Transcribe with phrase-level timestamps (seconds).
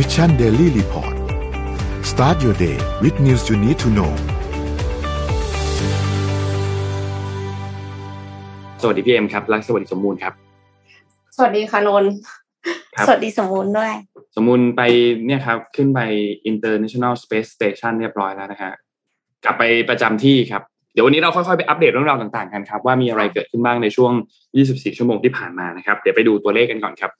[0.00, 1.14] Mission Daily Report
[2.10, 4.12] start your day with news you need to know
[8.82, 10.32] สวัสดีพี่เอ็มครับและสวัสดีสมมูลครับ
[11.36, 12.12] สวัสดีค่ะนนท์
[12.96, 13.92] ครับสวัสดีสมมูลด้วย
[14.36, 14.82] สมมูลไป
[15.26, 16.00] เนี่ยครับ ขึ้นไป
[16.50, 18.72] International Space Station เรียบร้อยแล้วนะฮะ
[19.44, 20.62] กลับไปประจำที่ครับ
[20.92, 24.12] เดี๋ยววันนี้เราค่อยๆไปอัปเดตเรื่องราวต่างๆกันครับ ว่ามีอะไรเกิดขึ้นบ้างในช่วง
[24.54, 27.12] 24 ชั่วโมงที่ผ่านมานะครับ เดี๋ยวไปดูตัวเลขกันก่อนครับ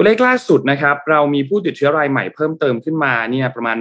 [0.00, 3.76] ตัวเลขล่าสุดนะครับ เรามีผู้ติดเชื้อรายใหม่เพิ่มเติมขึ้นมาเนี่ยประมาณ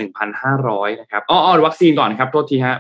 [0.47, 2.77] 1,500 นะครับอ๋อวัคซีนก่อนครับโทษทีฮะ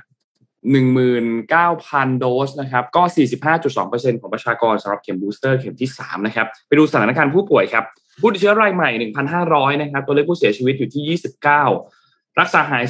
[0.67, 3.03] 19,000 โดสนะครับ ก็
[3.61, 7.83] 45.2%ของประชากรสำหรับเข็มบูสเตอร์เข็มที่ 3 นะครับ ไปดูสถานการณ์ผู้ป่วยครับ
[8.21, 8.89] ผู้ติดเชื้อรายใหม่
[9.35, 11.19] 1,500 นะครับ ตัวเลขผู้เสียชีวิตอยู่ที่
[11.87, 12.83] 29 รักษาหาย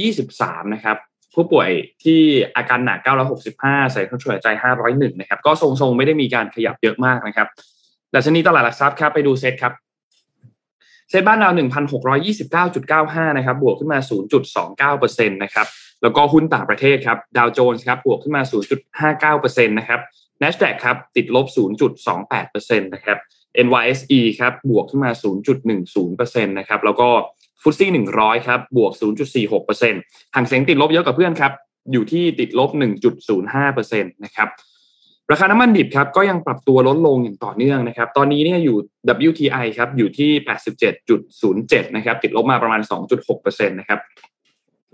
[0.00, 0.96] 2,023 นะครับ
[1.34, 1.70] ผู้ป่วย
[2.04, 2.20] ที่
[2.56, 2.98] อาการหนัก
[3.46, 4.48] 965 ใส่เครื่องช่วยหายใจ
[4.84, 7.48] 501 นะครับ ก็ทรงๆ ไม่ได้มีการขยับเยอะมากนะครับ
[8.14, 9.72] ดัชนีตลาดหลักทรัพย์ครับไปดูเซ็ตครับ
[11.10, 11.50] เซ็ตบ้านเรา
[12.42, 13.98] 1,629.95 นะครับ บวกขึ้นมา
[14.88, 15.66] 0.29%นะครับ
[16.02, 18.42] แล้วก็หุ้นต่างประเทศครับ ดาวโจนส์ครับ บวกขึ้นมา
[19.28, 20.00] 0.59%นะครับ
[20.42, 21.46] NASDAQ ครับ ติดลบ
[22.10, 23.18] 0.28%นะครับ
[23.66, 25.10] NYSE ครับ บวกขึ้นมา
[25.76, 27.08] 0.10%นะครับ แล้วก็
[27.62, 28.92] ฟุตซี่100 ครับ บวก
[29.62, 31.52] 0.46%ห่างเสียงติดลบเยอะกว่าเพื่อนครับ
[31.92, 32.70] อยู่ที่ติดลบ
[33.26, 34.48] 1.05%นะครับ
[35.30, 38.76] ราคาน้ำมันดิบครับก็ยังปรับตัวลดลงอย่างต่อเนื่องนะครับ ตอนนี้เนี่ยอยู่
[39.28, 40.30] WTI ครับอยู่ที่
[41.08, 42.80] 87.07 นะครับ ติดลบมาประมาณ
[43.24, 44.00] 2.6%นะครับ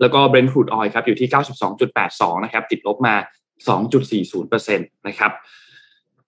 [0.01, 1.29] แล้วก็ Brent crude oil ครับอยู่ที่
[1.85, 3.15] 92.82 นะครับ ติดลบมา
[3.75, 5.31] 2.40%นะครับ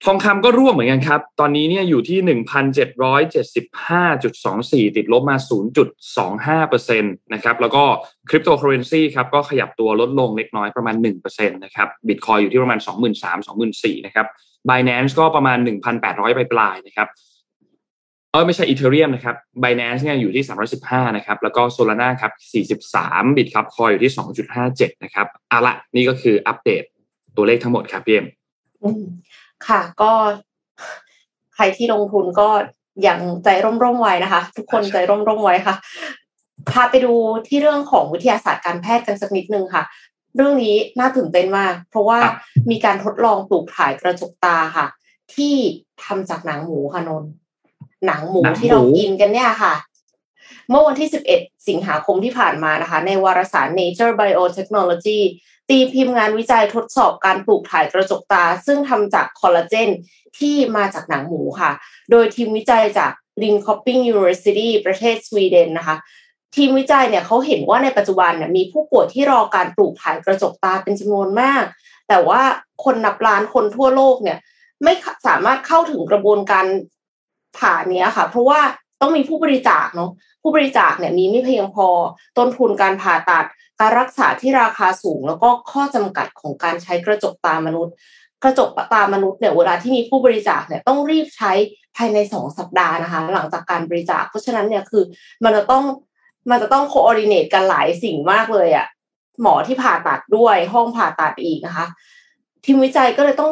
[0.05, 7.83] ทองคำก็ร่วงเหมือนกันครับ ตอนนี้เนี่ยอยู่ที่หนึ่งพันเจ็ดร้อยเจ็ดสิบห้าจุดสองสี่ติดลบมาศูนย์จุดสองห้าเปอร์เซ็นตนะครับ แล้วก็
[8.29, 14.27] คริปโตเคอเรนซีครับก็ขยับตัวลดลงเล็กน้อยประมาณหนึ่งเปอร์เซ็นตนะครับบิตคอยอยู่ที่ประมาณสองหมื่นสามสองหมื่นสี่นะครับ
[14.69, 17.07] บ i n a n c e ก็ประมาณหนึ่งพันแปดร้อยปลายๆนะครับ
[18.31, 26.83] เออไม่ใช่ Ethereum นะครับบ i n a n c e เนี่ยอยู่ที่สามร้อยสิบห้านะครับ แล้วก็ Solana ครับสี่สิบสาม Bitkub Coin อยู่ที่สองจุดห้าเจ็ดนะครับเอาละนี่ก็คืออัปเดต
[27.37, 28.27] ตัวเลขทั้งหมดครับพี่เอ็ม
[29.67, 30.11] ค่ะ ก็
[31.55, 32.49] ใครที่ลงทุนก็
[33.07, 33.49] ยังใจ
[33.83, 35.75] ร่มๆไว้นะคะ ทุกคนใจร่มๆไว้ค่ะ
[36.71, 37.13] พาไปดู
[37.47, 39.83] ที่เรื่องของวิทยาศาสตร์การแพทย์กันสักนิดนึงค่ะ
[40.35, 42.35] เรื่องนี้น่าตื่นเต้นมาก เพราะว่าครับ
[42.71, 44.87] มีการทดลองปลูกถ่ายกระจกตาค่ะ
[45.35, 45.55] ที่
[46.03, 47.31] ทำจากหนังหมูค่ะนนท์
[48.05, 49.73] หนังหมูหนังหมูที่เรากินกันเนี่ยค่ะ
[50.69, 55.19] เมื่อวันที่ 11 สิงหาคมที่ผ่านมานะคะ ในวารสาร Nature Biotechnology
[55.71, 59.89] ตีพิมพ์งานวิจัยทดสอบการปลูกถ่ายกระจกตา ซึ่งทำจากคอลลาเจน
[60.37, 61.71] ที่มาจากหนังหมูค่ะ
[62.11, 63.11] โดยทีมวิจัยจาก
[63.41, 65.95] Linköping University ประเทศสวีเดนนะคะ
[66.55, 71.63] ทีมวิจัยเนี่ยเขาเห็นว่าในปัจจุบันเนี่ยมีผู้ป่วยที่รอการปลูกถ่ายกระจกตาเป็นจำนวนมาก
[72.07, 72.41] แต่ว่า
[72.83, 74.37] คนนับล้านคนทั่วโลกเนี่ย
[74.83, 74.93] ไม่
[75.27, 76.65] สามารถเข้าถึงกระบวนการ
[77.57, 78.59] ผ่าเนี้ยค่ะ เพราะว่า
[79.01, 80.11] ต้องมีผู้บริจาคเนาะ
[80.41, 81.87] ผู้บริจาคเนี่ยมีไม่เพียงพอ
[82.37, 83.45] ต้นทุนการผ่าตัด
[83.79, 87.93] การรักษาที่ราคาสูง แล้วก็ข้อจำกัดของการใช้กระจกตามนุษย์
[88.43, 91.51] กระจกตามนุษย์เนี่ยเวลาที่มีผู้บริจาคเนี่ยต้องรีบใช้
[91.95, 95.03] ภายในสองสัปดาห์นะคะ หลังจากการบริจาคเพราะฉะนั้นเนี่ยคือ
[95.43, 95.83] มันจะต้อง
[96.49, 98.87] มันจะต้องโคออดิเนตกันหลายสิ่งมากเลยอะ
[99.41, 101.87] หมอที่ผ่าตัดด้วยห้องผ่าตัดอีกนะคะ
[102.65, 103.51] ทีมวิจัยก็เลยต้อง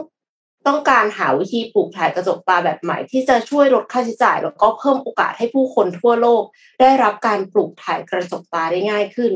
[0.67, 6.43] ต้องการหาวิธีปลูกถ่ายกระจกตาแบบใหม่ ที่จะช่วยลดค่าใช้จ่าย แล้วก็เพิ่มโอกาสให้ผู้คนทั่วโลก
[6.81, 9.31] ได้รับการปลูกถ่ายกระจกตาได้ง่ายขึ้น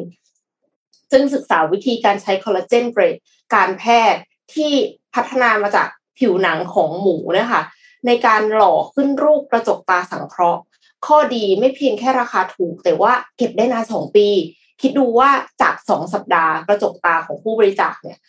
[1.14, 3.16] ซึ่งศึกษาวิธีการใช้คอลลาเจนเกรด
[3.56, 4.22] การแพทย์
[4.54, 4.72] ที่
[5.16, 5.88] พัฒนามาจาก
[6.20, 7.64] ผิวหนังของหมูเนะคะ
[8.06, 10.62] ในการหล่อขึ้นรูปกระจกตาสังเคราะห์
[11.06, 14.28] ข้อดีไม่เพียงแค่ราคาถูก แต่ว่าเก็บได้นานสองปี
[14.82, 15.30] คิดดูว่า
[15.62, 18.20] จากสองสัปดาห์กระจกตาของผู้บริจาคเนี่ย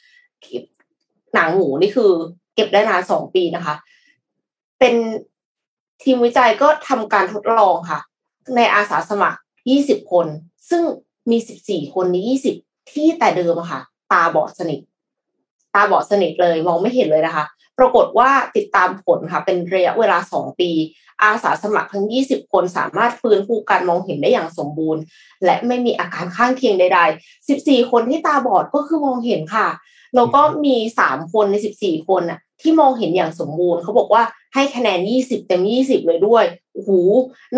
[1.34, 2.10] หนังหมูนี่คือ
[2.54, 3.74] เก็บได้นานสองปีนะคะ
[4.78, 4.94] เป็น
[6.02, 8.00] ทีมวิจัยก็ทำการทดลองค่ะ
[8.56, 9.38] ในอาสาสมัคร
[9.74, 10.26] 20 คน
[10.70, 10.82] ซึ่ง
[11.30, 12.16] มี 14 คนใน
[12.48, 13.80] 20 ที่แต่เดิมอะค่ะ
[14.12, 14.80] ตาบอดสนิท
[15.74, 17.44] ตาบอดสนิทเลยมองไม่เห็นเลยนะคะ
[17.78, 20.70] ปรากฏว่าติดตามผลค่ะ เป็นระยะเวลา2ปี
[21.22, 25.02] อาสาสมัครทั้ง 20 คนสามารถฟื้นฟูการมองเห็นได้อย่างสมบูรณ์
[25.44, 29.68] และไม่มีอาการข้างเคียงใด ๆ 14 คนที่ตาบอดก็คือมองเห็นค่ะ
[30.16, 34.22] แล้วก็มีสามคนในสิบสี่คนน่ะที่มองเห็นอย่างสมบูรณ์เขาบอกว่า
[34.54, 36.44] ให้คะแนนยี่สิบเต็มยี่สิบเลยด้วย
[36.74, 36.90] โอ้โห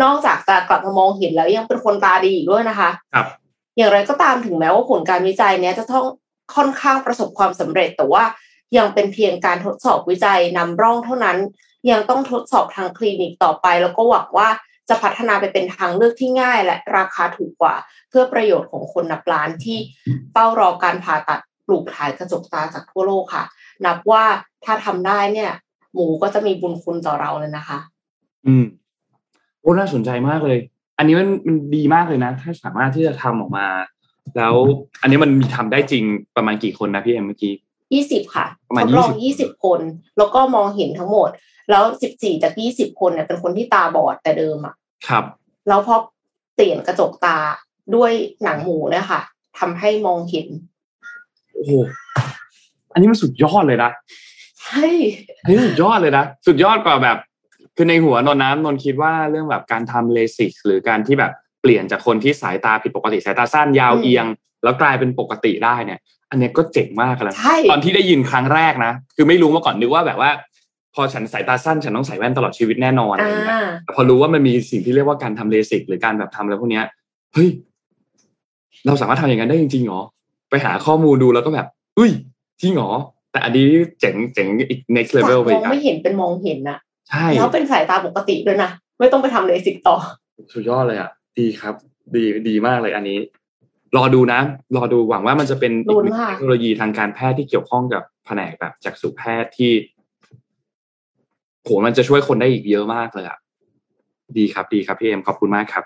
[0.01, 3.27] นอกจากจะกลับมามองเห็นแล้วยังเป็นคนตาดีอีกด้วยนะคะ ครับ
[3.77, 6.05] อย่างไรก็ตามถึงแม้ว่าผลการวิจัยเนี้ยจะต้อง
[6.55, 8.23] ค่อนข้างประสบความสำเร็จ แต่ว่า
[8.77, 11.37] ยังเป็นเพียงการทดสอบวิจัยนำร่องเท่านั้น
[11.91, 14.49] ยังต้องทดสอบทางคลินิกต่อไป แล้วก็หวังว่า
[14.89, 17.75] จะพัฒนาไปเป็นทางเลือกที่ง่ายและราคาถูกกว่า
[18.09, 19.79] เพื่อประโยชน์ของคนนับล้านที่
[20.31, 23.43] เฝ้ารอการผ่าตัดปลูกถ่ายกระจกตาจากทั่วโลกค่ะ
[23.85, 24.23] นับว่า
[24.65, 25.51] ถ้าทำได้เนี่ย
[25.93, 27.79] หมูก็จะมีบุญคุณต่อเราเลยนะคะ
[28.45, 28.65] อืม
[29.61, 30.59] โอ้น่าสนใจมากเลย
[30.97, 33.67] อันนี้มันมันดีมากเลยนะ ถ้าสามารถที่จะทำออกมา
[34.37, 34.55] แล้ว
[35.01, 36.03] อันนี้มันมีทำได้จริง
[36.35, 37.53] ประมาณกี่คนนะพี่เอ็มเมื่อกี้
[37.93, 39.79] ยี่สิบค่ะประมาณทดลอง20ยี่สิบคน
[40.17, 41.29] แล้วก็มองเห็นทั้งหมด
[41.69, 44.75] แล้วสิบสี่จากยี่สิบคนเนี่ยเป็นคนที่ตาบอดแต่เดิมอะ
[45.07, 45.23] ครับ
[45.67, 45.95] แล้วพอ
[46.55, 47.37] เปลี่ยนกระจกตา
[47.95, 48.11] ด้วย
[48.43, 49.21] หนังหมูเนี่ยค่ะ
[49.59, 50.47] ทำให้มองเห็น
[51.53, 51.71] โอ้โห
[52.93, 53.91] อันนี้มันสุดยอดเลยนะ
[54.61, 54.87] ใช่
[55.41, 57.17] อันนี้สุดยอดเลยนะ สุดยอดกว่าแบบ
[57.77, 61.31] คือในหัวนนท์น้ำนนท์คิดว่าเรื่องแบบการทำเลสิกหรือการที่แบบ
[61.61, 64.25] เปลี่ยนจากคนที่สายตาผิดปกติสายตาสั้นยาวเอียง
[64.63, 70.31] แล้วกลายเป็นปกติได้เนี่ย อันเนี้ยก็เจ๋งมากแล้วใช่ตอนที่ได้ยินครั้งแรกนะ คือไม่รู้มาก่อนนึกว่าแบบว่า
[70.95, 76.85] พอฉันสายตาสั้นฉันต้องใส่แว่นตลอดชีวิตแน่นอนอะไรอ่อย่างเงี้ยาแต่พอรู้ว่ามันมีสิ่งที่เรียกว่าการทำเลสิกหรือการแบบทำอะไรพวกเนี้ย
[77.33, 77.49] เฮ้ย
[78.85, 80.01] เราสามารถทำอย่างนั้นได้จริงๆเหรอ
[80.49, 82.11] ไปหาข้อมูลดูแล้วก็แบบอุ้ย
[82.61, 82.91] จริงเหรอ
[83.31, 83.65] แต่อันนี้
[83.99, 86.77] เจ๋งเจ๋งอีก next จาก level ไปมอีองกอะไม่เห็นเป็นมองเห็นนะ
[87.09, 89.95] ใช่แล้วเป็นสายตาปกติด้วยนะไม่ต้องไปทำเลสิกต่อ
[90.53, 91.73] สุดยอดเลยอะดีครับ
[92.15, 93.17] ดีดีมากเลยอันนี้
[93.97, 94.39] รอดูนะ
[94.75, 99.71] รอดูหวังว่ามันจะเป็นอีกหนึ่งลุ้นค่ะเทคโนโลยีทางการแพทย์ที่เกี่ยวข้องกับแผนกแบบจักษุแพทย์ที่
[101.63, 103.37] โหมันจะช่วยคนได้อีกเยอะมากเลยอะ
[104.37, 105.83] ดีครับดีครับพี่เอ็มขอบคุณมากครับ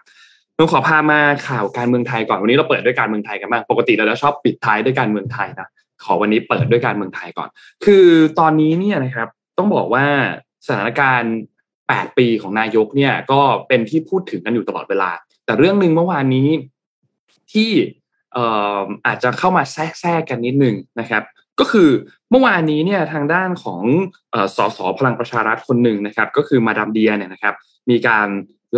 [0.58, 5.68] ต้องขอพามาข่าวการเมืองไทยก่อนวันนี้เราเปิดด้วยการเมืองไทยกันบ้างปกติเราจะชอบปิดท้ายด้วยการเมืองไทยนะ
[6.04, 7.50] ขอวันนี้เปิดด้วยการเมืองไทยก่อน
[7.86, 8.08] คือ
[8.40, 9.28] ตอนนี้เนี่ยนะครับ
[9.58, 10.06] ต้องบอกว่า
[10.66, 11.36] สถานการณ์
[11.76, 15.12] 8 ปีของนายกเนี่ยก็เป็นที่พูดถึงกันอยู่ตลอดเวลา
[15.46, 16.50] แต่เรื่องหนึ่งเมื่อวานนี้
[17.52, 17.72] ที่
[18.34, 18.46] เอ่
[18.80, 21.24] ออาจจะเข้ามาแทรกแทรกกันนิดนึงนะครับ
[21.60, 21.90] ก็คือ
[22.30, 23.82] เมื่อวานนี้เนี่ยทางด้านของ
[24.32, 27.56] เอ่อสสพลังประชารัฐคนหนึ่งนะครับ ก็คือมาดามเดียร์เนี่ยนะครับ
[27.90, 28.28] มีการ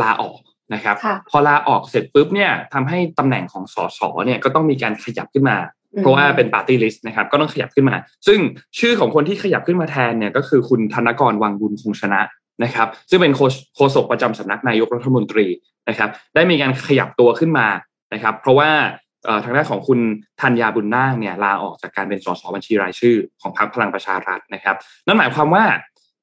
[0.02, 0.40] ลาออก
[0.74, 7.96] นะครับค่ะพอลาออกเสร็จปุ๊บเนี่ยทำให้ตำแหน่งของสสเนี่ยก็ต้องมีการขยับขึ้นมาอืม เพราะว่าเป็นปาร์ตี้ลิสต์นะครับก็ต้องขยับขึ้นมา
[8.28, 8.40] ซึ่ง
[8.80, 12.22] ชื่อของคนที่ขยับขึ้นมาแทนเนี่ยก็คือคุณธนกรวังบุญคงชนะ
[12.64, 15.48] นะครับ ซึ่งเป็นโฆษโฆษกประจำสำนักนายกรัฐมนตรี
[15.90, 17.68] นะครับ ได้มีการขยับตัวขึ้นมา
[18.14, 18.70] นะครับ เพราะว่า
[19.44, 20.00] ทางด้านของคุณ
[20.42, 24.76] ธัญญาบุญนาคเนี่ยลาออกจากการเป็นสสบัญชีรายชื่อของพรรคพลังประชารัฐนะครับ
[25.08, 25.64] นั่นหมายความว่า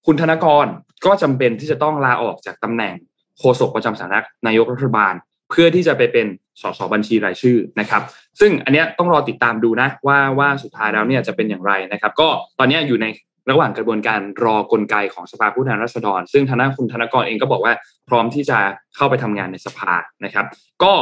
[0.07, 0.67] คุณธนกร
[1.07, 2.95] ก็จำเป็นที่จะต้องลาออกจากตำแหน่ง
[3.39, 5.15] โฆษกประจำสำนักนายกรัฐบาล
[5.51, 6.27] เพื่อที่จะไปเป็น
[6.63, 8.03] สสบัญชีรายชื่อนะครับ
[8.41, 13.07] ซึ่งอันเนี้ยต้องรอติดตามดูนะว่าว่าสุดท้ายแล้วเนี่ยจะเป็นอย่างไรนะครับ ก็ตอนนี้อยู่ใน
[13.51, 17.73] ระหว่างกระบวนการรอกลไกของสภาผู้แทนราษฎร ซึ่งทางด้านคุณธนกรเองก็บอกว่า
[18.09, 18.59] พร้อมที่จะ
[18.97, 19.93] เข้าไปทำงานในสภา
[20.25, 20.47] นะครับ
[20.83, 20.93] ก็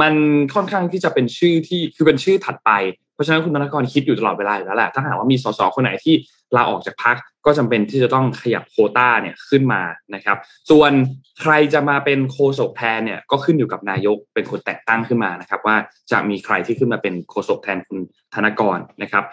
[0.00, 0.14] มัน
[0.54, 2.70] ค่อนข้างที่จะเป็นชื่อที่คือเป็นชื่อถัดไป
[3.14, 6.14] เพราะฉะนั้นคุณธนกรคิดอยู่ตลอดเวลาอยู่แล้วแหละถ้าหากว่ามีสสคนไหนที่
[6.56, 7.16] ลาออกจากพัก
[7.46, 9.82] ก็จำเป็นที่จะต้องขยับโคต้าเนี่ยขึ้นมา
[10.14, 10.38] นะครับ
[10.70, 10.92] ส่วน
[11.40, 15.76] ใครจะมาเป็นโฆษกแทนเนี่ยก็ขึ้นอยู่กับนายกเป็นคนแต่งตั้งขึ้นมานะครับ ว่า
[16.12, 17.98] จะมีใครที่ขึ้นมาเป็นโฆษกแทนคุณ
[18.34, 19.24] ธนกรนะครับ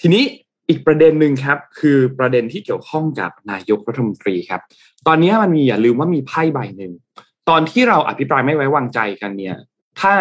[0.00, 0.22] ทีนี้
[0.68, 4.60] อีกประเด็นหนึ่งครับคือประเด็นที่เกี่ยวข้องกับนายกรัฐมนตรีครับ
[5.06, 6.92] ตอนนี้มันมีอย่าลืมว่ามีไพ่ใบหนึ่ง
[7.48, 9.56] ตอนที่เราอภิปรายไม่ไว้วางใจกันเนี่ย
[10.00, 10.14] ถ้า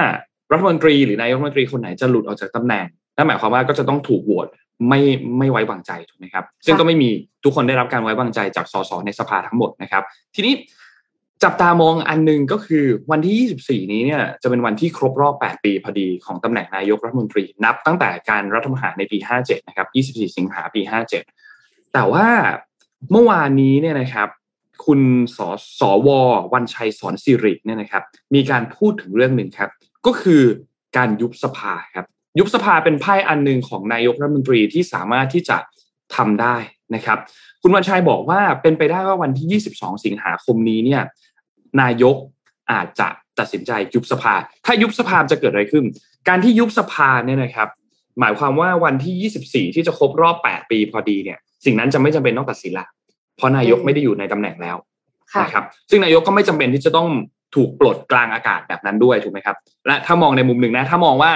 [0.52, 4.48] รัฐมนตรีหรือนายกรัฐมนตรีคนไหนจะหลุดออกจากตำแหน่งนั่นหมายความว่าก็จะต้องถูกโหวต
[4.88, 5.02] ไม่
[5.38, 7.10] ไม่ไว้วางใจถูกไหมครับ ซึ่งก็ไม่มี
[7.44, 10.04] ทุกคนได้รับการไว้วางใจจากสสในสภาทั้งหมดนะครับ
[10.36, 10.54] ทีนี้
[11.44, 20.82] จับตามองอันหนึ่งก็คือวันที่ 24 นี้เนี่ยจะเป็นวันที่ครบรอบ 8 ปีพอดีของตำแหน่งนายกรัฐมนตรี นับตั้งแต่การรัฐประหารในปี 57 นะครับ 24 สิงหาปี
[21.38, 22.28] 57 แต่ว่า
[23.12, 24.30] เมื่อวานนี้เนี่ยนะครับ
[24.86, 25.02] คุณ
[25.38, 25.40] ส
[25.80, 26.10] สว
[26.54, 28.04] วันชัยสอนสิริเนี่ยนะครับ
[28.36, 29.70] มีการพูดถึงเรื่องหนึ่งครับ
[30.06, 30.44] ก็คือ
[30.98, 32.06] การยุบสภาครับ
[32.38, 35.58] ยุบสภาเป็นไพ่อันหนึ่งของนายกรัฐมนตรีที่สามารถที่จะ
[36.16, 36.56] ทำได้
[36.96, 37.18] นะครับ
[37.62, 41.02] คุณวันชัยบอกว่าเป็นไปได้ว่าวันที่ 22 สิงหาคมนี้เนี่ย
[41.82, 42.16] นายก
[42.72, 43.08] อาจจะ
[43.40, 44.34] ตัดสินใจยุบสภา
[44.66, 45.86] ถ้ายุบสภาจะเกิดอะไรขึ้น
[46.28, 47.70] การที่ยุบสภาเนี่ยนะครับ
[48.20, 52.86] หมายความว่าวันที่ 24 ที่จะครบรอบ 8 ปีพอดีเนี่ยสิ่งนั้นจะไม่จำเป็นต้องตัดสินละ
[53.38, 54.78] เพราะนายกไม่ได้อยู่ในตำแหน่งแล้ว
[55.34, 57.08] ค่ะนะครับ ซึ่งนายกก็ไม่จำเป็นที่จะต้อง
[57.56, 59.56] ถูกปลดกลางอากาศแบบนั้นด้วยถูกไหมครับ
[59.88, 61.32] และถ้ามองในมุมหนึ่งนะ ถ้ามองว่า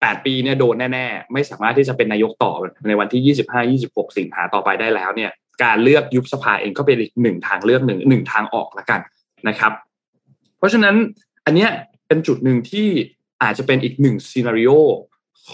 [0.00, 2.52] 8 ปีเนี่ยโดนแน่ๆ ไม่สามารถที่จะเป็นนายกต่อ
[2.88, 3.34] ในวันที่
[3.72, 5.30] 25 26 สิงหาต่อไปได้แล้วเนี่ย
[5.64, 9.00] การเลือกยุบสภาเองก็เป็นอีกหนึ่งทางเลือกหนึ่งหนึ่งทางออกละกัน
[9.48, 9.72] นะครับ
[10.58, 10.94] เพราะฉะนั้น
[11.46, 11.70] อันเนี้ย
[12.08, 12.88] เป็นจุดหนึ่งที่
[13.42, 14.70] อาจจะเป็นอีกหนึ่งซีนารีโอ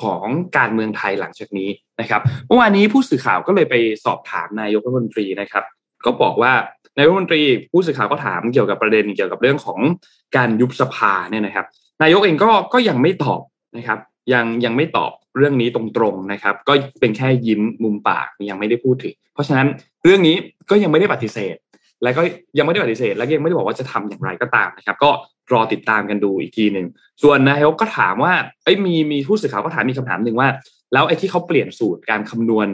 [0.00, 1.68] ของการเมืองไทยหลังจากนี้
[2.00, 5.64] นะครับเมื่อวานนี้ผู้สื่อข่าวก็เลยไปสอบถามนายกรัฐมนตรีนะครับ
[6.04, 6.52] ก็บอกว่า
[6.96, 9.78] นายกรัฐมนตรีผู้สื่อข่าวก็ถามเกี่ยวกับประเด็นเกี่ยวกับเรื่องของ
[10.36, 11.66] การยุบสภาเนี่ยนะครับ
[12.02, 13.40] นายกเองก็ก็ยังไม่ตอบ
[13.76, 13.98] นะครับ
[14.32, 19.66] ยังยังไม่ตอบเรื่องนี้ตรงๆนะครับ ก็เป็นแค่ยิ้มมุมปากยังไม่ได้พูดถึง เพราะฉะนั้น
[20.04, 20.36] เรื่องนี้
[20.70, 21.56] ก็ยังไม่ได้ปฏิเสธ
[22.02, 22.22] และก็
[22.58, 25.10] ยังไม่ได้ปฏิเสธ และก็ยังไม่ได้บอกว่าจะทำอย่างไรก็ตามนะครับ ก็
[25.52, 26.86] รอติดตามกันดูอีกทีหนึ่ง
[27.22, 30.48] ส่วนนายกก็ถามว่าเอ้ยมีมีผู้สื่อข่าวก็ถามมีคำถามหนึ่งว่า
[30.92, 32.68] แล้วไอ้ที่เขาเปลี่ยนสูตรการคำนวณ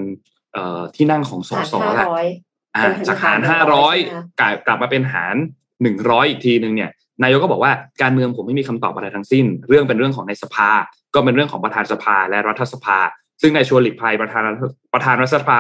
[0.52, 2.26] เอ่อที่นั่งของสสห้าล่ะร้อย
[2.74, 5.34] อ่าเป็นจากหารหารห้าร้อยใช่ไหมกลายกลับมาเป็นหาร
[5.82, 6.90] หนึ่งร้อยอีกทีหนึ่งเนี่ย
[7.22, 7.72] นายกก็บอกว่า
[8.02, 10.70] การเมืองผมไม่มีคำตอบอะไรทั้งสิ้น เรื่องเป็นเรื่องของในสภา
[11.14, 12.98] ก็เป็นเรื่องของประธานสภาและรัฐสภา
[13.40, 14.42] ซึ่งนายชวนหลีกภัยประธาน
[14.92, 15.58] ประธานรัฐสภา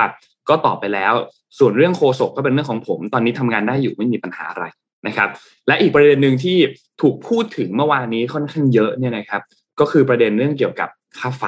[0.48, 1.14] ก็ตอบไปแล้ว
[1.58, 4.64] ส่วนเรื่องโคศกก็เป็นเรื่องของผม ตอนนี้ทำงานได้อยู่ไม่มีปัญหาอะไร
[5.06, 5.28] นะครับ
[5.66, 6.58] และอีกประเด็นหนึ่งที่
[7.02, 9.42] ถูกพูดถึงเมื่อวานนี้ค่อนข้างเยอะเนี่ยนะครับ
[9.80, 10.88] ก็คือประเด็นเรื่องเกี่ยวกับ
[11.18, 11.44] ค่าไฟ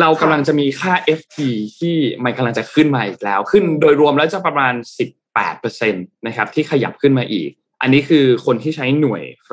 [0.00, 1.38] เรากำลังจะมีค่า FT
[1.78, 5.08] ที่มันกำลังจะขึ้นมาอีกแล้ว ขึ้นโดยรวมแล้วจะประมาณสิบ
[5.46, 7.50] 8%นะครับที่ขยับขึ้นมาอีก
[7.82, 9.50] อันนี้คือคนที่ใช้หน่วยไฟ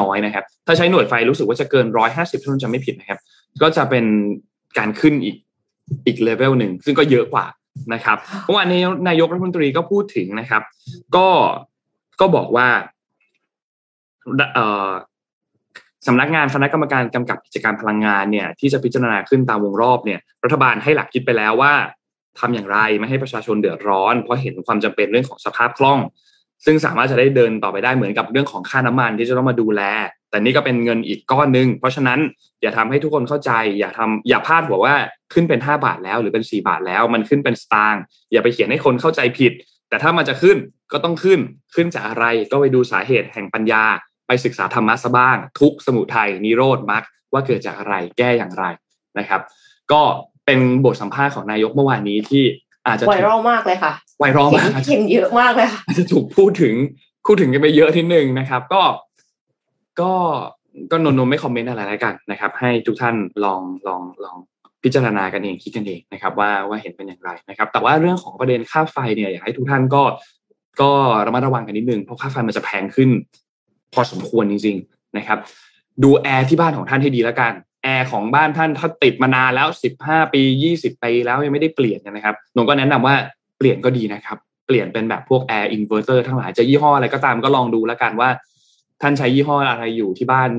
[0.00, 3.18] น้อยนะครับ ถ้าใช้หน่วยไฟรู้สึกว่าจะเกิน 150ถ้าจะไม่ผิดนะครับ
[3.62, 4.04] ก็จะเป็น
[4.78, 5.36] การขึ้นอีก
[6.06, 7.46] อีกเลเวลหนึ่งซึ่งก็เยอะกว่า
[7.94, 10.62] นะครับเมื่อวานนี้นายกรัฐมนตรีก็พูดถึงนะครับ
[11.16, 11.28] ก็
[12.20, 12.68] ก็บอกว่า
[16.06, 21.72] สำนักงานคณะกรรมการกำกับกิจการพลังงานเนี่ย ที่จะพิจารณาขึ้นตามวงรอบเนี่ย รัฐบาลให้หลักคิดไปแล้วว่า
[22.40, 26.00] ทำอย่างไรไม่ให้ประชาชนเดือดร้อน เพราะเห็นความจำเป็นเรื่องของสภาพคล่อง
[26.64, 29.82] ซึ่งสามารถจะได้เดินต่อไปได้เหมือนกับเรื่องของค่าน้ำมันที่จะต้องมาดูแล
[30.30, 32.18] แต่นี่ก็เป็นเงินอีกก้อนหนึ่งเพราะฉะนั้น
[32.62, 34.94] อย่าทำให้ทุกคนเข้าใจ อย่าทำอย่าพลาดหัวว่า
[35.32, 38.02] ขึ้นเป็น 5 บาทแล้วหรือเป็น 4 บาทแล้ว มันขึ้นเป็นสตางค์
[38.32, 39.52] อย่าไปเขียนให้คนเข้าใจผิด
[39.88, 40.56] แต่ถ้ามันจะขึ้น
[40.92, 41.40] ก็ต้องขึ้น
[41.74, 43.84] ขึ้นจากอะไรก็ไปดูสาเหตุแห่งปัญญา
[44.26, 47.02] ไปศึกษาธรรมะซะบ้าง ทุกสมุทัยนิโรธมรรค
[47.32, 48.64] ว่าเกิดจากอะไรแก้อย่างไร
[49.18, 49.40] นะครับ
[49.92, 50.02] ก็
[50.48, 52.44] เป็นบทสัมภาษณ์ของนายกเมื่อวานนี้ที่
[52.86, 56.74] อาจจะไวรัลมากเลยค่ะไวรัลมากเห็นเยอะมากเลยค่ะจะถูกพูดถึง
[57.26, 58.82] พูดถึงกันไปเยอะทีหนึ่งนะครับ ก็
[60.00, 60.12] ก็
[60.90, 63.14] ก็นนนไม่คอมเมนต์อะไรแล้วกันนะครับ ให้ทุกท่าน
[63.44, 64.36] ลองลองลอง
[64.82, 70.02] พิจารณากันเองคิดกันเองนะครับ ว่าว่าเห็นเป็นอย่างไรนะครับ แต่ว่าเรื่องของประเด็นค่าไฟเนี่ยอยากให้ทุกท่านก็
[70.80, 70.90] ก็
[71.26, 73.10] ระมัดระวังกันนิดนึงเพราะค่าไฟมันจะแพงขึ้น
[73.94, 75.38] พอสมควรจริง ๆนะครับ
[76.02, 83.14] ดูแอร์ที่บ้านของท่านให้ดีแล้วกัน แอร์ของบ้านท่านถ้าติดมานานแล้วสิบห้าปียี่สิบปีแล้วยังไม่ได้เปลี่ยนนะครับหนูก็แนะนำว่า
[83.58, 88.30] เปลี่ยนก็ดีนะครับ เปลี่ยนเป็นแบบพวกแอร์อินเวอร์เตอร์ทั้งหลายจะยี่ห้ออะไรก็ตามก็ลองดูแล้วกันว่า
[89.02, 90.50] ท่านใช้ยี่ห้ออะไรอยู่ที่บ้าน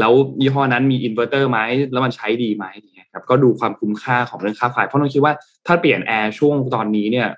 [0.00, 1.58] แล้วยี่ห้อนั้นมีอินเวอร์เตอร์ไหม
[1.92, 2.64] แล้วมันใช้ดีไหม
[2.94, 5.34] เนี่ยครับก็ดูความคุ้มค่าของเรื่องค่าไฟเพราะน้องคิดว่า
[5.66, 7.28] ถ้าเปลี่ยนแอร์ช่วงตอนนี้เนี่ย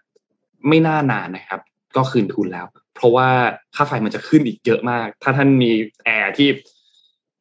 [0.68, 1.60] ไม่น่านานนะครับ
[1.96, 2.66] ก็คืนทุนแล้ว
[2.96, 3.28] เพราะว่า
[3.74, 5.70] ค่าไฟมันจะขึ้นอีกเยอะมาก ถ้าท่านมี
[6.04, 6.48] แอร์ที่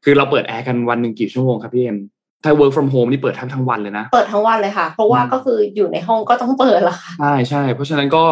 [0.10, 1.98] คือเราเปิดแอร์กันวันหนึ่งกี่ชั่วโมงครับพี่เอ็ม
[2.44, 8.24] ถ้า work from home นี่เปิดทั้งทั้งวันเลยนะ เปิดทั้งวันเลยค่ะ เพราะว่าก็คืออยู่ในห้องก็ต้องเปิดละค่ะ ใช่ใช่ เพราะฉะนั้นก็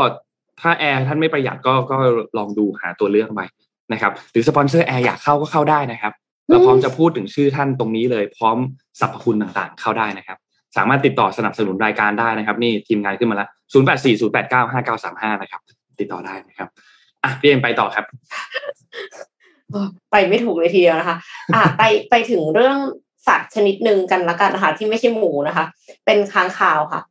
[0.61, 1.97] ถ้าแอร์ท่านไม่ประหยัดก็ก็
[2.37, 3.41] ลองดูหาตัวเลือกไป
[3.93, 6.13] นะครับ หรือสปอนเซอร์แอร์อยากเข้าก็เข้าได้นะครับ
[6.49, 8.57] เราพร้อมจะพูดถึงชื่อท่านตรงนี้เลย พร้อม
[8.99, 10.37] สรรพคุณต่างๆ เข้าได้นะครับ
[10.77, 15.61] สามารถติดต่อสนับสนุนรายการได้นะครับ นี่ทีมงานขึ้นมาแล้ว0 8 4 0 8 9 5 9 3 5นะครับ
[15.99, 16.69] ติดต่อได้นะครับ
[17.23, 18.05] อะพี่เอ็มไปต่อครับ
[20.11, 21.17] ไปไม่ถูกเลยทีเดียวนะคะ
[21.55, 22.77] อะไปไปถึงเรื่อง
[23.27, 25.65] สัตว์ชนิดหนึ่งกันละกันนะคะที่ไม่ใช่หมูนะคะ
[26.05, 27.01] เป็นค้างคาวค่ะ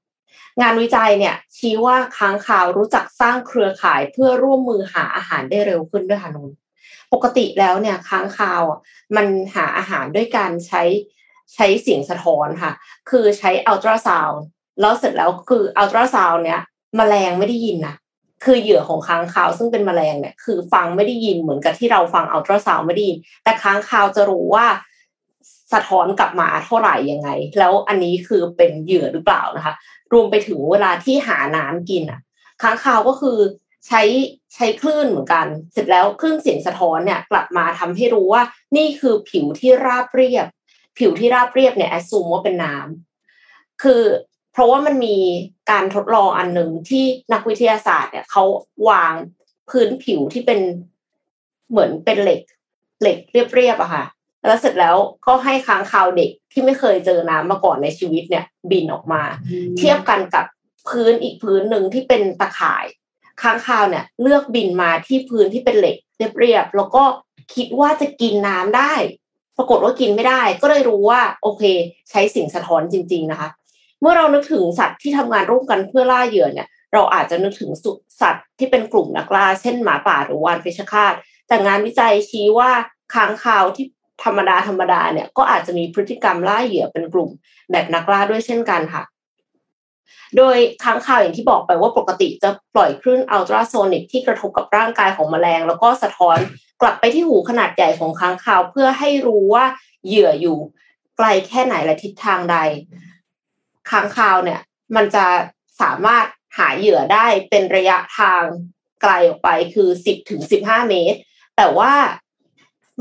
[0.61, 6.51] งานวิจัยเนี่ย ชี้ว่าค้างคาวรู้จักสร้างเครือข่ายเพื่อร่วมมือหาอาหารได้เร็วขึ้นด้วยค่ะนนท์
[7.13, 8.63] ปกติแล้วเนี่ยค้างคาว
[9.17, 10.83] มันหาอาหารด้วยการใช้
[11.55, 12.73] ใช้เสียงสะท้อนค่ะ
[13.11, 14.41] คือใช้อัลตราซาวด์
[14.81, 17.95] แล้วเสร็จแล้วคืออัลตราซาวด์เนี่ยแมลงไม่ได้ยินนะ
[18.45, 24.67] คือเหยื่อของค้างคาวซึ่งเป็นแมลงเนี่ยคือฟังไม่ได้ยินเหมือนกับที่เราฟังอัลตราซาวด์ไม่ได้ยินแต่ค้างคาวจะรู้ว่า
[25.73, 29.75] สะท้อนกลับมาเท่าไหร่ยังไง แล้วอันนี้คือเป็นเหยื่อหรือเปล่านะคะ
[30.13, 32.21] รวมไปถึงเวลาที่หาน้ำกินอะ
[32.63, 33.39] ค้างคาวก็คือ
[33.87, 34.03] ใช้
[34.55, 38.43] ใช้คลื่นเหมือนกัน เสร็จแล้วคลื่นเสียงสะท้อนเนี่ยกลับมาทำให้รู้ว่า
[38.77, 40.47] นี่คือผิวที่ราบเรียบ
[40.99, 44.03] ผิวที่ราบเรียบเนี่ยแอสซูมว่าเป็นน้ำคือ
[44.55, 45.17] เพราะว่ามันมี
[45.71, 48.45] การทดลองอันหนึ่งที่นักวิทยาศาสตร์เนี่ยเขา
[48.89, 49.13] วาง
[49.71, 50.61] พื้นผิวที่เป็น
[51.71, 52.41] เหมือนเป็นเหล็ก
[53.03, 53.19] เหล็ก
[53.55, 54.05] เรียบๆอะค่ะ
[54.47, 54.97] แล้วเสร็จแล้ว
[55.27, 59.23] ก็ให้ค้างคาวเด็กที่ไม่เคยเจอน้ำมาก่อนในชีวิตเนี่ย บินออกมา
[59.79, 60.45] เทียบกันกับ
[60.89, 62.85] พื้นอีกพื้นหนึ่งที่เป็นตะข่าย
[63.43, 65.97] ค้างคาวเนี่ย เลือกบินมาที่พื้นที่เป็นเหล็ก
[66.39, 67.05] เรียบๆแล้วก็
[67.55, 68.93] คิดว่าจะกินน้ำได้
[69.57, 71.63] ปรากฏว่ากินไม่ได้ ก็เลยรู้ว่า โอเค
[72.11, 77.71] ใช้สิ่งสะท้อนจริง ๆนะคะเมื่อเรานึกถึงสัตว์ที่ทำงานร่วมกันเพื่อล่าเหยื่อเนี่ย เราอาจจะนึกถึง
[78.21, 81.15] สัตว์ที่เป็นกลุ่มนักล่า เช่นหมาป่าหรือวานเพชคาต
[81.49, 82.71] แต่งานวิจัยชี้ว่า
[83.15, 83.87] ค้างคาวที่
[84.25, 87.31] ธรรมดาธรรมดาเนี่ยก็อาจจะมีพฤติกรรมล่าเหยื่อเป็นกลุ่ม
[87.71, 89.03] แบบนักล่าด้วยเช่นกันค่ะ
[90.37, 96.39] โดยค้างคาวอย่างที่บอกไปว่าปกติจะปล่อยคลื่นอัลตราโซนิกที่กระทบกับร่างกายของแมลง แล้วก็สะท้อน
[96.81, 99.65] กลับไปที่หูขนาดใหญ่ของค้างคาวเพื่อให้รู้ว่า
[100.07, 100.59] เหยื่ออยู่
[101.17, 102.57] ไกลแค่ไหนและทิศทางใด
[103.91, 104.61] ค้างคาวเนี่ย
[104.97, 105.27] มันจะ
[105.81, 106.27] สามารถ
[106.59, 108.43] หาเหยื่อได้เป็นระยะทาง
[109.03, 111.19] ไกลออกไปคือสิบถึงสิบห้าเมตร
[111.57, 111.93] แต่ว่า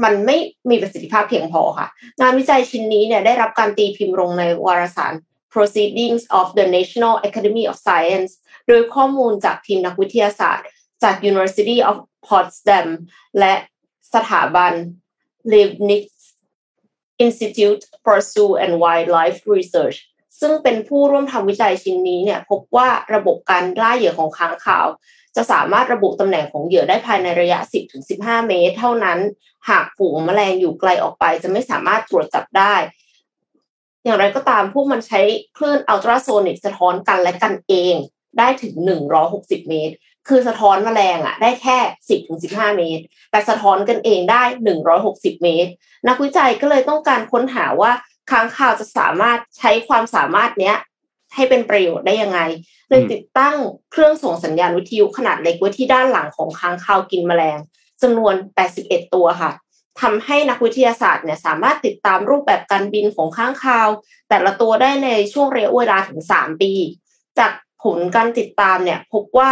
[0.04, 0.38] มันไม่
[0.70, 1.88] มีประสิทธิภาพเพียงพอค่ะ
[2.22, 5.14] งานวิจัยชิ้นนี้เนี่ยได้รับการตีพิมพ์ลงในวารสาร
[5.54, 8.32] Proceedings of the National Academy of Science
[8.68, 10.68] โดยข้อมูลจากทีมนักวิทยาศาสตร์
[11.04, 11.96] จาก University of
[12.28, 12.88] Potsdam
[13.40, 13.54] และ
[14.14, 14.74] สถาบัน
[15.52, 16.08] Leibniz
[17.26, 19.98] Institute for Zoo and Wildlife Research
[20.44, 24.88] ซึ่งเป็นผู้ร่วมทำวิจัยชิ้นนี้เนี่ยพบว่าระบบการล่าเหยื่อของค้างคาว
[25.36, 27.60] จะสามารถระบุตำแหน่งของเหยื่อได้ภายในระยะ
[28.04, 29.20] 10-15 เมตร เท่านั้น
[29.70, 32.76] หากฝูงแมลงอยู่ไกลออกไป จะไม่สามารถตรวจจับได้
[34.04, 35.22] อย่างไรก็ตามพวกมันใช้
[35.58, 37.96] คลื่นอัลตราโซนิกสะท้อนกันและกันเอง
[38.40, 38.74] ได้ถึง
[39.22, 39.96] 160 เมตร
[40.28, 41.78] คือสะท้อนแมลงอะได้แค่
[42.30, 44.44] 10-15 เมตร แต่สะท้อนกันเองได้
[44.94, 45.72] 160 เมตร
[46.08, 47.92] นักวิจัยก็เลยต้องการค้นหาว่า
[48.32, 50.78] ค้างคาวจะสามารถใช้ความสามารถเนี้ย
[51.36, 52.40] ให้เป็นประโยชน์ได้ยังไง
[52.90, 53.56] เลยติดตั้ง
[53.92, 57.58] เครื่องส่งสัญญาณวิทยุขนาดเล็กไว้ที่ด้านหลังของค้างคาวกินแมลง
[58.02, 58.36] จำนวน
[58.76, 59.52] 81 ตัวค่ะ
[60.02, 63.88] ทำให้นักวิทยาศาสตร์เนี่ยสามารถติดตามรูปแบบการบินของค้างคาว
[64.30, 66.72] แต่ละตัวได้ในช่วงระยะเวลาถึง 3 ปี
[67.40, 67.52] จาก
[67.84, 69.52] ผลการติดตามเนี่ยพบว่า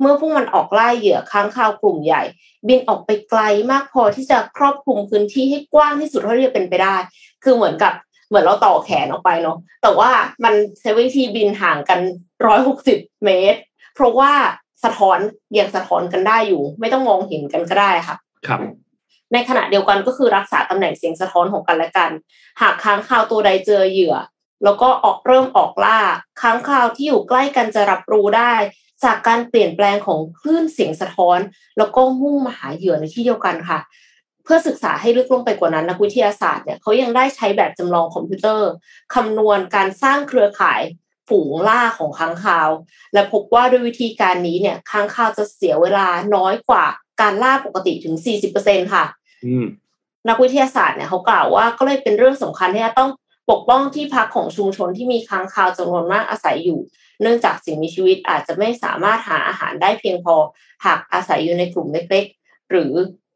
[0.00, 2.22] เมื่อพวกมันออกล่าเหยื่อค้างคาวกลุ่มใหญ่
[2.68, 6.96] บินออกไปไกลมากพอที่จะครอบคลุมพื้นที่ให้กว้างที่สุดเท่าที่จะเป็นไปได้
[7.44, 7.92] คือเหมือนกับ
[8.28, 10.10] เหมือนเราต่อแขนออกไปเนาะแต่ว่า
[10.44, 12.00] มันใช้วิธีบินห่างกัน
[12.46, 13.60] ร้อยหกสิบเมตร
[13.94, 14.32] เพราะว่า
[14.84, 15.18] สะท้อน
[15.58, 18.60] ยังสะท้อนกันได้อยู่ ไม่ต้องมองเห็นกันก็ได้ค่ะครับ
[19.32, 22.10] ในขณะเดียวกันก็คือรักษาตำแหน่งเสียงสะท้อนของกันและกัน
[22.60, 24.16] หากค้างคาวตัวใดเจอเหยื่อ
[24.64, 25.98] แล้วก็ออกเริ่มออกล่า
[26.40, 28.54] ค้างคาวที่อยู่ใกล้กันจะรับรู้ได้
[29.04, 31.38] จากการเปลี่ยนแปลงของคลื่นเสียงสะท้อน
[31.78, 33.80] แล้วก็มุ่งมาหาเหยื่อในที่เดียวกันค่ะ
[34.44, 38.70] เพื่อศึกษาให้ลึกลงไปกว่านั้นนักวิทยาศาสตร์เนี่ยเขายังได้ใช้แบบจำลองคอมพิวเตอร์
[39.14, 40.80] คำนวณการสร้างเครือข่าย
[41.28, 42.68] ฝูงล่าของค้างคาว
[43.12, 46.84] และพบว่าด้วยวิธีการนี้เนี่ยค้างคาวจะเสียเวลาน้อยกว่า
[47.20, 48.16] การล่าปกติถึง
[48.54, 49.04] 40%ค่ะ
[49.46, 49.66] อืม
[50.28, 53.10] นักวิทยาศาสตร์เนี่ยเขากล่าวว่าก็เลยเป็นเรื่องสำคัญที่จะต้อง
[53.50, 56.80] ปกป้องที่พักของชุมชนที่มีค้างคาวจำนวนมากอาศัยอยู่
[57.22, 60.34] เนื่องจากสิ่งมีชีวิตอาจจะไม่สามารถหาอาหารได้เพียงพอ
[60.84, 62.92] หากอาศัยอยู่ในกลุ่มเล็กๆ หรือ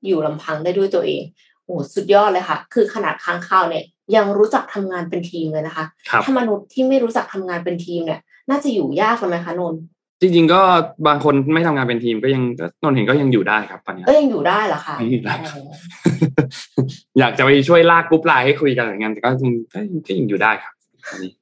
[0.06, 1.22] อยู่ลำพังได้ด้วยตัวเอง
[1.64, 3.84] โอ้สุดยอดเลยค่ะ คือขนาดค้างคาวเนี่ย
[4.16, 9.80] ยังรู้จักทำงานเป็นทีมเลยนะคะครับถ้ามนุษย์ที่ไม่รู้จักทำงานเป็นทีมเนี่ย น่าจะอยู่ยากเลยไหมคะนนท์
[10.20, 10.60] จริงๆก็
[11.06, 16.84] บางคนไม่ทำงานเป็นทีมก็ยังก็นนท์เห็นก็ยังอยู่ได้ครับตอนนี้เอ้ยยังอยู่ได้เหรอคะยังอยู่ได้ครับอ๋อ
[17.18, 20.72] อยากจะไปช่วยลาก group LINE ให้คุยกันอย่างนั้นแต่ก็จริงก็ก็ยังอยู่ได้ครับ
[21.10, 21.39] ต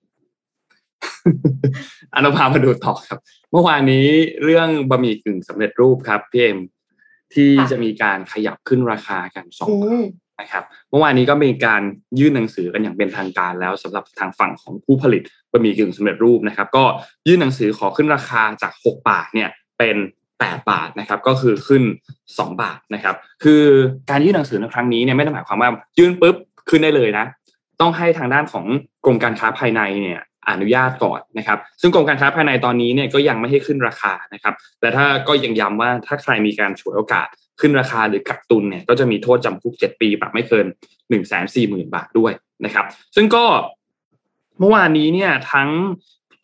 [2.13, 3.19] อนนี้อนนท์พามาดูต่อครับ
[3.53, 4.07] เมื่อวานนี้
[4.45, 6.59] เรื่องบะหมี่กึ่งสำเร็จรูปครับพี่เอ็ม
[7.35, 10.05] ที่จะมีการขยับขึ้นราคากันสองอืบาทม
[10.41, 11.83] นะครับ เมื่อวานนี้ก็มีการ
[12.19, 16.85] ยื่นหนังสือกันอย่างเป็นทางการแล้วสำหรับทางฝั่งของผู้ผลิตบะหมี่กึ่งสำเร็จรูปนะครับ ก็
[17.27, 19.97] ยื่นหนังสือขอขึ้นราคาจาก 6 บาทเนี่ยเป็น
[20.33, 21.83] 8 บาทนะครับ ก็คือขึ้น
[22.23, 23.63] 2 บาทนะครับ คือ
[24.11, 26.37] การยื่นหนังสือในครั้งนี้เนี่ยไม่ได้หมายความว่ายื่นปุ๊บ
[26.69, 27.27] ขึ้นได้เลยนะ
[27.81, 28.65] ต้องให้ทางด้านของ
[29.05, 37.29] กรมการค้าภายในเนี่ย อนุญาตก่อนนะครับ ซึ่งกรมการค้าภายในตอนนี้เนี่ยก็ยังไม่ให้ขึ้นราคานะครับแต่ถ้าก็ยังย้ำว่าถ้าใครมีการฉวยโอกาส
[37.61, 42.33] ขึ้นราคาหรือกักตุนเนี่ยก็จะมีโทษจำคุก 7 ปีปรับไม่เกิน 1 4 0 0 0 0 บาทด้วย
[42.65, 43.45] นะครับ ซึ่งก็
[44.61, 45.69] เมื่อวานนี้เนี่ยทั้ง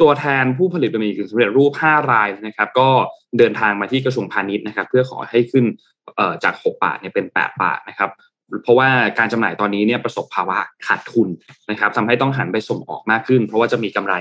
[0.01, 2.89] ตัวแทนผู้ผลิตบะหมี่กึ่งสำเร็จรูป 5 รายนะครับ ก็
[3.39, 5.65] เดินทางมาที่กระทรวงพาณิชย์นะครับ เพื่อขอให้ขึ้น
[6.45, 8.11] จาก 6 บาทเนี่ยเป็น 8 บาทนะครับ
[8.63, 11.29] เพราะว่าการจำหน่ายตอนนี้เนี่ยประสบภาวะขาดทุน
[11.71, 14.15] นะครับทำให้ต้องหันไปส่งออกมากขึ้น เพราะว่าจะมีกำไร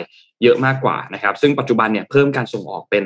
[0.44, 3.04] เยอะมากกว่านะครับ ซึ่งปัจจุบันเนี่ยเพิ่มการส่งออกเป็น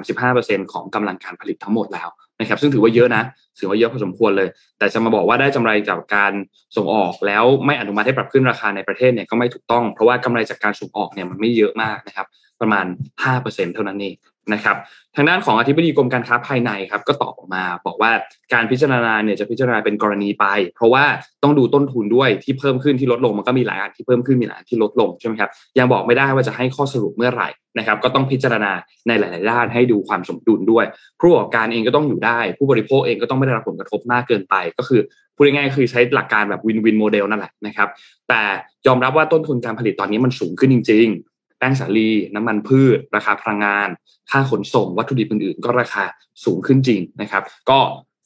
[0.00, 2.08] 30-35%ของกำลังการผลิตทั้งหมดแล้ว
[2.40, 3.22] นะครับซึ่งถือว่าเยอะนะ
[3.58, 6.32] ถือว่าเยอะพอสมควรเลย แต่จะมาบอกว่าได้กำไรจากการ
[6.76, 12.26] ส่งออกแล้วไม่อนุมัติให้ปรับขึ้นราคาในประเทศเนี่ยก็ไม่ถูกต้อง เพราะว่ากำไรจากการส่งออกเนี่ยมันไม่เยอะมากนะครับ
[12.60, 12.86] ประมาณ
[13.30, 14.14] 5%เท่านั้นเอง
[14.52, 14.76] นะครับ
[15.16, 18.10] ทางด้านของอธิบดีกรมการค้าภายในครับก็ตอบออกมา บอกว่า
[18.52, 21.04] การพิจารณาเนี่ยจะพิจารณาเป็นกรณีไป เพราะว่า
[21.42, 28.72] ต้องดูต้นทุนด้วยที่เพิ่มขึ้นที่ลดลงมันก็มีหลายอันที่เพิ่มขึ้นมีหลายอันที่ลดลงใช่ไหมครับยังบอกไม่ได้ว่าจะให้ข้อสรุปเมื่อไหร่นะครับ ก็ต้องพิจารณา
[29.08, 30.84] ในหลาย ๆ ด้านให้ดูความสมดุลด้วย
[31.20, 35.00] ผู้ประกอบการเองก็ต้องอยู่ได้ ผู้บริโภคเองก็ต้องไม่ได้รับผลกระทบมากเกินไป ก็คือ
[35.34, 37.88] พูดง่ายๆคือใช้หลักการแบบ win-win model นั่นแหละนะครับ
[38.28, 38.42] แต่
[38.86, 43.88] ยอมรับว่าต้นทุนการผลิตตอนนี้มันสูงขึ้นจริง ๆ แป้งสาลีน้ำมันพืช ราคาพลังงาน
[44.30, 46.04] ค่าขนส่งวัตถุดิบอื่นๆ ก็ราคา
[46.44, 47.78] สูงขึ้นจริงนะครับ ก็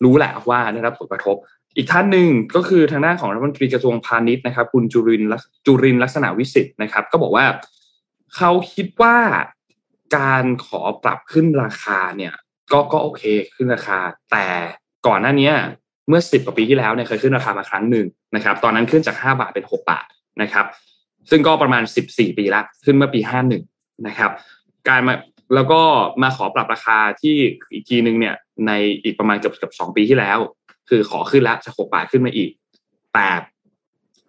[0.04, 1.36] รู้แหละว่าได้รับผลกระทบ
[1.76, 5.22] อีกท่านหนึ่งก็คือทางด้านของรัฐมนตรีกระทรวงพาณิชย์นะครับ คุณจุริน
[5.66, 7.46] จุรินลักษณะวิสิทธิ์นะครับ ก็บอกว่า
[8.36, 9.16] เขาคิดว่า
[10.16, 12.34] การขอปรับขึ้นราคาเนี่ย
[12.72, 13.22] ก็ก็โอเค
[13.54, 13.98] ขึ้นราคา
[14.32, 14.46] แต่
[15.06, 15.50] ก่อนหน้านี้
[16.08, 20.06] เมื่อสิบกว่าปีที่แล้วเนี่ยเคยขึ้นราคามาครั้งหนึ่งนะครับ ตอนนั้นขึ้นจากห้าบาทเป็นหกบาท
[20.42, 20.66] นะครับ
[21.30, 23.62] ซึ่งก็ประมาณสิบสี่ปีละขึ้นเมื่อปีห้าหนึ่ง
[24.06, 24.30] นะครับ
[24.88, 25.14] การมา
[25.54, 25.80] แล้วก็
[26.22, 27.34] มาขอปรับราคาที่
[27.72, 28.34] อีกทีหนึ่งเนี่ย
[28.66, 30.38] ในอีกประมาณเกือบเกือบสองปีที่แล้ว
[30.88, 32.50] คือขอขึ้นละจากหกบาทขึ้นมาอีก
[33.14, 33.28] แต่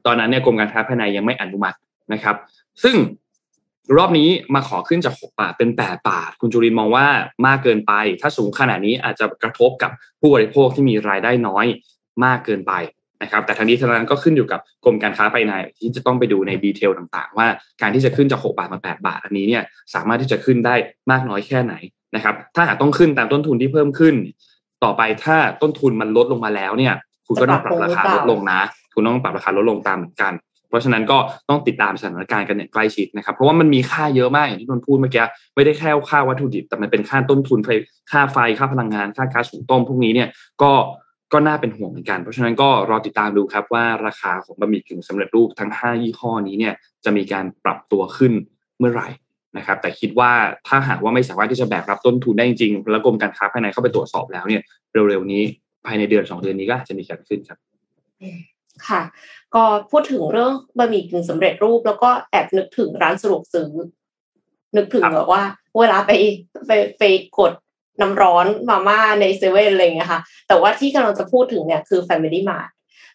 [0.06, 1.77] ตอนนั้นเนี่ยกรมการค้าภายในยังไม่อนุมัติ
[2.13, 2.36] นะครับ
[2.84, 2.95] ซึ่ง
[3.97, 7.08] รอบนี้มาขอขึ้นจาก 6 บาทเป็น 8 บาท คุณจุรินมองว่า
[7.45, 11.65] มากเกินไป ถ้าสูงขนาดนี้อาจจะกระทบกับผู้บริโภคที่มีรายได้น้อย
[12.23, 12.73] มากเกินไป
[13.23, 17.47] นะครับแต่ทั้งนี้ทั้งนั้นก็ขึ้นอยู่กับกรมการค้าภายในที่จะต้องไปดูในดีเทลต่างๆ ว่า
[17.81, 20.75] การที่จะขึ้นจาก 6 บาทมา 8 บาท อันนี้เนี่ยสามารถที่จะขึ้นได้
[21.12, 21.73] มากน้อยแค่ไหน
[22.15, 24.15] นะครับถ้าหากต้องขึ้นตามต้นทุนที่เพิ่มขึ้น
[24.83, 26.93] ต่อไปถ้าต้นทุนมันลดลงมาแล้วเนี่ย
[27.27, 28.59] คุณก็ต้องปรับราคาลดลงนะ
[28.93, 30.33] คุณต้องปรับราคาลดลงตามเหมือนกัน
[30.69, 31.17] เพราะฉะนั้นก็
[31.49, 37.69] ต้องติดตามสถานการณ์กันอย่างใกล้ชิดนะครับ เพราะว่ามันมีค่าเยอะมากอย่างที่นนพูดเมื่อกี้ไม่ได้แค่ค่าวัตถุดิบ แต่มันเป็นค่าต้นทุนไฟ
[38.12, 40.29] ค่าไฟค่าพลังงานค่าก๊าซหุงต้มพวกนี้เนี่ย
[40.62, 40.71] ก็
[41.33, 46.73] ก็น่าเป็นห่วงเหมือนกัน เพราะฉะนั้นก็รอติดตามดูครับว่าราคาของบะหมี่กึ่งสำเร็จรูปทั้ง 5 ยี่ห้อนี้เนี่ย
[47.05, 48.33] จะมีการปรับตัวขึ้น
[48.79, 49.07] เมื่อไหร่
[49.57, 50.31] นะครับ แต่คิดว่า
[50.67, 54.61] ถ้าหากว่าไม่สามารถที่จะแบกรับต้นทุนได้จริงๆแล้วกรมการค้าภายในเข้าไปตรวจสอบแล้วเนี่ย
[54.93, 55.43] เร็วๆนี้
[55.85, 57.59] ภายในเดือนสองเดือนนี้ก็จะมีการขึ้นครับ
[58.87, 59.01] ค่ะ
[59.55, 63.71] ก็พูดถึงเรื่องบะหมี่กึ่งสำเร็จรูป แล้วก็แอบนึกถึงร้านสะดวกซื้อ
[64.75, 65.43] นึกถึงแบบว่า
[65.79, 66.11] เวลาไป
[66.67, 67.03] ไปไป
[67.39, 67.51] กด
[68.01, 72.69] น้ำร้อนมาม่าในเซเว่นอะไรเงี้ยค่ะ แต่ว่าที่กำลังจะพูดถึงเนี่ยคือ Family Mart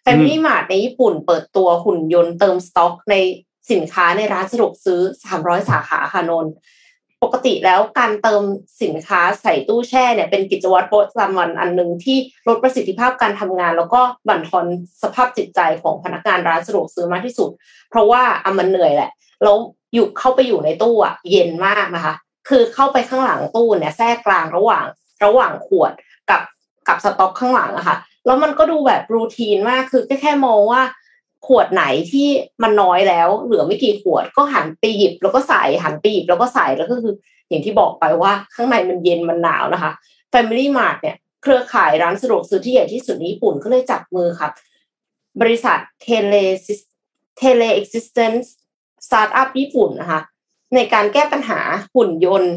[0.04, 3.14] Family Mart ในญี่ปุ่นเปิดตัวหุ่นยนต์เติมสต็อกใน
[3.70, 5.00] สินค้าในร้านสะดวกซื้อ
[5.34, 6.46] 300 สาขาค่ะนน
[7.22, 8.42] ปกติแล้วการเติม
[8.82, 14.66] สินค้าใส่ตู้แช่เนี่ยเป็นกิจวัตรประจำวันอันหนึ่งที่ลดประสิทธิภาพการทำงาน แล้วก็บั่นทอน
[15.02, 17.50] สภาพจิตใจของพนักงานร้านสะดวกซื้อมากที่สุด
[17.90, 19.10] เพราะว่าอะมันเหนื่อยแหละ
[19.42, 19.56] แล้ว
[19.94, 22.14] อยู่เข้าไปอยู่ในตู้อะเย็นมากนะคะ
[22.48, 24.84] คือเข้าไปข้างหลังตู้เนี่ยแทรกกลางระหว่าง
[25.24, 25.92] ระหว่างขวด
[26.30, 26.40] กับ
[26.88, 30.82] กับสต็อกข้างหลังอะค่ะ แล้วมันก็ดูแบบ routine มากคือแค่มองว่า
[31.46, 32.28] ขวดไหนที่
[32.62, 37.14] มันน้อยแล้ว เหลือไม่กี่ขวดก็หันไปหยิบ แล้วก็ใส่หันไปหยิบแล้วก็ใส่แล้วก็คือ
[37.48, 39.92] อย่างที่บอกไปว่าข้างในมันเย็นมันหนาวนะคะ
[40.32, 44.52] Family Mart เนี่ยเครือข่ายร้านสะดวกซื้อที่ใหญ่ที่สุดในญี่ปุ่นก็เลยจับมือครับ
[45.40, 48.52] บริษัท Tele Telexistence
[49.06, 50.20] สตาร์ทอัพญี่ปุ่นนะคะ
[50.74, 51.60] ในการแก้ปัญหา
[51.94, 52.54] หุ่นยนต์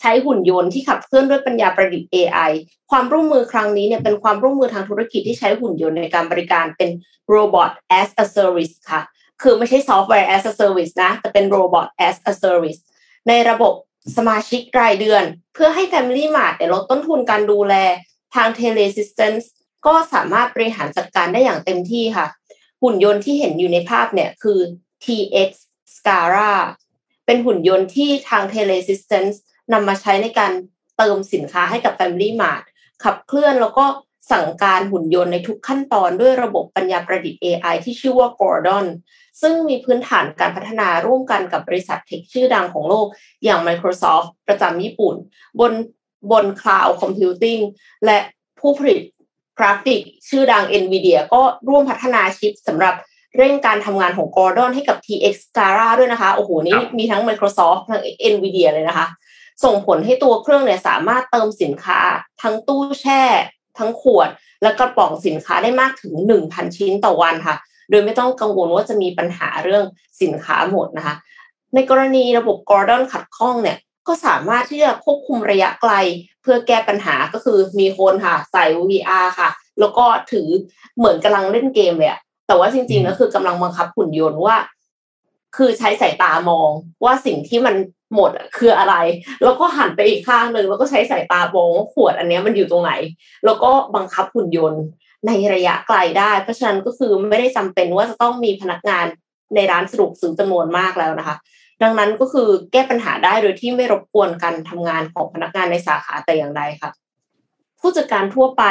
[0.00, 2.52] ใช้หุ่นยนต์ที่ขับเคลื่อนด้วยปัญญาประดิษฐ์ AI
[2.90, 6.90] ความร่วมมือครั้งนี้เนี่ยเป็นความร่วมมือทางธุรกิจที่ใช้หุ่นยนต์ในการบริการเป็น
[7.34, 9.02] robot as a service ค่ะ
[9.42, 12.80] คือไม่ใช่ software as a service นะ แต่เป็น robot as a service
[13.28, 13.72] ในระบบ
[14.16, 15.22] สมาชิกรายเดือน
[15.54, 17.74] เพื่อให้ Family Mart ลดต้นทุนการดูแล
[18.34, 19.44] ทาง Teleassistance
[19.86, 22.26] ก็สามารถบริหารจัดการได้อย่างเต็มที่ค่ะ
[22.82, 24.60] หุ่นยนต์ที่เห็นอยู่ในภาพเนี่ยคือ
[25.04, 25.50] TX
[25.94, 26.52] Scara
[27.28, 29.36] เป็นหุ่นยนต์ที่ทาง Teleassistance
[29.72, 30.52] นำมาใช้ในการ
[30.96, 32.64] เติมสินค้าให้กับ Family Mart
[33.04, 33.84] ขับเคลื่อนแล้วก็
[34.32, 38.86] สั่งการหุ่นยนต์ในทุกขั้นตอนด้วยระบบปัญญาประดิษฐ์ AI ที่ชื่อว่า Gordon
[39.42, 43.06] ซึ่งมีพื้นฐานการพัฒนาร่วมกันกับบริษัทเทคชื่อดังของโลก
[43.44, 45.14] อย่าง Microsoft ประจำญี่ปุ่น
[45.60, 45.72] บน
[46.30, 47.62] บน Cloud Computing
[48.04, 48.18] และ
[48.60, 49.00] ผู้ผลิต
[49.58, 52.94] กราฟิกชื่อดัง NVIDIA ก็ร่วมพัฒนาชิปสำหรับ
[53.36, 58.00] เร่งการทำงานของ Gordon ให้กับ TX Gara ด้วยนะคะ โอ้โห นี่มีทั้ง Microsoft ทั้ง
[58.32, 59.06] NVIDIA เลยนะคะ
[59.64, 62.00] ส่งผลให้ตัวเครื่องเนี่ยสามารถเติมสินค้า
[62.42, 63.22] ทั้งตู้แช่
[63.78, 64.28] ทั้งขวด
[64.62, 66.14] และกระป๋องสินค้าได้มากถึง
[66.46, 67.56] 1,000 ชิ้นต่อวันค่ะ
[67.90, 69.84] โดยไม่ต้องกังวลว่าจะมีปัญหาเรื่อง
[70.22, 71.14] สินค้าหมดนะคะ
[71.74, 75.92] ในกรณีระบบ Gordon ขัดข้องเนี่ยก็สามารถที่จะควบคุมระยะไกล
[76.42, 79.48] เพื่อแก้ปัญหาก็คือมีคนค่ะ ใส่ VR ค่ะ
[79.80, 80.48] แล้วก็ถือ
[80.98, 84.56] เหมือนกำลังเล่นเกมเลยอะ แต่ว่าจริงๆก็คือกำลังบังคับหุ่นยนต์ว่า
[85.56, 86.70] คือใช้สายตามอง
[87.04, 87.74] ว่าสิ่งที่มัน
[88.14, 88.94] หมดคืออะไร
[89.44, 92.92] แล้วก็หันไปอีกข้างหนึ่งแล้วก็ใช้สายตามองว่าขวดอันนี้มันอยู่ตรงไหน
[93.44, 94.82] แล้วก็บังคับหุ่นยนต์
[95.26, 99.06] ในระยะไกลได้ เพราะฉะนั้นก็คือไม่ได้จำเป็นว่าจะต้องมีพนักงาน
[99.54, 101.36] ในร้านสะดวกซื้อจำนวนมากแล้วนะคะ
[101.82, 106.90] ดังนั้นก็คือแก้ปัญหาได้โดยที่ไม่รบกวนการทำงานของพนักงานในสาขาแต่อย่างใดค่ะ
[107.80, 108.64] ผู้จัดการทั่วไป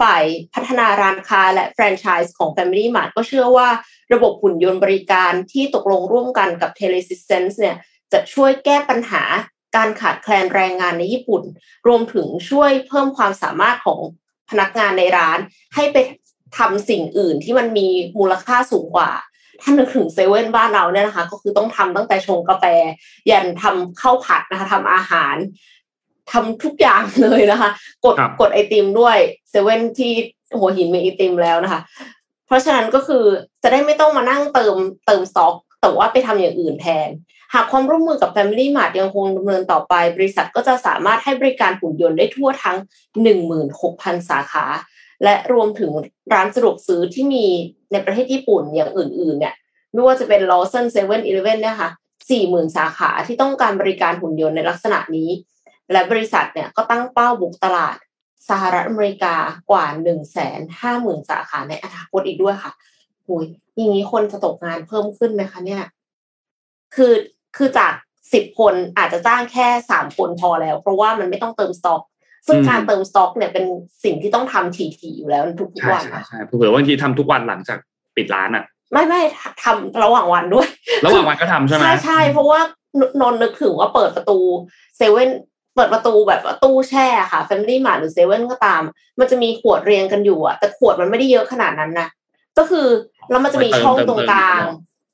[0.00, 3.68] ฝ่ายพัฒนาร้านค้าและแฟรนไชส์ของ Family Mart ก็เชื่อว่า
[4.12, 7.76] ระบบหุ่นยนต์บริการที่ตกลงร่วมกันกับ Telesistence เนี่ย
[8.12, 9.22] จะช่วยแก้ปัญหา
[9.76, 11.42] การขาดแคลนแรงงานในญี่ปุ่น
[11.86, 14.00] รวมถึงช่วยเพิ่มความสามารถของ
[14.50, 15.38] พนักงานในร้าน
[15.74, 15.96] ให้ไป
[16.58, 17.88] ทำสิ่งอื่นที่มันมี
[18.18, 19.10] มูลค่าสูงกว่า
[19.60, 22.64] ถ้านึกถึงเซเว่นบ้านเราเนี่ยนะคะ ก็คือต้องทำตั้งแต่ชงกาแฟ
[23.30, 25.36] ยันทำข้าวผัดนะคะทำอาหาร
[26.30, 27.70] ทำทุกอย่างเลยนะคะ
[28.04, 29.16] กดกดไอติมด้วย
[29.50, 30.12] เซเว่นที่
[30.58, 31.80] หัวหินมีไอติมแล้วนะคะ
[32.46, 33.24] เพราะฉะนั้นก็คือ
[33.62, 37.08] จะได้ไม่ต้องมานั่งเติมเติมสต็อกแต่ว่าไปทำอย่างอื่นแทน
[37.54, 42.76] หากความร่วมมือกับ Family Mart ยังคงดำเนินต่อไป บริษัทก็จะสามารถให้บริการหุ่นยนต์ได้ทั่วทั้ง
[43.52, 44.64] 16,000 สาขา
[45.24, 45.90] และรวมถึง
[46.32, 47.46] ร้านสะดวกซื้อที่มี
[47.92, 49.54] ในประเทศญี่ปุ่นอย่างอื่น ๆ เนี่ย
[49.92, 51.20] ไม่ว่าจะเป็น Lawson 7 e เ e ่ e
[51.54, 51.90] อเนี่ยค่ะ
[52.32, 55.28] 40,000 สาขาที่ต้องการบริการหุ่นยนต์ในลักษณะนี้
[55.92, 57.96] และบริษัทเนี่ยก็ตั้งเป้าบุกตลาด
[58.50, 59.34] สหรัฐอเมริกา
[59.70, 59.86] กว่า
[60.36, 62.72] 150,000 สาขาในอนาคตอีกด้วยค่ะ
[63.26, 63.44] หุย
[63.76, 65.82] อย่างนี้คนจะตกงานเพิ่มขึ้นไหมคะเนี่ย
[66.94, 67.12] คือ
[67.56, 67.92] คือจาก
[68.32, 72.02] สิบคนอาจจะจ้างแค่สามคนพอแล้ว เพราะว่ามันไม่ต้องเติมสต็อก
[72.46, 73.64] ซึ่งการเติมสต็อกเนี่ยเป็น
[74.04, 77.78] สิ่งที่ต้องทำทีๆอยู่แล้วทุกใช่วันใช่ใช่เผื่อบางทีทำทุกวันหลังจาก
[78.16, 79.20] ปิดร้านอะไม่ไม่
[79.62, 80.68] ทำระหว่างวันด้วย
[81.04, 82.60] ระหว่างวันก็ทำใช่ไหมใช่ใช่เพราะว่า
[83.20, 84.38] นนท์นึกถึงว่าเปิดประตู
[84.96, 85.30] เซเว่น
[85.74, 88.82] เปิดประตูแบบตู้แช่ค่ะแฟมิลี่มาร์หรือเซเว่นก็ตาม
[89.18, 92.08] มันจะมีขวดเรียงกันอยู่อะแต่ขวดมันไม่ได้เยอะขนาดนั้นนะ
[92.58, 92.88] ก็คือ
[93.30, 94.62] แล้วมันจะมีช่องตรงกลาง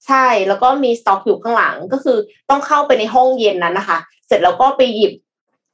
[0.07, 2.17] ใช่แล้วก็มีสต็อกอยู่ข้างหลังก็คือ
[2.51, 5.13] ต้องเข้าไปในห้องเย็นนั้นนะคะ เสร็จแล้วก็ไปหยิบ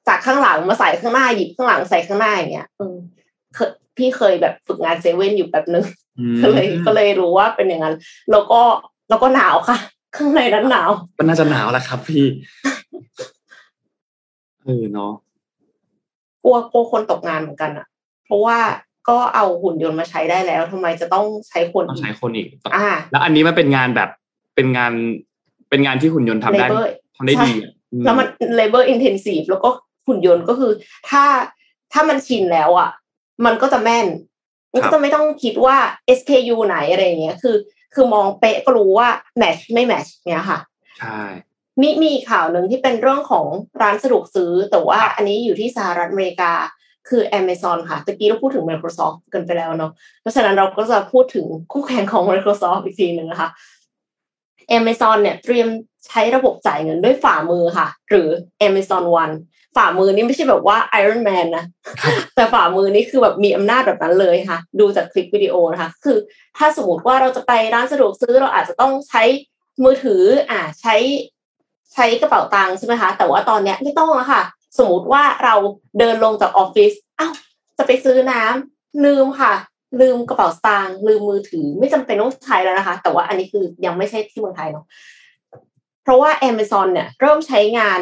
[0.09, 2.97] จากข้างหลังมาใส่ข้างหน้าหยิบข้างหลังใส่ข้างหน้าอย่างเงี้ยอืม
[3.55, 5.85] เคยพี่เคยแบบฝึกงานเซเว่นอยู่แบบนึง
[6.19, 7.95] อืมก็เลยก็เลยรู้ว่าเป็นอย่างนั้น
[8.31, 8.61] แล้วก็
[9.09, 9.79] แล้วก็หนาวค่ะ
[10.17, 12.25] ข้างในนั้นหนาวก็น่าจะหนาวแหละครับพี่
[14.65, 15.13] เออเนาะ
[16.45, 17.87] กลัวกลัวคนตกงานเหมือนกันอะ
[18.25, 18.59] เพราะว่า
[19.09, 22.47] ก็เอาหุ่นยนต์มาใช้ได้แล้วทำไมจะต้องใช้คนต้องอีใช้กคนอีก
[22.77, 24.11] อ่าแล้วอันนี้มันเป็นงานแบบ
[24.55, 24.93] เป็นงาน
[25.71, 26.85] เป็นงานที่หุ่นยนต์ทำได้ labor
[27.17, 28.27] ทำได้ดีใช่อะอืแล้วมัน
[28.59, 29.69] labor intensive แล้วก็
[30.07, 30.73] หุ่นยนต์ก็คือ
[31.09, 31.25] ถ้า
[31.93, 32.91] ถ้ามันชินแล้วอะ
[33.45, 34.07] มันก็จะแม่น
[34.73, 35.77] มันก็จะไม่ต้องคิดว่า
[36.19, 37.57] SKU ไหนอะไรอย่างเงี้ย คือ
[37.95, 39.09] คือมองเป๊ะก็รู้ว่า
[39.43, 40.59] match ไม่ match เงี้ยค่ะ
[40.99, 41.21] ใช่
[41.81, 43.47] มีมีอีกข่าวหนึ่งที่เป็นเรื่องของ
[43.83, 46.53] ร้านสะดวกซื้อ แต่ว่าอันนี้อยู่ที่สหรัฐอเมริกา
[47.09, 53.49] คือ Amazon ค่ะตะกี้เราพูดถึง Microsoft กันไปแล้วเนาะเพราะฉะนั้นเราก็จะพูดถึงคู่แข่งของ Microsoft อีกทีหนึ่งนะคะ
[54.79, 55.69] Amazon เนี่ยเตรียม
[56.07, 58.29] ใช้ระบบจ่ายเงินด้วยฝ่ามือค่ะ หรือ
[58.67, 59.35] Amazon One
[59.77, 61.65] ฝ่ามือนี่ไม่ใช่แบบว่า Iron Man นะ
[62.35, 66.17] แต่ฝ่ามือนี่คือแบบมีอำนาจแบบนั้นเลยค่ะ ดูจากคลิปวิดีโอนะคะ คือ
[66.59, 69.23] ถ้าสมมติว่าเราจะไปร้านสะดวกซื้อเราอาจจะต้องใช้
[69.85, 70.95] มือถืออ่าใช้
[71.93, 74.43] ใช้กระเป๋าตังค์ใช่ไหมคะ แต่ว่าตอนเนี้ยไม่ต้องแล้วค่ะ
[74.79, 75.55] สมมติว่าเรา
[75.99, 77.33] เดินลงจากออฟฟิศอ้าว
[77.79, 79.53] จะไปซื้อน้ำลืมค่ะ
[80.01, 84.87] ลืมกระเป๋าตางค์ลืมมือถือไม่จำเป็นต้องใช้แล้วนะคะ แต่ว่าอันนี้คือยังไม่ใช่ที่เมืองไทยเนาะ
[86.03, 88.01] เพราะว่า Amazon เนี่ยเริ่มใช้งาน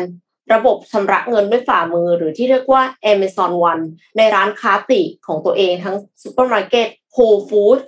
[0.54, 3.84] ระบบชำระเงินด้วยฝ่ามือ หรือที่เรียกว่า Amazon One
[4.16, 7.78] ในร้านค้าปลีกของตัวเองทั้งซูเปอร์มาร์เก็ต Whole Food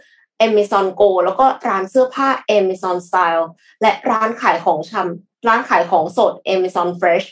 [0.46, 2.28] Amazon Go แล้วก็ร้านเสื้อผ้า
[2.58, 3.44] Amazon Style
[3.82, 7.26] และร้านขายของชำ ร้านขายของสด Amazon Fresh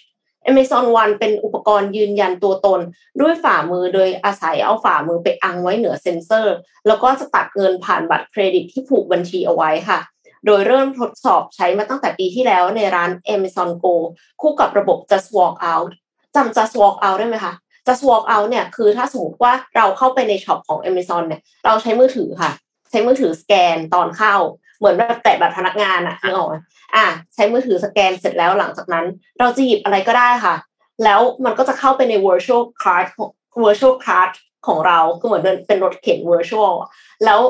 [0.50, 2.80] Amazon One เป็นอุปกรณ์ยืนยันตัวตน
[3.20, 6.54] ด้วยฝ่ามือโดยอาศัยเอาฝ่ามือไปอังไว้เหนือเซ็นเซอร์
[6.86, 9.98] แล้วก็จะตัดเงินผ่านบัตรเครดิตที่ผูกบัญชีเอาไว้ค่ะ
[10.46, 13.94] โดยเริ่มทดสอบใช้มาตั้งแต่ปีที่แล้วในร้าน Amazon Go
[14.40, 15.90] คู่กับระบบ Just Walk Out
[16.34, 17.54] จำ Just Walk Out ได้ไหมคะ
[17.86, 22.52] Just Walk Out เนี่ยคือถ้าสมมติว่าเราเข้าไปใน shop ของ Amazon เนี่ยเราใช้มือถือค่ะ
[22.90, 24.36] ใช้มือถือสแกนตอนเข้า
[24.82, 26.54] เหมือนแบบแตะบัตรพนักงานอะนึกออกไหม
[26.96, 29.06] อะใช้มือถือสแกนเสร็จแล้วหลังจากนั้น
[29.38, 30.54] เราจะหยิบอะไรก็ได้ค่ะ
[31.04, 33.30] แล้วมันก็จะเข้าไปใน virtual card ของ
[33.64, 34.30] virtual card
[34.66, 36.88] ของเราคือเหมือนเป็นรถเข็น virtual อะ
[37.24, 37.40] แล้ว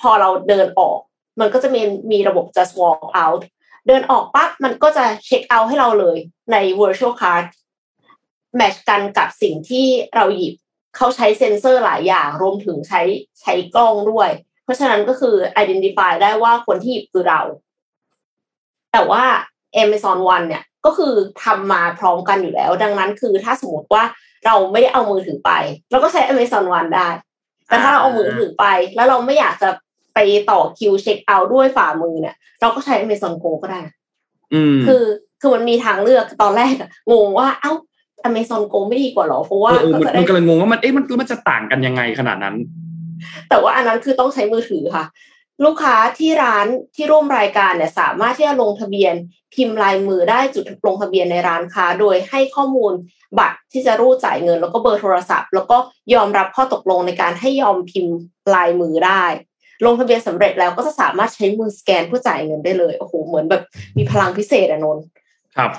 [0.00, 0.98] พอเราเดินออก
[1.40, 1.80] มันก็จะมี
[2.12, 3.42] มีระบบ just walk out
[3.86, 6.18] เดินออกปั๊บมันก็จะเช็คเอาท์ให้เราเลย
[6.52, 7.44] ใน virtual card
[8.56, 10.54] แมทชกันกับสิ่งที่เราหยิบ
[10.96, 13.02] เขาใช้เซ็นเซอร์หลายอย่าง รวมถึงใช้
[13.40, 14.30] ใช้กล้องด้วย
[14.64, 17.40] เพราะฉะนั้นก็คือ identify ได้ว่าคนที่หยิบคือเรา
[18.92, 19.24] แต่ว่า
[19.82, 24.04] Amazon One เนี่ยก็คือทำมาพร้อมกันอยู่แล้ว ดังนั้นคือถ้าสมมติว่า
[24.46, 25.50] เราไม่ได้เอามือถือไป
[25.90, 27.08] เราก็ใช้ Amazon One ได้
[27.68, 29.68] แต่ถ้าเราเอามือถือไป แล้วเราไม่อยากจะ
[30.14, 30.18] ไป
[30.50, 33.94] ต่อคิวเช็คเอาท์ด้วยฝ่ามือเนี่ย เราก็ใช้ Amazon Go ก็ได้นะ
[34.54, 35.04] อืมคือ
[35.40, 37.72] คือมันมีทางเลือกตอนแรกอะงงว่า เอ้า
[38.28, 42.56] Amazon Go ไม่ดีกว่าหรอเพราะว่าเออเออก็มันจะได้มันกำลังงงว่ามันเอ๊ะมันมันจะต่างกันยังไงขนาดนั้น
[43.48, 45.04] แต่ว่าอันนั้นคือต้องใช้มือถือค่ะ
[45.64, 49.14] ลูกค้าที่ร้านที่ร่วมรายการเนี่ยสามารถที่จะลงทะเบียน
[49.54, 52.92] พิมพ์ลายมือได้จุดลงทะเบียนในร้านค้า โดยให้ข้อมูล
[53.38, 55.76] บัตรที่จะรูดจ่ายเงิน แล้วก็เบอร์โทรศัพท์ แล้วก็
[56.14, 58.14] ยอมรับข้อตกลงในการให้ยอมพิมพ์
[58.54, 59.24] ลายมือได้
[59.86, 63.62] ลงทะเบียนสำเร็จแล้วก็จะสามารถใช้มือสแกนเพื่อจ่ายเงินได้เลยโอ้โหเหมือนแบบ
[63.96, 65.04] มีพลังพิเศษอะนนท์
[65.56, 65.70] ครับ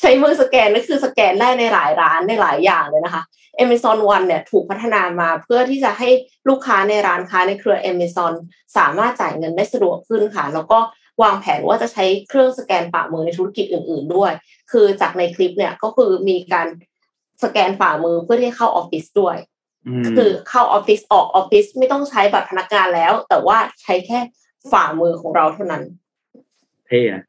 [0.00, 3.22] ใช้มือสแกนนั่นคือสแกนได้ในหลายร้านในหลายอย่างเลยนะคะ
[3.60, 6.08] Amazon One เนี่ยถูกพัฒนามาเพื่อที่จะให้
[6.48, 8.32] ลูกค้าในร้านค้าในเครือ Amazon
[8.76, 10.78] สามารถจ่ายเงินได้สะดวกขึ้นค่ะ แล้วก็
[11.22, 14.32] วางแผนว่าจะใช้เครื่องสแกนฝ่ามือในธุรกิจอื่น ๆ ด้วย
[14.72, 16.68] คือจากในคลิปเนี่ยก็คือมีการ
[17.44, 19.36] สแกนฝ่ามือเพื่อที่จะเข้าออฟฟิศด้วย
[19.86, 24.18] อืมคือเข้าออฟฟิศออกออฟฟิศไม่ต้องใช้บัตรพนักงานแล้ว แต่ว่าใช้แค่
[24.72, 25.82] ฝ่ามือของเราเท่านั้น
[26.86, 27.24] เท่นะ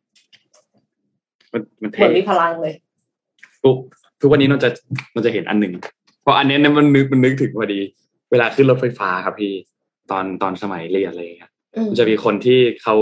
[1.52, 2.74] มันมันเหเท่มือนมีพลังเลย
[3.64, 3.78] ทุก
[4.20, 4.70] ทุกวันนี้นนจะ
[5.14, 5.74] นนจะเห็นอันหนึ่ง
[6.24, 7.80] เพราะอันเนี้ยเนี่ยมันนึกมันนึกถึงพอดี
[8.32, 9.54] เวลาขึ้นรถไฟฟ้าครับพี่
[10.12, 12.96] ตอนตอนสมัยเรียนอะไรอย่างเงี้ยอืมมันจะมีคนที่เขา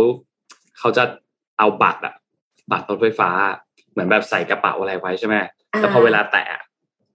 [0.80, 1.04] เขาจะ
[1.60, 2.14] เอาบัตรอะ
[2.72, 3.30] บัตรรถไฟฟ้า
[3.92, 5.36] เหมือนแบบใส่กระเป๋าอะไรไว้ใช่ไหม
[5.78, 6.46] แต่พอเวลาแตะ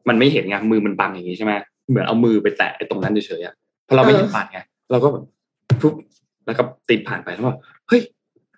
[0.08, 1.52] มันไม่เห็นไงมือมันบังอย่างงี้ใช่ไหม
[1.88, 5.24] เหมือนเอามือไปแตะไอ้ตรงนั้นเฉยๆอะเพราะเราไม่เห็นบัตรไงเราก็แบบ
[5.80, 5.94] ปุ๊บ
[6.46, 7.52] แล้วก็ติดผ่านไปแล้วก็
[7.88, 8.00] เฮ้ย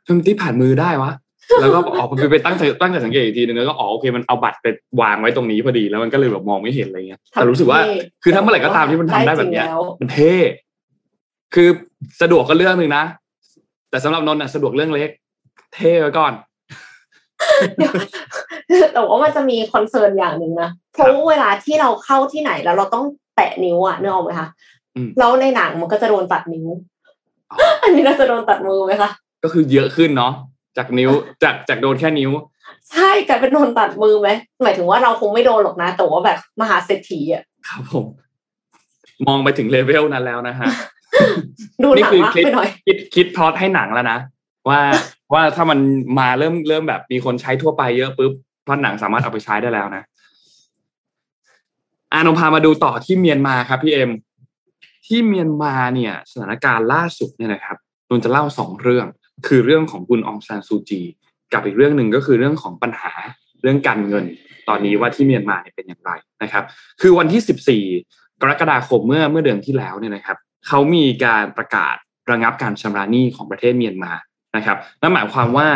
[0.07, 1.11] ทำไมติดผ่านมือได้วะ
[1.61, 4.67] แล้วก็ออกไปไปตั้งใจตั้งใจสังเกตอีกทีนึงแล้วก็อ๋อโอเคมันเอาบัตรไป
[5.01, 7.81] วางไว้ตรงนี้พอดีแล้วมันก็เลยแบบมองไม่เห็นอะไรเงี้ยแต่รู้สึกว่า
[8.23, 9.67] คือถ้าเมื่อไหร่ก็ตามที่มันทำได้แบบเนี้ย
[10.01, 10.35] มันเท่
[11.55, 11.69] คือ
[12.23, 13.05] สะดวกก็เรื่องหนึ่งนะ
[13.91, 15.11] แต่สำหรับนนท์นะสะดวกเรื่องเล็ก
[15.75, 16.33] เท่ไว้ก่อน
[18.93, 23.05] แต่ว่ามันจะมี concern อย่างหนึ่งนะเพราะเวลาที่เราเข้าที่ไหนแล้วเราต้อง
[23.37, 24.49] แตะนิ้วอะเนื้อออกไหมคะ
[25.19, 26.67] แล้วในหนังมันก็จะโดนตัดนิ้ว
[27.83, 29.11] อันนี้เราจะโดนตัดมือไหมคะ
[29.43, 30.33] ก็คือเยอะขึ้นเนาะ
[30.79, 31.11] จากนิ้ว
[31.43, 32.31] จากจากโดนแค่นิ้ว
[32.93, 34.29] ใช่กลายเป็นโดนตัดมือไหม
[34.63, 38.07] หมายถึงว่าเราคงไม่โดนหรอกนะ แต่ว่าแบบมหาเศรษฐีอะครับผม
[39.27, 40.67] มองไปถึงเลเวลนั้นแล้วนะฮะ
[41.83, 44.19] ดูหนังมากไปหน่อยคิดคิดพลอตให้หนังแล้วนะ
[44.69, 44.81] ว่า
[45.33, 45.79] ว่าถ้ามัน
[46.19, 48.33] มาเริ่มเริ่มแบบมีคนใช้ทั่วไปเยอะปุ๊บ
[48.67, 50.03] พลอตหนังสามารถเอาไปใช้ได้แล้วนะ
[52.13, 54.11] อานงพามาดูต่อที่เมียนมาครับพี่เอ็ม
[55.07, 57.77] ที่เมียนมาเนี่ย สถานการณ์ล่าสุดเนี่ยนะครับ
[58.09, 59.07] นนจะเล่าสองเรื่อง
[59.47, 61.03] คือเรื่องของคุณองซานซูจี
[61.53, 63.13] กับอีกเรื่องหนึ่งก็คือเรื่องของปัญหา
[63.63, 64.25] เรื่องการเงิน
[64.69, 66.11] ตอนนี้ว่าที่เมียนมาเป็นอย่างไร
[66.43, 66.65] นะครับ
[67.01, 71.97] คือวันที่ 14 กรกฎาคมเมื่อเมื่อเดือนที่แล้วเนี่ยนะครับเขามีการประกาศ
[72.31, 74.13] ระงับการชำระหนี้ของประเทศเมียนมา
[74.57, 75.69] นะครับนั่นหมายความว่า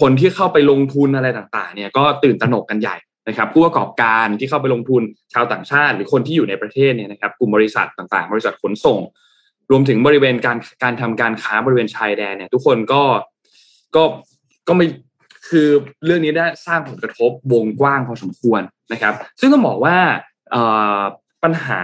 [0.00, 2.96] คนที่เข้าไปลงทุนอะไรต่างๆเนี่ยก็ตื่นตระหนกกันใหญ่
[3.28, 8.98] นะครับผู้ประกอบการที่เข้าไปลงทุนชาวต่างชาติ หรือคนที่อยู่ในประเทศเนี่ยนะครับกลุ่มบริษัทต่างๆ บริษัทขนส่ง
[9.70, 13.02] รวมถึงบริเวณการการทำการค้าบริเวณชายแดนเนี่ย ทุกคนก็
[13.96, 14.02] ก็
[14.68, 14.86] ก็ไม่
[15.48, 15.68] คือ
[16.04, 18.60] เรื่องนี้ได้สร้างผลกระทบวงกว้างพอสมควร
[18.92, 19.96] นะครับ ซึ่งต้องบอกว่า
[21.44, 21.80] ปัญหา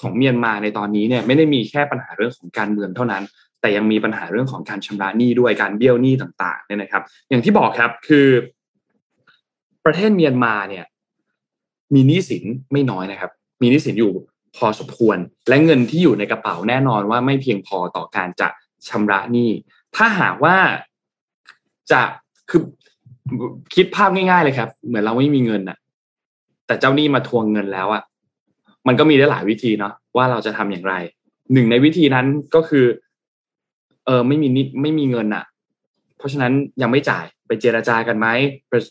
[0.00, 3.22] ของเมียนมาในตอนนี้เนี่ยไม่ได้มีแค่ปัญหาเรื่องของการเมืองเท่านั้น
[3.60, 8.28] แต่ยังมีปัญหาเรื่องของการชำระหนี้ด้วยการเบี้ยวหนี้ต่างๆเนี่ยนะครับ อย่างที่บอกครับคือ
[9.84, 10.84] ประเทศเมียนมาเนี่ย
[11.94, 13.30] มีหนี้สินไม่น้อยนะครับ
[13.62, 14.12] มีหนี้สินอยู่
[14.56, 18.48] พอสมควร และเงินที่อยู่ในกระเป๋าแน่นอนว่าไม่เพียงพอต่อการจะ
[18.88, 19.50] ชำระหนี้
[19.96, 20.56] ถ้าหากว่า
[21.90, 22.00] จะ
[22.50, 22.62] คือ
[23.74, 25.78] คิดภาพง่าย ๆเลยครับ เหมือนเราไม่มีเงินอะ
[26.66, 28.02] แต่เจ้าหนี้มาทวงเงินแล้วอะ
[28.86, 30.94] มันก็มีได้หลายวิธีเนาะว่าเราจะทำอย่างไร
[31.52, 32.86] หนึ่งในวิธีนั้นก็คือ
[34.06, 35.44] เออไม่มีนิดไม่มีเงินอะ
[36.18, 38.26] เพราะฉะนั้นยังไม่จ่ายไปเจราจากันไหม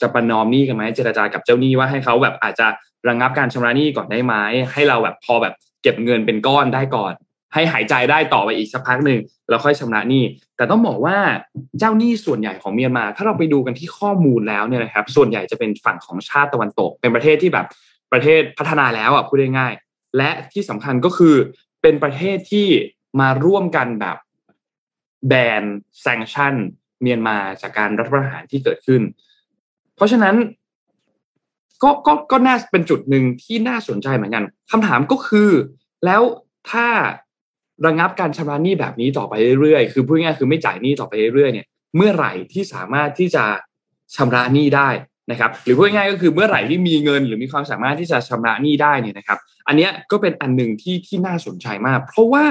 [0.02, 2.68] จะประนอมหนี้กันไหมเจราจากับเจ้าหนี้ว่าให้เขาแบบอาจจะ
[3.08, 4.34] ระงงับการชำระหนี้ก่อนได้ไหม
[4.74, 7.14] ให้เราแบบพอแบบเก็บเงินเป็นก้อนได้ก่อน
[7.54, 10.24] ให้หายใจได้ต่อไปอีกสักพักหนึ่งแล้วค่อยชำระหนี้
[10.58, 11.18] แต่ต้องบอกว่า
[11.80, 17.66] เจ้าหนี้ส่วนใหญ่ของเมียนมา ถ้าเราไปดูกันที่ข้อมูลแล้วเนี่ยนะครับ ส่วนใหญ่จะเป็นฝั่งของชาติตะวันตก เป็นประเทศที่แบบ
[18.12, 21.36] ประเทศพัฒนาแล้วอะพูดง่ายๆและที่สำคัญก็คือ
[21.82, 22.68] เป็นประเทศที่
[23.20, 24.18] มาร่วมกันแบบ
[25.28, 25.64] แบน
[26.02, 26.54] แซงชั่น
[27.02, 29.02] เมียนมาจากการรัฐประหารที่เกิดขึ้น
[29.96, 30.36] เพราะฉะนั้น
[31.84, 35.50] ก็ก็ก็น่าเป็นจุดหนึ่งที่น่าสนใจเหมือนกันคำถามก็คือ
[36.06, 36.22] แล้ว
[36.72, 36.88] ถ้า
[37.86, 43.44] ระงับการชำระหนี้แบบนี้ต่อไปเรื่อยๆคือพูดง่ายคือไม่จ่ายหนี้ต่อไปเรื่อยๆเนี่ยเมื่อไหร่ที่สามารถที่จะ
[44.16, 44.90] ชำระหนี้ได้
[45.32, 52.46] นะครับ หรือพูดง่ายก็คือเมื่อไหร่ที่มีเงิน หรือมีความสามารถที่จะชำระหนี้ได้เนี่ยนะครับ อันนี้ก็เป็นอันหนึ่งที่ที่น่าสนใจมาก เพราะว่า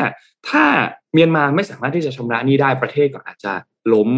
[0.49, 0.65] ถ้า
[1.13, 3.53] เมียนมาไม่สามารถที่จะชำระหนี้ได้ประเทศก็อาจจะ
[3.93, 4.11] ล้ม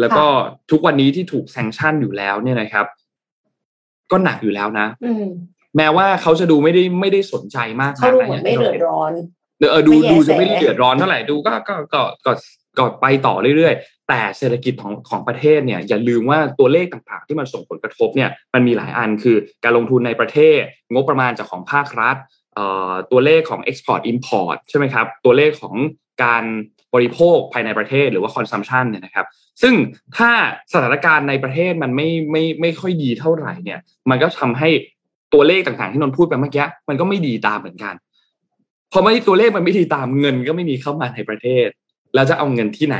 [0.00, 0.24] แล้วก็
[0.70, 2.86] ทุกวันนี้ที่ถูกแซงชั่นอยู่แล้วเนี่ยนะครับ
[4.12, 4.86] ก็หนักอยู่แล้วนะ
[5.76, 9.12] แม้ว่าเขาจะดูไม่ได้ไม่ได้สนใจมากเขาดูเหมือนไม่เดือดร้อน
[9.70, 12.32] เออดูดูจะไม่ได้เดือดร้อนเท่าไหร่ดูก็ก็ก็ก็
[12.78, 20.60] ก็ไปต่อเรื่อยๆ แต่เศรษฐกิจของของประเทศเนี่ยอย่าลืมว่าตัวเลขต่างๆ ที่มันส่งผลกระทบเนี่ยมันมีหลายอันคือการลงทุนในประเทศ
[20.92, 22.16] งบประมาณจากของภาครัฐ
[23.10, 25.74] ตัวเลขของ Export Import ใช่ไหมครับ ตัวเลขของ
[26.24, 26.44] การ
[26.94, 29.26] บริโภคภายในประเทศหรือว่า consumption เนี่ยนะครับ
[29.62, 29.74] ซึ่ง
[30.16, 30.30] ถ้า
[30.72, 34.68] สถานการณ์ในประเทศมันไม่ไม่ไม่ค่อยดีเท่าไหร่เนี่ย มันก็ทำให้
[35.34, 37.94] ตัวเลขต่างๆที่นนพูดไปเมื่อกี้มันก็ไม่ดีตามเหมือนกัน
[38.92, 41.66] พอไม่ตัวเลขมันไม่ดีตามเงินก็ไม่มีเข้ามาในประเทศ
[42.14, 42.98] เราจะเอาเงินที่ไหน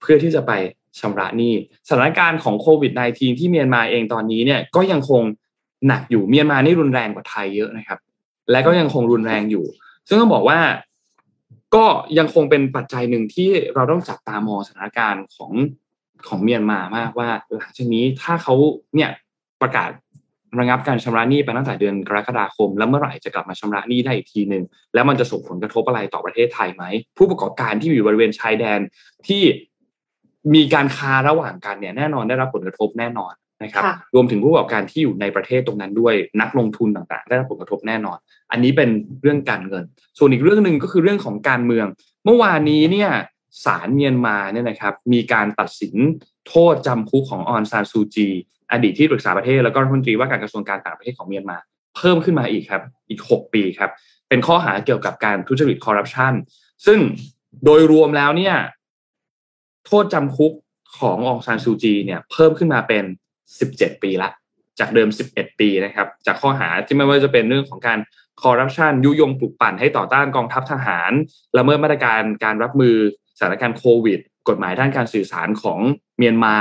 [0.00, 0.52] เพื่อที่จะไป
[1.00, 1.54] ชำระหนี้
[1.88, 5.22] สถานการณ์ของโควิด -19 ที่เมียนมาเองตอนนี้เนี่ยก็ยังคง
[5.86, 7.98] หนักอยู่เมียนมานี่รุนแรงกว่าไทยเยอะนะครับ
[8.50, 9.64] และก็ยังคงรุนแรงอยู่
[10.08, 10.60] ซึ่งต้องบอกว่า
[11.74, 11.86] ก็
[12.18, 15.52] ยังคงเป็นปัจจัยหนึ่งที่เราต้องจับตามองสถานการณ์ของ
[16.28, 18.54] ของเมียนมามากว่าหลังจากนี้ถ้าเขา
[18.94, 19.10] เนี่ย
[19.62, 19.90] ประกาศ
[20.58, 24.64] ระงับการชำระหนี้ไปตั้งแต่เดือนกรกฎาคม แล้วเมื่อไหร่จะกลับมาชำระหนี้ได้อีกทีหนึ่ง
[24.94, 26.84] แล้วมันจะส่งผลกระทบอะไรต่อประเทศไทยไหม
[27.18, 28.80] ผู้ประกอบการที่อยู่บริเวณชายแดน
[29.26, 29.42] ที่
[30.54, 38.18] มีการค้าระหว่างกันเนี่ยแน่นอนได้รับผลกระทบแน่นอนนะครับ รวมถึงผู้ประกอบการที่อยู่ในประเทศตรงนั้นด้วยนักลงทุนต่างๆ ได้รับผลกระทบแน่นอน
[38.50, 38.90] อันนี้เป็น
[39.22, 39.84] เรื่องการเงิน
[40.18, 41.86] ส่วนอีกเรื่องหนึ่งก็คือเรื่องของการเมือง
[42.24, 43.10] เมื่อวานนี้เนี่ย
[43.64, 45.96] ศาลเมียนมาเนี่ยนะครับมีการตัดสิน
[46.48, 48.28] โทษจำคุกของอองซานซูจี
[48.72, 51.58] อดีตที่ปรึกษาประเทศแล้วก็รัฐมนตรีว่าการกระทรวงการต่างประเทศของเมียนมา
[51.96, 53.90] เพิ่มขึ้นมาอีกครับอีก 6 ปีครับ
[54.28, 56.32] เป็นข้อหาเกี่ยวกับการทุจริตคอร์รัปชัน
[56.86, 56.98] ซึ่ง
[57.64, 58.54] โดยรวมแล้วเนี่ย
[59.86, 60.52] โทษจำคุก
[60.98, 63.04] ของอองซานซูจีเนี่ยเพิ่มขึ้นมาเป็น
[63.54, 64.30] 17 ปีละ
[64.78, 67.98] จากเดิม 11 ปีนะครับ จากข้อหาที่ไม่ว่าจะเป็นเรื่องของการ
[68.42, 71.12] คอร์รัปชันยุยงปลุกปั่นให้ต่อต้านกองทัพทหาร
[71.58, 72.96] ละเมิดมาตรการการรับมือ
[73.40, 75.78] สถานการณ์โควิด กฎหมายด้านการสื่อสารของ
[76.18, 76.56] เมียนมา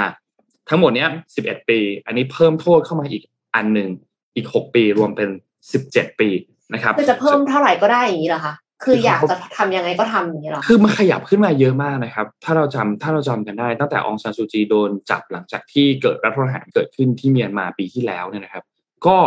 [0.70, 1.10] ทั้งหมดเนี้ย
[1.40, 3.24] 11 ปี อันนี้เพิ่มโทษเข้ามาอีก
[3.56, 3.90] อันหนึ่ง
[4.36, 5.30] อีก 6 ปีรวมเป็น
[5.76, 6.30] 17 ปี
[6.74, 18.64] นะครับคือจะเพิ่มเท่าไหร่ก็ได้อย่างนี้เหรอคะคืออยากจะทำยังไงก็ทำอย่างนี้หรอ คือมันขยับขึ้นมาเยอะมากนะครับ ถ้าเราจำถ้าเราจำกันได้ ตั้งแต่องซานซูจีโดนจับหลังจากที่เกิดรัฐประหารเกิดขึ้นที่เมียนมาปีที่แล้วเนี่ยนะครับ
[19.08, 19.18] ก็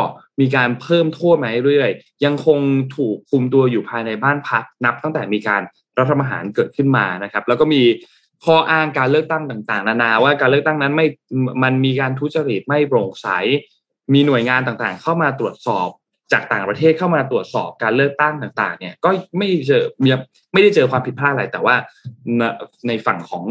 [0.40, 2.58] มีการเพิ่มโทษมาเรื่อยๆยังคง
[2.96, 5.62] ถูกคุมตัวอยู่ภายในบ้านพักนับตั้งแต่มีการ
[5.98, 7.82] รัฐประหารเกิดขึ้นมานะครับ แล้วก็มี
[8.44, 11.06] ข้ออ้างการเลือกตั้งต่างๆ นานาว่าการเลือกตั้งนั้นไม่
[11.62, 13.28] มันมีการทุจริตไม่โปร่งใส
[14.12, 15.88] มีหน่วยงานต่างๆ เข้ามาตรวจสอบ
[16.32, 19.84] จากต่างประเทศเข้ามาตรวจสอบการเลือกตั้งต่าง ๆ เนี่ยก็ไม่เจอ
[20.52, 21.74] ไม่ได้เจอความผิดพลาดอะไรแต่ว่า
[22.88, 23.44] ในฝั่งของ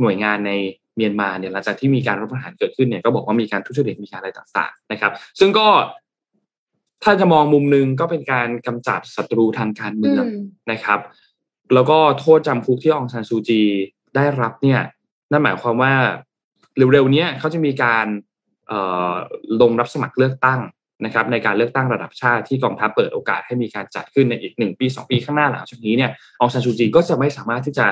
[0.00, 0.52] หน่วยงานใน
[0.96, 5.68] เมียนมาเนี่ยหลังจากที่มีการรัฐประหารเกิดขึ้นเนี่ยก็บอกว่ามีการทุจริตมีการอะไรต่างๆนะครับ ซึ่งก็
[7.04, 10.24] ถ้าจะมองมุมนึงก็เป็นการกำจัดศัตรูทางการเมือง
[10.72, 11.00] นะครับ
[11.74, 13.62] แล้วก็โทษจำคุกที่องซานซูจี
[14.16, 14.80] ได้รับเนี่ย
[15.30, 15.92] นั่นหมายความว่า
[16.92, 18.06] เร็วๆนี้เขาจะมีการ
[19.62, 20.60] ลงรับสมัครเลือกตั้ง
[21.04, 27.86] นะครับ ในการเลือกตั้งระดับชาติที่กองทัพเปิดโอกาสให้มีการจัดขึ้นในอีกหนึ่งปีสองปีข้างหน้าหลังจากนี้เนี่ยองซานซูจีก็จะไม่สามารถที่จะ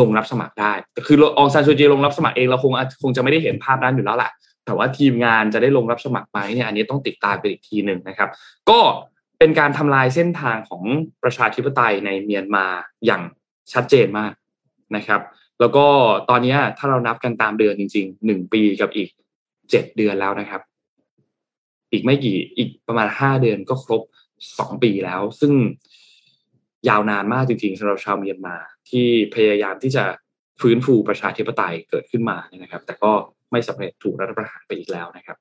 [0.00, 0.72] ลงรับสมัครได้
[1.06, 2.72] คือองซานซูจีลงรับสมัครเองเราคง
[3.02, 4.30] คงจะไม่ได้เห็นภาพนั้นอยู่แล้วแหละ
[4.64, 8.30] แต่ว่าทีมงานจะได้ลงรับสมัครไหมเนี่ยอันนี้ต้องติดตามไปอีกทีหนึ่งนะครับ
[8.70, 8.80] ก็
[9.38, 10.82] เป็นการทำลายเส้นทางของ
[11.22, 12.66] ประชาธิปไตยในเมียนมา
[13.06, 13.22] อย่าง
[13.72, 14.32] ชัดเจนมาก
[14.96, 15.20] นะครับ
[15.60, 15.86] แล้วก็
[16.30, 19.08] ตอนนี้ถ้าเรานับกันตามเดือนจริงๆหนึ่งปีกับอีก
[19.70, 20.62] เจ็ดเดือนแล้วนะครับ
[21.92, 24.02] อีกไม่กี่อีกประมาณห้าเดือนก็ครบ
[24.58, 25.52] สองปีแล้ว ซึ่ง
[26.88, 28.56] ยาวนานมากจริงๆสำหรับชาวเมียนมา
[28.90, 30.04] ที่พยายามที่จะ
[30.60, 33.12] ฟื้นฟูประชาธิปไตยเกิดขึ้นมานะครับ แต่ก็
[33.52, 35.36] ไม่สำเร็จถูกรัฐประหารไปอีกแล้วนะครับ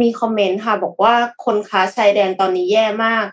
[0.00, 1.14] มีคอมเมนต์ค่ะบอกว่า
[1.44, 3.26] คนค้าชายแดนตอนนี้แย่มาก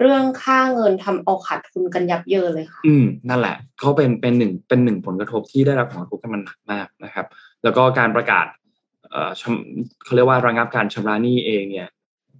[0.00, 7.26] เรื่องค่าเงินทำเอาขาดทุนกันยับเยินเลยค่ะ อืมนั่นแหละเขาเป็นเป็นหนึ่งเป็นหนึ่งผลกระทบที่ได้รับผลกระทบกันมันหนักมากนะครับ
[7.62, 8.46] แล้วก็การประกาศ
[10.04, 11.88] เขาเรียกว่าระงับการชำระหนี้เองเนี่ย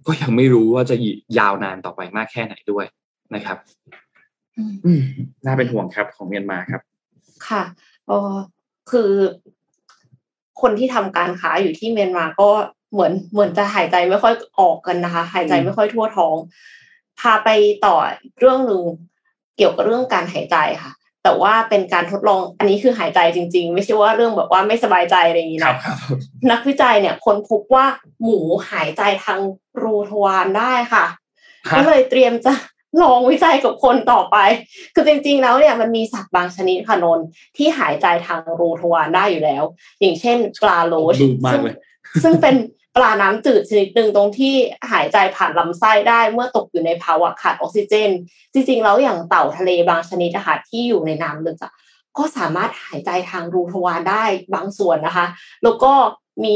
[0.07, 0.95] ก็ยังไม่รู้ว่าจะ
[1.39, 2.85] ยาวนานต่อไปมากแค่ไหนด้วย
[3.35, 3.57] นะครับ
[4.85, 5.01] อืม
[5.45, 6.81] น่าเป็นห่วงครับของเมียนมาครับ
[7.47, 7.63] ค่ะ
[8.09, 8.19] อ๋อ
[8.91, 9.11] คือ
[10.61, 12.49] คนที่ทำการค้าอยู่ที่เมียนมาก็
[12.93, 16.35] เหมือนเหมือนจะหายใจไม่ค่อยออกกันนะคะ หายใจไม่ค่อยทั่วท้อง
[17.19, 17.49] พาไป
[17.85, 17.95] ต่อ
[18.39, 18.83] เรื่องหนึ่ง
[19.57, 20.91] เกี่ยวกับเรื่องการหายใจค่ะ
[21.23, 25.73] แต่ว่าเป็นการทดลองอันนี้คือหายใจจริง ๆ ไม่ใช่ว่าเรื่องแบบว่าไม่สบายใจอะไรอย่างนี้นะ
[26.51, 27.85] นักวิจัยเนี่ยค้นพบว่า
[28.23, 28.39] หมู
[28.71, 29.39] หายใจทาง
[29.81, 31.05] รูทวารได้ค่ะ
[31.77, 32.53] ก็เลยเตรียมจะ
[33.01, 34.37] ลองวิจัยกับคนต่อไป
[34.95, 37.19] คือจริง ๆ แล้วเนี่ยมันมีสัตว์บางชนิดค่ะนน
[37.57, 39.63] ที่หายใจทางรูทวารได้อยู่แล้ว
[39.99, 41.15] อย่างเช่นปลาโลช
[42.23, 42.55] ซึ่งเป็น
[42.95, 44.53] ปลาน้ำจืดชนิดหนึ่งตรงที่
[44.91, 48.09] หายใจผ่านลำไส้ได้เมื่อตกอยู่ในภาวะขาดออกซิเจน
[48.53, 51.73] จริงๆ แล้วอย่างเต่าทะเลบางชนิดนะคะที่อยู่ในน้ำลึกอะ
[52.17, 54.23] ก็สามารถหายใจทางรูทวารได้
[54.53, 55.25] บางส่วนนะคะ
[55.63, 55.93] แล้วก็
[56.43, 56.55] มี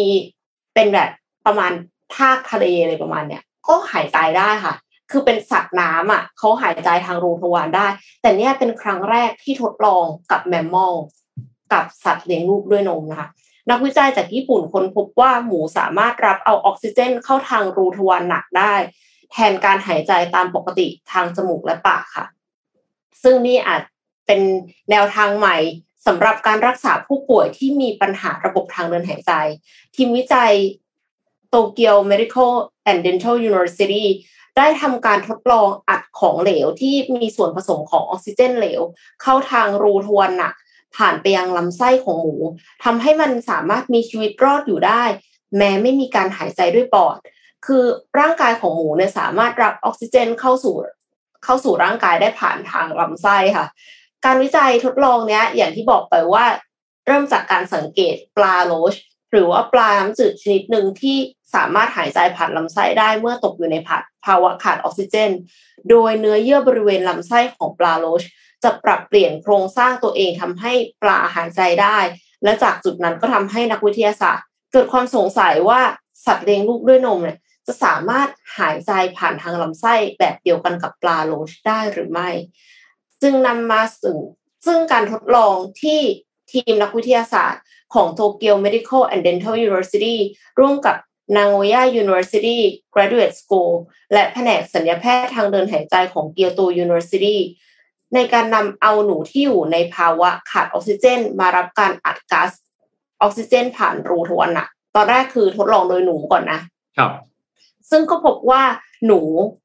[0.73, 1.09] เป็นแบบ
[1.45, 1.71] ประมาณ
[2.15, 4.73] ทากทะเลอะไรประมาณเนี้ยก็หายใจได้ค่ะ
[5.11, 7.87] คือเป็นสัตว์น้ำอะเขาหายใจทางรูทวารได้
[8.21, 10.95] แต่เนี่ยเป็นครั้งแรกที่ทดลองกับแมมมอล
[11.73, 13.27] กับสัตว์เลี้ยงลูกด้วยนมนะคะ
[13.69, 18.73] นักวิจัยจากญี่ปุ่นค้นพบว่าหมูสามารถรับเอาออกซิเจนเข้าทางรูทวารหนักได้
[19.31, 22.25] แทนการหายใจตามปกติทางจมูกและปากค่ะ
[23.23, 23.81] ซึ่งนี่อาจ
[24.27, 24.41] เป็น
[24.89, 25.57] แนวทางใหม่
[26.07, 29.33] สำหรับการรักษาผู้ป่วยที่มีปัญหาระบบทางเดินหายใจ
[29.95, 30.53] ทีมวิจัย
[31.49, 32.53] โตเกียว Medical
[32.89, 34.05] and Dental University
[34.57, 38.81] ได้ทำการทดลองอัดของเหลวที่มีส่วนผสมของออกซิเจนเหลว
[39.21, 40.53] เข้าทางรูทวารหนัก
[40.95, 42.35] ผ่านไปยังลำไส้ของหมู
[42.83, 45.03] ทำให้มันสามารถมีชีวิตรอดอยู่ได้
[45.57, 47.17] แม้ไม่มีการหายใจด้วยปอด
[47.65, 47.83] คือ
[48.19, 50.75] ร่างกายของหมูเนี่ยสามารถรับออกซิเจนเข้าสู่
[51.43, 53.65] เข้าสู่ร่างกายได้ผ่านทางลำไส้ค่ะ
[54.25, 56.45] การวิจัยทดลองเนี้ยอย่างที่บอกไปว่า
[57.07, 58.93] เริ่มจากการสังเกตปลาโลช
[59.35, 61.17] หรือว่าปลาน้ำจืดชนิดหนึ่งที่
[61.55, 63.75] สามารถหายใจผ่านลำไส้ได้เมื่อตกอยู่ใน
[64.25, 65.31] ภาวะขาดออกซิเจน
[65.89, 68.23] โดยเนื้อเยื่อบริเวณลำไส้ของปลาโลช
[68.63, 71.97] จะปรับเปลี่ยนโครงสร้างตัวเองทำให้ปลาหายใจได้
[72.43, 75.81] และจากจุดนั้นก็ทำให้นักวิทยาศาสตร์ เกิดความสงสัยว่า
[76.25, 82.29] สัตว์เลี้ยงลูกด้วยนมเนี่ยจะสามารถหายใจผ่านทางลำไส้แบบเดียวกันกับปลาโลชได้หรือไม่
[83.21, 84.19] จึงนำมาสู่
[84.65, 85.99] ซึ่งการทดลองที่
[86.51, 87.61] ทีมนักวิทยาศาสตร์
[87.93, 90.15] ของ Tokyo Medical and Dental University
[90.59, 90.95] ร่วมกับ
[91.35, 92.57] Nagoya University
[92.93, 93.71] Graduate School
[94.13, 97.37] และแผนกสัญญาแพทย์ทางเดินหายใจของ Kyoto University
[98.15, 102.51] ในการนำเอาหนูที่อยู่ในภาวะขาดออกซิเจน มารับการอัดก๊าซ
[103.21, 106.59] ออกซิเจน ผ่านรูทวารหนักตอนแรกคือทดลองโดยหนูก่อนนะ
[106.97, 107.11] ครับ
[107.89, 108.63] ซึ่งก็พบว่า
[109.05, 109.19] หนู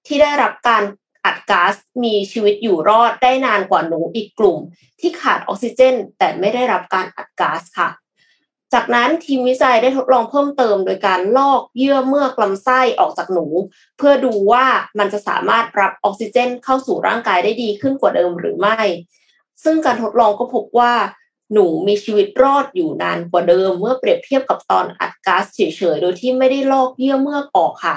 [0.06, 0.82] ที่ได้รับการ
[1.24, 4.58] อัดก๊าซมีชีวิตอยู่รอดได้นานกว่าหนูอีกกลุ่ม
[5.00, 7.88] ที่ขาดออกซิเจน แต่ไม่ได้รับการอัดก๊าซค่ะ
[8.74, 13.46] จากนั้นทีมวิจัยได้ทดลองเพิ่มเติมโดยการลอกเยื่อเมือกลำไส้ออกจากหนู
[13.98, 14.66] เพื่อดูว่า
[14.98, 18.80] มันจะสามารถรับออกซิเจนเข้าสู่ร่างกายได้ดีขึ้นกว่าเดิมหรือไม่
[19.64, 20.92] ซึ่งการทดลองก็พบว่า
[21.52, 25.60] หนูมีชีวิตรอดอยู่นานกว่าเดิม เมื่อเปรียบเทียบกับตอนอัดก๊าซเฉ
[25.94, 27.96] ยๆ โดยที่ไม่ได้ลอกเยื่อเมือกออกค่ะ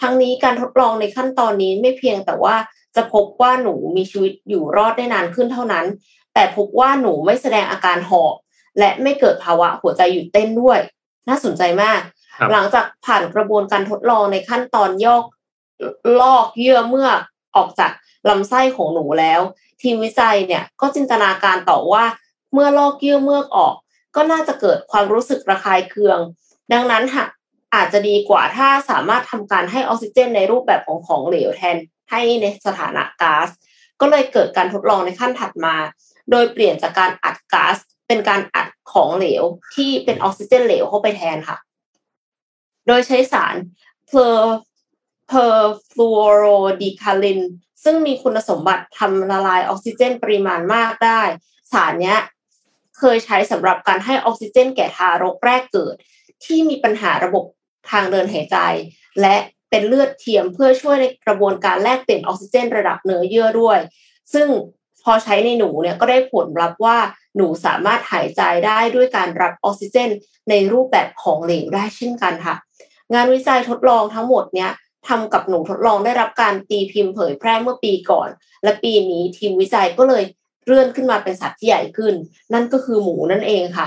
[0.00, 2.56] ทั้งนี้การทดลองในขั้นตอนนี้ไม่เพียงแต่ว่า
[2.96, 5.86] จะพบว่าหนูมีชีวิตอยู่รอดได้นานขึ้นเท่านั้น
[6.34, 8.34] แต่พบว่าหนูไม่แสดงอาการหอบ
[8.78, 10.78] และไม่เกิดภาวะหัวใจหยุดเต้นด้วย
[11.28, 12.00] น่าสนใจมาก
[12.38, 15.24] ครับหลังจากผ่านกระบวนการทดลองในขั้นตอนยอก
[16.20, 17.20] ลอกเยื่อเมือก
[17.56, 17.92] ออกจาก
[18.28, 19.40] ลำไส้ของหนูแล้ว
[19.82, 22.04] ทีมวิจัยเนี่ยก็จินตนาการต่อว่า
[22.52, 23.74] เมื่อลอกเยื่อเมือกออก
[24.16, 26.18] ก็น่าจะเกิดความรู้สึกระคายเคือง
[26.72, 27.28] ดังนั้นหาก
[27.74, 31.76] อาจจะดีกว่าถ้าสามารถทำการให้ออกซิเจนในรูปแบบของของเหลวแทน
[32.10, 33.48] ให้ในสถานะก๊าซ
[34.00, 35.76] ก็เลยเกิดการทดลองในขั้นถัดมา
[36.30, 37.76] โดยเปลี่ยนจากการอัดก๊าซ
[38.08, 39.44] เป็นการอัดของเหลว
[39.74, 41.56] ที่เป็นออกซิเจนเหลวเข้าไปแทนค่ะ
[42.86, 43.54] โดยใช้สาร
[44.08, 47.40] per perfluorodecalin
[47.84, 51.22] ซึ่งมีคุณสมบัติทำละลายออกซิเจนปริมาณมากได้
[51.72, 52.18] สารเนี้ย
[52.98, 55.94] เคยใช้สำหรับการให้ออกซิเจนแก่ทารกแรกเกิด
[56.44, 57.44] ที่มีปัญหาระบบ
[57.90, 58.58] ทางเดินหายใจ
[59.20, 59.36] และ
[59.70, 63.78] เป็นเลือดเทียมเพื่อช่วยในกระบวนการแลกเปลี่ยนออกซิเจนระดับเนื้อเยื่อด้วย
[64.34, 64.48] ซึ่ง
[65.08, 66.96] พอใช้ในหนูเนี่ยก็ได้ผลลัพธ์ว่า
[67.36, 70.10] หนูสามารถหายใจได้ด้วยการรับออกซิเจน
[70.50, 72.54] ในรูปแบบของเหลวได้เช่นกันค่ะ
[73.14, 74.70] งานวิจัยทดลองทั้งหมดเนี่ย
[75.08, 78.28] ทำกับหนูทดลองได้รับการตีพิมพ์เผยแพร่เมื่อปีก่อน
[78.62, 80.24] และปีนี้ทีมวิจัยก็เลย
[80.66, 82.14] เลื่อนขึ้นมาเป็นสัตว์ที่ใหญ่ขึ้น
[82.52, 83.86] นั่นก็คือหมูนั่นเองค่ะ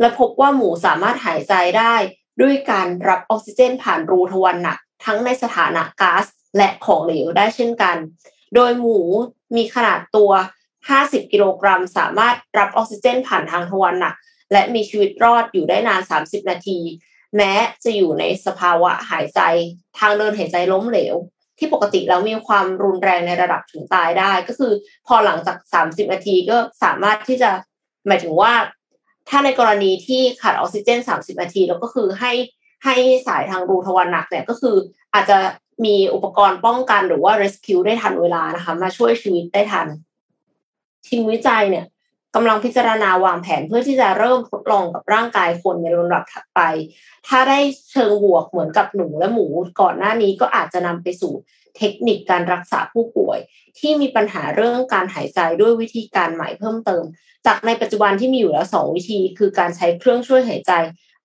[0.00, 1.94] และพบว่าหมูสามารถหายใจได้
[2.40, 6.24] ด้วยการรับออกซิเจน ผ่านรูทวารหนัก ทั้งในสถานะก๊าซ
[6.56, 7.96] และของเหลวได้เช่นกัน
[8.54, 8.98] โดยหมู
[9.56, 10.30] มีขนาดตัว
[10.82, 14.14] 50 กิโลกรัม สามารถรับออกซิเจนผ่านทางทวารหนัก
[14.52, 16.78] และมีชีวิตรอดอยู่ได้นาน 30 นาที
[17.36, 17.52] แม้
[17.84, 19.40] จะอยู่ในสภาวะหายใจ
[19.98, 21.16] ทางเดินหายใจล้มเหลว
[21.58, 24.72] ที่ปกติแล้วมีความรุนแรงในระดับถึงตายได้ ก็คือ
[25.06, 27.50] พอหลังจาก 30 นาทีก็สามารถที่จะ
[28.06, 28.52] หมายถึงว่า
[29.28, 32.32] ถ้าในกรณีที่ขาดออกซิเจน 30 นาที แล้วก็คือให้
[32.84, 32.94] ให้
[33.26, 34.76] สายทางรูทวารหนักเนี่ยก็คือ
[35.14, 35.38] อาจจะ
[35.84, 39.86] มีอุปกรณ์ป้องกันหรือว่า rescue ได้ทันเวลานะคะ มาช่วยชีวิตได้ทัน
[41.06, 41.86] ทีมวิจัยเนี่ย
[42.34, 46.60] กำลังพิจารณาวางแผนเพื่อที่จะเริ่มทดลองกับร่างกายคนในลำดับถัดไป
[47.26, 47.58] ถ้าได้
[47.90, 49.46] เชิงบวกเหมือนกับหนูและหมู
[49.80, 51.32] ก่อนหน้านี้ก็อาจจะนำไปสู่
[51.76, 53.38] เทคนิคการรักษาผู้ป่วย
[53.78, 57.04] ที่มีปัญหาเรื่องการหายใจด้วยวิธีการใหม่เพิ่มเติม
[57.46, 60.72] จากในปัจจุบันที่มีอยู่แล้วสองวิธี คือการใช้เครื่องช่วยหายใจ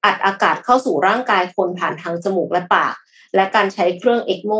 [0.05, 2.95] อัดอากาศเข้าสู่ร่างกายคนผ่านทางจมูกและปาก
[3.37, 4.53] และการใช้เครื่องเอ็กโม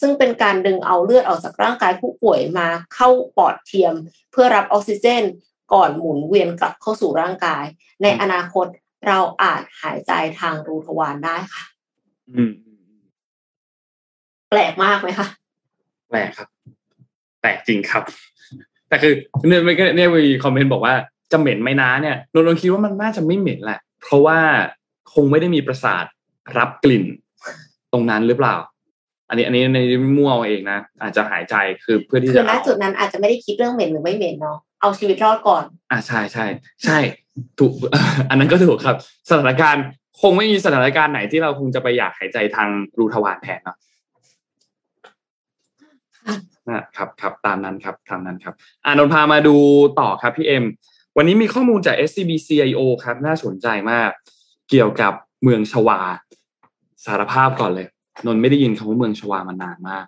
[0.00, 3.94] ซึ่งเป็นการดึงเอาเลือดออกจากร่างกายผู้ป่วยมาเข้าปอดเทียม
[4.32, 5.24] เพื่อรับออกซิเจน
[5.72, 7.64] ก่อนหมุนเวียนกลับเข้าสู่ร่างกาย
[8.02, 8.66] ในอนาคต
[9.06, 11.64] เราอาจหายใจทางรูทวารได้ค่ะ
[14.50, 15.26] แปลกมากไหมคะ
[16.08, 16.48] แปลกครับ
[17.40, 18.02] แปลกจริงครับ
[18.88, 19.12] แต่คือ
[19.48, 20.94] เนี่ยมันก็เนี่ยมีคอมเมนต์บอกว่า
[21.32, 24.38] จะเหม็นไหมนะเนี่ยนนท์คิดว่ามันน่าจะไม่เหม็นแหละ เพราะว่า
[25.14, 26.04] คงไม่ได้มีประสาท
[26.58, 27.04] รับกลิ่น
[27.92, 28.56] ตรงนั้นหรือเปล่า
[29.28, 29.78] อันนี้อันนี้ใน
[30.16, 36.46] มั่วเอาเองนะอาจจะหายใจคือเพื่อที่คืจะอณเอาจุดนั้นอาจจะไม่ได้คิดเรื่องเหม็นหรือไม่เหม็นเนาะเอาชีวิตรอดก่อน อ่าใช่ใช่
[36.84, 36.98] ใช่
[37.58, 37.72] ถูก
[38.30, 38.96] อันนั้นก็ถูกครับ
[39.30, 39.84] สถานการณ์
[40.20, 42.68] คงไม่มีสถานการณ์ไหนที่เราคงจะไปอยากหายใจทาง
[42.98, 43.76] รูทวารแทนเนาะ
[46.26, 46.36] ค่ะ
[46.68, 49.56] นะครับครับตามนั้นครับตามนั้นครับอานนท์พามาดู
[50.00, 50.64] ต่อครับพี่เอ็ม
[51.16, 54.10] วันนี้มีข้อมูลจาก SCB CIO ครับ น่าสนใจมาก
[54.70, 55.12] เกี่ยวกับ
[55.42, 56.00] เมืองชวา
[57.06, 57.86] สารภาพก่อนเลย
[58.26, 60.06] นนท์ไม่ได้ยินคำว่าเมืองชวามานานมาก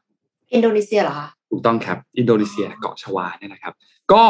[0.54, 3.72] อินโดนีเซียเหรอคะถูกต้องครับ อินโดนีเซียเกาะชวาเนี่ยนะครับ
[4.12, 4.24] ก็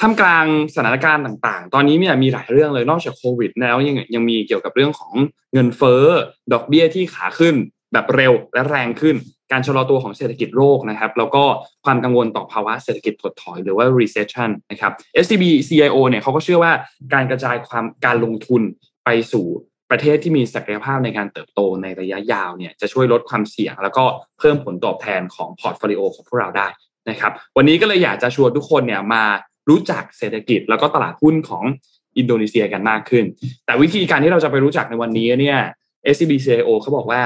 [0.00, 5.12] ท่ามกลางสถานการณ์ต่างๆ ตอนนี้เนี่ยมีหลายเรื่องเลยนอกจากโควิด แล้วยังยังมีเกี่ยวกับเรื่องของ
[5.52, 6.04] เงินเฟ้อ
[6.52, 7.54] ดอกเบี้ยที่ขาขึ้น
[7.92, 9.16] แบบเร็วและแรงขึ้น
[9.52, 11.44] การชะลอตัวของเศรษฐกิจโลกนะครับ แล้วก็
[11.84, 14.92] ความกังวลต่อภาวะเศรษฐกิจถดถอยหรือว่า recession นะครับ
[15.24, 16.72] SCB CIO เนี่ยเขาก็เชื่อว่า
[17.14, 18.62] การกระจายความการลงทุน
[19.04, 19.46] ไปสู่
[19.90, 24.04] ประเทศที่มีศักยภาพในการเติบโตในระยะยาวเนี่ยจะช่วยลดความเสี่ยง แล้วก็
[24.38, 26.68] เพิ่มผลตอบแทนของพอร์ตโฟลิโอของพวกเราได้
[27.10, 29.24] นะครับ วันนี้ก็เลยอยากจะชวนทุกคนเนี่ยมา
[29.68, 31.64] รู้จักเศรษฐกิจ แล้วก็ตลาดหุ้นของ
[32.18, 33.24] อินโดนีเซียกันมากขึ้น
[33.66, 35.58] แต่วิธีการที่เราจะไปรู้จักในวันนี้เนี่ย
[36.14, 37.20] SCB CIO เขาบอกว่า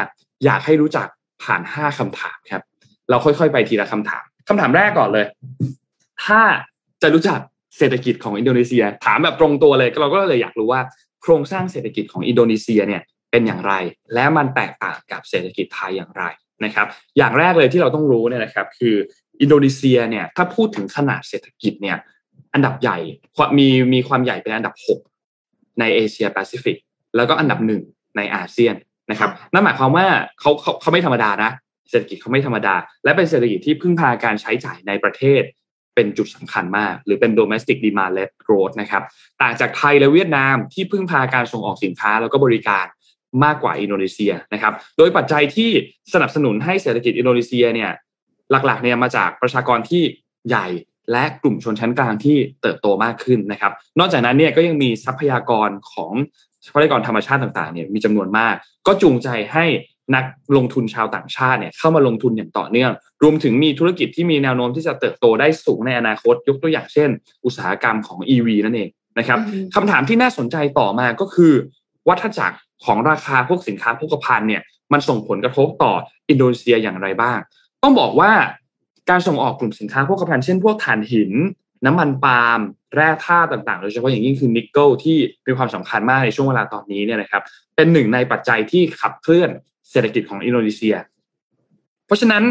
[0.44, 1.06] อยากให้รู้จัก
[1.42, 2.62] ผ่าน 5คำถามครับ
[3.10, 5.26] เราค่อยๆ ไปทีละคำถามคำถามแรกก่อนเลย
[6.24, 6.40] ถ้า
[7.02, 7.38] จะรู้จัก
[7.78, 10.80] เศรษฐกิจของอินโดนีเซีย ถามแบบตรงตัวเลยเราก็เลยอยากรู้ว่า
[11.22, 13.74] โครงสร้างเศรษฐกิจของอินโดนีเซียเนี่ยเป็นอย่างไร
[14.14, 16.24] และมันแตกต่างกับเศรษฐกิจไทยอย่างไร
[16.64, 16.86] นะครับ
[17.18, 18.96] อย่างแรกเลยที่เราต้องรู้เนี่ยนะครับ คือ
[19.40, 21.98] อินโดนีเซียเนี่ยถ้าพูดถึงขนาดเศรษฐกิจเนี่ย
[22.54, 22.98] อันดับใหญ่
[23.58, 26.76] มีมีความใหญ่เป็นอันดับ 6 ในเอเชียแปซิฟิก
[27.16, 27.82] แล้วก็อันดับหนึ่ง
[28.16, 28.74] ในอาเซียน
[29.10, 30.06] นะครับนั่นหมายความว่า
[30.40, 31.50] เขาเขาเขาไม่ธรรมดานะ
[31.90, 35.42] เศรษฐกิจเขาไม่ธรรมดา และเป็นเศรษฐกิจที่พึ่งพาการใช้จ่ายในประเทศ
[36.00, 39.02] เป็นจุดสำคัญมาก หรือเป็น domestic demand led growth นะครับ
[39.42, 42.86] ต่างจากไทยและเวียดนามที่พึ่งพาการส่งออกสินค้าแล้วก็บริการ
[43.44, 45.70] มากกว่าอินโดนีเซียนะครับ โดยปัจจัยที่
[46.12, 47.90] สนับสนุนให้เศรษฐกิจอินโดนีเซียเนี่ย
[48.50, 50.02] หลักๆเนี่ยมาจากประชากรที่
[50.48, 50.66] ใหญ่
[51.12, 56.12] และกลุ่มชนชั้นกลางที่เติบโตมากขึ้นนะครับ นอกจากนั้นเนี่ยก็ยังมีทรัพยากรของ
[56.66, 58.54] ทรัพยากรธรรมชาติต่างๆเนี่ยมีจำนวนมาก
[58.86, 59.64] ก็จูงใจให้
[60.14, 60.24] นัก
[60.56, 62.92] ลงทุนชาวต่างชาติเนี่ยเข้ามาลงทุนอย่างต่อเนื่อง
[63.22, 67.08] รวมถึงมีธุรกิจที่มีแนวโน้มที่จะเติบโตได้สูงในอนาคต ยกตัวอย่างเช่น
[67.44, 68.88] อุตสาหกรรมของ EV นั่นเอง
[69.18, 69.38] นะครับ
[69.74, 71.52] คำถามที่น่าสนใจต่อมาก็คือ
[72.08, 75.92] วัฏจักรของราคาพวกสินค้าโภคภัณฑ์เนี่ยมันส่งผลกระทบต่อ
[76.28, 77.38] อินโดนีเซียอย่างไรบ้าง
[77.82, 78.32] ต้องบอกว่า
[79.10, 81.32] การส่งออกกลุ่มสินค้าโภคภัณฑ์เช่นพวกถ่านหิน
[81.86, 82.60] น้ำมันปาล์ม
[82.94, 87.42] แร่ธาตุต่างๆ โดยเฉพาะอย่างยิ่งคือนิกเกิลที่มีความสำคัญมากในช่วงเวลาตอนนี้เนี่ยนะครับ
[87.76, 89.50] เป็นหนึ่งในปัจจัยที่ขับเคลื่อน
[89.90, 90.96] เศรษฐกิจของอินโดนีเซีย
[92.06, 92.42] เพราะฉะนั้น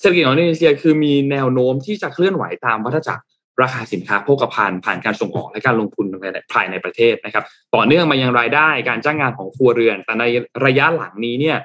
[0.00, 3.22] เศรษฐกิจของอินโดนีเซียคือมีแนวโน้มที่จะเคลื่อนไหวตามวัฏจักร
[3.62, 6.06] ราคาสินค้าโภคภัณฑ์ผ่านการส่งออกและการลงทุน
[6.52, 7.44] ภายในประเทศนะครับ
[7.74, 10.24] ต่อเนื่องมายังรายได้การจ้างงานของครัวเรือน แต่ใน
[10.66, 11.56] ระยะหลังนี้เนี่ย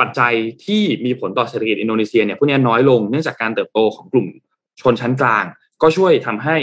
[0.00, 0.32] ปัจจัย
[0.66, 4.26] ที่มีผลต่อเศรษฐกิจอินโดนีเซียเนี่ยพวกนี้น้อยลงเนื่องจากการเติบโตของกลุ่ม
[4.80, 5.44] ชนชั้นกลาง
[5.82, 6.56] ก็ช่วยทำให้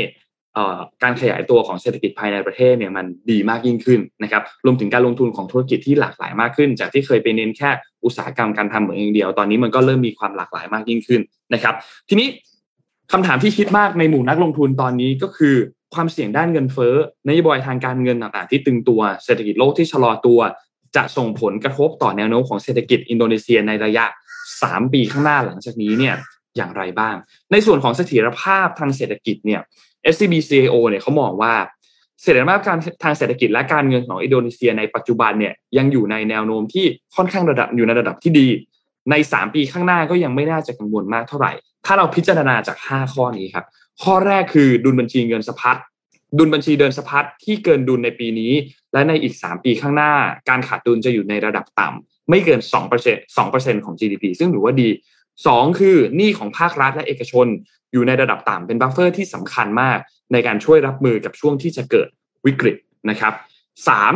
[1.03, 7.69] การขยายตัวของเศรษฐกิจภายในประเทศเนี่ยมันดีมากยิ่งขึ้นนะครับรวมถึงการลงทุนของธุรกิจที่หลากหลายมากขึ้น จากที่เคยไปเน้นแค่
[8.05, 11.21] อุตสาหกรรมการทำเหมือนอย่างเดียว ตอนนี้มันก็เริ่มมีความหลากหลายมากยิ่งขึ้น
[11.53, 11.75] นะครับ
[12.09, 12.27] ทีนี้
[13.11, 15.55] คำถามที่คิดมากในหมู่นักลงทุนตอนนี้ก็คือ
[15.93, 16.93] ความเสี่ยงด้านเงินเฟ้อ
[17.27, 20.39] นโยบายทางการเงินต่างๆ ที่ตึงตัว เศรษฐกิจโลกที่ชะลอตัว
[20.95, 24.05] จะส่งผลกระทบต่อแนวโน้มของเศรษฐกิจอินโดนีเซียในระยะ
[24.49, 26.15] 3 ปีข้างหน้าหลังจากนี้เนี่ย
[26.57, 27.15] อย่างไรบ้าง
[27.51, 29.61] ในส่วนของเสถียรภาพทางเศรษฐกิจเนี่ย
[30.13, 31.53] SCB CIO เนี่ยเขามองว่า
[32.21, 36.85] เสถียรภาพการทางเศรษฐกิจและการเงินของอินโดนีเซียในปัจจุบันเนี่ยยังอยู่ในแนวโน้มที่
[37.15, 38.47] ค่อนข้างระดับอยู่ในระดับที่ดี
[39.11, 41.51] ใน 3 ปีข้างหน้าก็ยังไม่น่าจะกังวลมากเท่าไหร่
[41.85, 43.65] ถ้าเราพิจารณาจาก 5 ข้อนี้ครับ
[44.03, 45.77] ข้อแรกคือดุลบัญชีเงินสะพัด
[46.37, 48.51] ดุลบัญชีเดินสะพัดที่เกินดุลในปีนี้
[48.93, 50.11] และในอีก 3 ปีข้างหน้า
[50.49, 52.59] การขาดดุลจะอยู่ในระดับต่ำไม่เกิน
[53.03, 54.89] 2% 2%ของ GDP ซึ่งถือว่าดี
[55.47, 57.47] สองคือหนี้ของภาครัฐและเอกชน
[57.95, 59.97] อยู่ในระดับต่ำเป็น buffer ที่สำคัญมาก
[60.33, 62.07] ในการช่วยรับมือกับช่วงที่จะเกิด
[62.45, 62.75] วิกฤต
[63.09, 63.33] นะครับ
[63.87, 64.13] สาม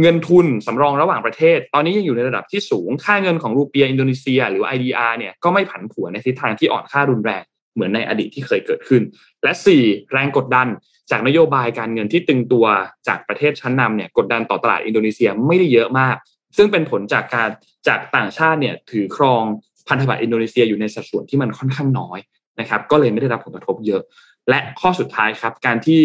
[0.00, 7.42] เงินทุนสำรองระหว่างประเทศ ตอนนี้ยังอยู่ในระดับที่สูงค่าเงินของรูเปียอินโดนีเซีย หรือ IDR เนี่ยก็ไม่ผันผวนในทิศทางที่อ่อนค่ารุนแรง
[7.74, 9.02] เหมือนในอดีตที่เคยเกิดขึ้น
[9.42, 9.52] และ
[9.82, 10.68] 4 แรงกดดัน
[11.10, 12.66] จากนโยบายการเงินที่ตึงตัว
[13.08, 16.16] จากประเทศชั้นนำเนี่ยกดดันต่อตลาดอินโดนีเซียไม่ได้เยอะมาก
[16.56, 17.50] ซึ่งเป็นผลจากการ
[17.88, 19.42] จากต่างชาติเนี่ยถือครอง
[19.88, 22.18] พันธบัตรอินโดนีเซียอยู่ในสัดส่วนที่มันค่อนข้างน้อย
[22.60, 24.02] นะครับก็เลยไม่ได้รับผลกระทบเยอะ
[24.48, 26.00] และข้อสุดท้ายครับ การที่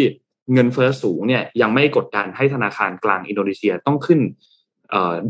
[0.53, 4.19] เงินเฟ้อสูงเนี่ยยังไม่กดดันให้ธนาคารกลางอินโดนีเซียต้องขึ้น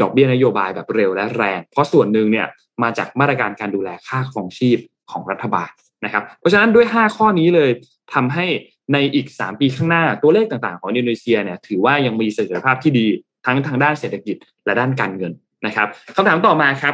[0.01, 2.47] ดอกเบี้ยนโยบายแบบเร็วและแรง เพราะส่วนหนึ่งเนี่ย
[2.84, 4.78] มาจากมาตรการการดูแลค่าครองชีพ
[5.11, 5.69] ของรัฐบาล
[6.05, 7.69] นะครับเพราะฉะนั้นด้วย 5 ข้อนี้เลย
[8.13, 8.45] ทำให้
[8.93, 13.07] ในอีก 3 ปีข้างหน้าตัวเลขต่างๆ ของอินโดนีเซียเนี่ยถือว่ายังมีเสถียรภาพที่ดี
[13.45, 15.34] ทั้งทางด้านเศรษฐกิจและด้านการเงิน
[15.65, 16.93] นะครับคำถามต่อมาครับ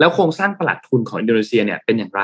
[0.00, 2.22] แล้วโครงสร้างตลาดทุนของอินโดนีเซียเนี่ยเป็นอย่างไร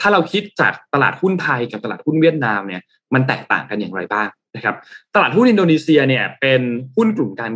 [0.00, 2.82] ถ้าเราคิดจากตลาดหุ้นไทยกับตลาดหุ้นเวียดนามเนี่ย
[3.14, 4.74] มันแตกต่างกันอย่างไรบ้างนะครับ
[5.14, 6.60] ตลาดหุ้นอินโดนีเซียเนี่ยเป็น
[6.96, 7.52] หุ้นกลุ่มการ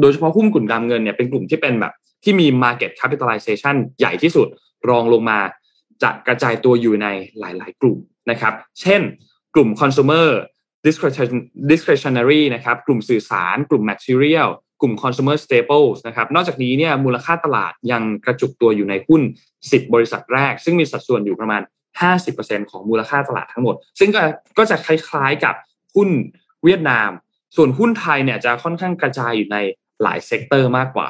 [0.00, 1.92] โดยเฉพาะหุ้นกลุ่มการเงินเนี่ยเป็นกลุ่มที่เป็นแบบ
[2.24, 4.48] ที่มี market capitalization ใหญ่ที่สุด
[4.88, 5.38] รองลงมา
[6.02, 7.06] จะกระจายตัวอยู่ใน
[7.38, 7.98] หลาย ๆ กลุ่ม
[8.30, 9.00] นะครับ เช่น
[9.54, 10.28] กลุ่ม consumer
[11.70, 14.48] discretionary นะครับ กลุ่มสื่อสาร กลุ่ม material
[14.82, 19.22] กลุ่ม consumer staples นะครับ นอกจากนี้เนี่ยมูลค่าตลาดยังกระจุกตัวอยู่ในหุ้น
[19.58, 21.62] 10 บริษัทแรก ซึ่งมีสัดส่วนอยู่ประมาณ
[22.16, 24.22] 50%ของมูลค่าตลาดทั้งหมด ซึ่งก็
[24.58, 25.54] ก็จะคล้ายๆกับ
[25.94, 26.08] หุ้น
[26.64, 27.10] เวียดนาม
[27.56, 29.58] ส่วนหุ้นไทยเนี่ยจะค่อนข้างกระจายอยู่ใน
[30.02, 31.08] หลาย sector มากกว่า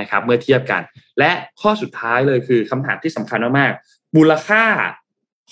[0.00, 0.82] นะครับเมื่อเทียบกัน
[1.18, 4.64] และข้อสุดท้ายเลยคือคำถามที่สำคัญมากๆมูลค่า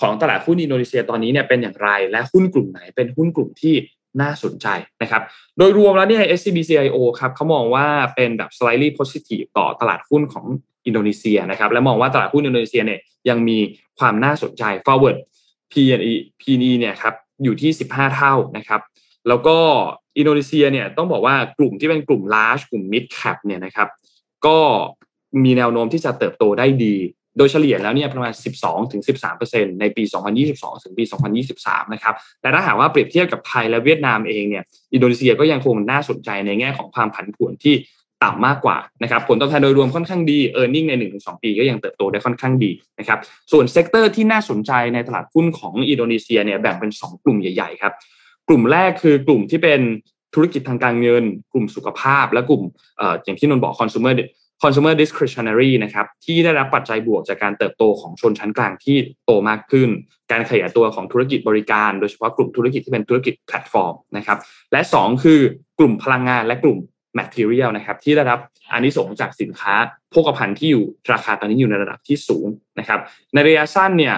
[0.01, 3.75] ของตลาดหุ้นอินโดนีเซียตอนนี้เนี่ยเป็นอย่างไร และหุ้นกลุ่มไหนเป็นหุ้นกลุ่มที่
[4.21, 4.67] น่าสนใจ
[5.03, 5.23] นะครับ
[5.59, 10.47] โดยรวมแล้วเนี่ย SCB CIO ครับเขามองว่าเป็นแบบ slightly positive ต่อตลาดหุ้นของ
[10.87, 13.59] อินโดนีเซียนะครับ และมองว่าตลาดหุ้นอินโดนีเซียเนี่ยยังมี
[13.99, 15.17] ความน่าสนใจ forward
[15.73, 18.81] P/E P/E เนี่ยครับอยู่ที่ 15 เท่านะครับ
[19.29, 19.57] แล้วก็
[20.19, 23.89] อินโดนีเซียเนี่ยต้องบอกว่ากลุ่มที่เป็นกลุ่ม large กลุ่ม mid cap เนี่ยนะครับ
[24.47, 24.59] ก็
[25.45, 26.95] มีแนวโน้มที่จะเติบโตได้ดี
[27.39, 28.33] โดยเฉลี่ยแล้วเนี่ยประมาณ
[29.07, 30.03] 12-13%ในปี
[30.45, 31.05] 2022 ถึงปี
[31.49, 37.75] 2023 นะครับ แต่ถ้าหากว่าเปรียบเทียบกับไทยและเวียดนามเองเนี่ย อินโดนีเซียก็ยังคงน่าสนใจในแง่ของความผันผวนที่
[38.25, 43.19] ต่ำมากกว่านะครับ ผลตอบแทนโดยรวมค่อนข้างดี e a r n i n g ใน 1-2 ปีก็ยังเติบโตได้ค่อนข้างดีนะครับ
[43.53, 47.93] ส่วน sector ที่น่าสนใจในตลาดหุ้นของอินโดนีเซียเนี่ยแบ่งเป็น 2 กลุ่มใหญ่ๆครับ
[48.49, 49.81] กลุ่มแรกคือกลุ่มที่เป็น
[50.35, 52.63] ธุรกิจทางการเงิน กลุ่มสุขภาพ และกลุ่ม
[53.25, 54.15] อย่างที่นนบอก consumer
[54.63, 59.89] consumer discretionary นะครับที่ได้รับปัจจัยบวกจากการเติบโตของชนชั้นกลางที่โตมากขึ้น
[60.31, 64.39] การขยายตัวของธุรกิจบริการ โดยเฉพาะกลุ่มธุรกิจที่เป็นธุรกิจแพลตฟอร์มนะครับ
[64.73, 65.41] และ 2 คือ
[65.79, 66.79] กลุ่มพลังงานและกลุ่ม
[67.19, 68.41] material นะครับที่ได้รับ
[68.71, 69.75] อานิสงส์จากสินค้า
[70.11, 72.47] โภคภัณฑ์ที่อยู่ราคาตอนนี้อยู่ในระดับที่สูง
[72.79, 73.01] นะครับ
[73.35, 74.17] ในระยะสั้นเนี่ย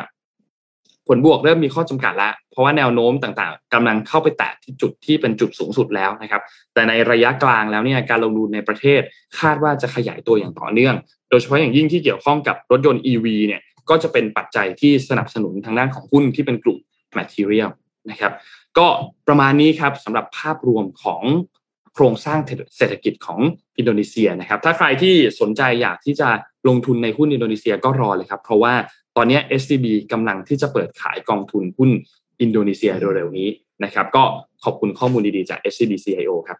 [1.08, 6.42] ผลบวกเริ่มมีข้อจำกัดแล้วเพราะว่าแนวโน้มต่างๆกำลังเข้าไปแตะที่จุดที่เป็นจุดสูงสุดแล้วนะครับ
[6.74, 9.00] แต่ในระยะกลางแล้วเนี่ยการลงทุนในประเทศ
[9.40, 10.94] คาดว่าจะขยายตัวอย่างต่อเนื่อง
[11.30, 16.78] โดยเฉพาะอย่างยิ่งที่เกี่ยวข้องกับรถยนต์ EV เนี่ยก็จะเป็นปัจจัยที่สนับสนุนทางด้านของหุ้นที่เป็นกลุ่ม
[17.18, 17.70] material
[18.10, 18.32] นะครับ
[18.78, 18.86] ก็
[19.28, 21.22] ประมาณนี้ครับสำหรับภาพรวมของ
[21.94, 22.38] โครงสร้าง
[22.76, 23.40] เศรษฐกิจของ
[23.78, 26.28] อินโดนีเซียนะครับ ถ้าใครที่สนใจอยากที่จะ
[26.68, 28.74] ลงทุนในหุ้นอินโดนีเซียก็รอเลยครับ เพราะว่า
[29.16, 31.90] ตอนนี้ SCB กำลังที่จะเปิดขายกองทุนหุ้น
[32.40, 33.48] อินโดนีเซียเร็วๆนี้
[33.84, 34.24] นะครับ ก็
[34.64, 36.58] ขอบคุณข้อมูลดีๆจาก SCB CIO ครับ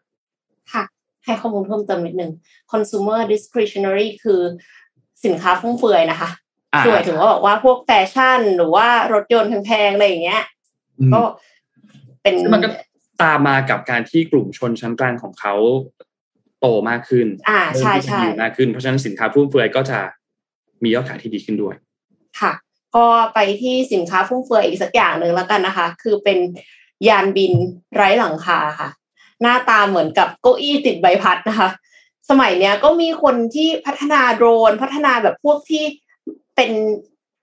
[0.73, 0.85] ค่ะ
[1.25, 2.31] ให้ข้อมูลเพิ่มเติมนิดนึง
[2.73, 4.41] consumer discretionary คือ
[5.25, 6.31] สินค้าฟุ่มเฟือยนะคะ
[6.87, 10.43] สวยถึงว่าบอกว่าพวกแฟชั่นหรือว่ารถยนต์แพงๆอะไรอย่างเงี้ย
[11.15, 11.21] ก็
[12.23, 12.69] เป็นมันก็
[13.23, 15.55] ตามมากับการที่กลุ่มชนชั้นกลางของเขา
[16.61, 19.99] โตมากขึ้น อ่าใช่ใช่มากขึ้น เพราะฉะนั้นสินค้าฟุ่มเฟือยก็จะ
[20.83, 21.75] มียอดขายที่ดีขึ้นด้วย
[22.41, 22.53] ค่ะ
[22.97, 26.39] ก็ไปที่สินค้าฟุ่มเฟือยอีกสักอย่างหนึ่งแล้วกันนะคะ คือเป็น
[27.09, 27.53] ยานบิน
[27.95, 28.89] ไร้หลังคาค่ะ
[29.43, 31.69] หน้าตาเหมือนกับเก้าอี้ติดใบพัดนะคะ
[32.31, 35.85] สมัยเนี้ยก็มีคนที่พัฒนาโดรน พัฒนาแบบพวกที่
[36.57, 36.73] เป็น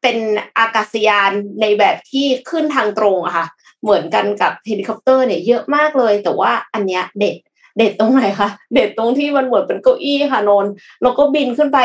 [0.02, 0.18] เป็น
[0.58, 1.32] อากาศยาน
[1.62, 3.46] ในแบบที่ขึ้นทางตรงอะค่ะ
[3.84, 7.36] เหมือนกันกับเฮลิคอปเตอร์เนี่ยเยอะมากเลย แต่ว่าอันเนี้ยเด็ด
[7.78, 10.66] เด็ดตรงไหนคะเด็ดตรงที่มันเหมือนเป็นเก้าอี้ค่ะนน
[11.02, 11.80] แล้วก็บินขึ้นไป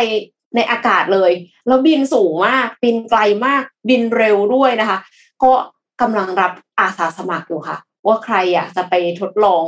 [0.55, 1.33] ในอากาศเลย
[1.67, 4.99] แล้วบินสูงมากบินไกลมากบินเร็วด้วยนะคะ
[5.43, 5.53] ก็
[6.01, 9.63] กำลังรับอาสาสมัครอยู่ค่ะ ว่าใครอยากจะไปทดลอง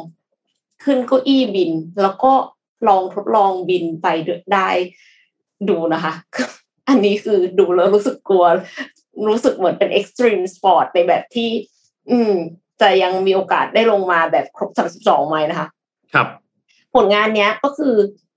[0.85, 1.72] ขึ้นเก้าอี้บิน
[2.03, 2.33] แล้วก็
[2.89, 4.07] ลองทดลองบินไป
[4.55, 4.68] ได้
[5.68, 6.12] ดูนะคะ
[6.89, 8.45] อันนี้คือดูแล้วรู้สึกกลัว
[9.28, 11.49] รู้สึกเหมือนเป็น extreme sport ในแบบที่
[12.11, 12.35] อืม
[12.81, 15.68] จะยังมีโอกาสได้ลงมาแบบครบสามสิบสองไมนะคะ
[16.14, 16.26] ครับ
[16.95, 17.95] ผลงานเนี้ยก็คือ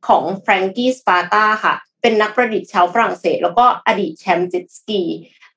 [0.08, 5.02] ของแฟรงกี้ ซาปาตาค่ะ เป็นนักประดิษฐ์ชาวฝรั่งเศส แล้วก็อดีตแชมป์เจ็ตสกี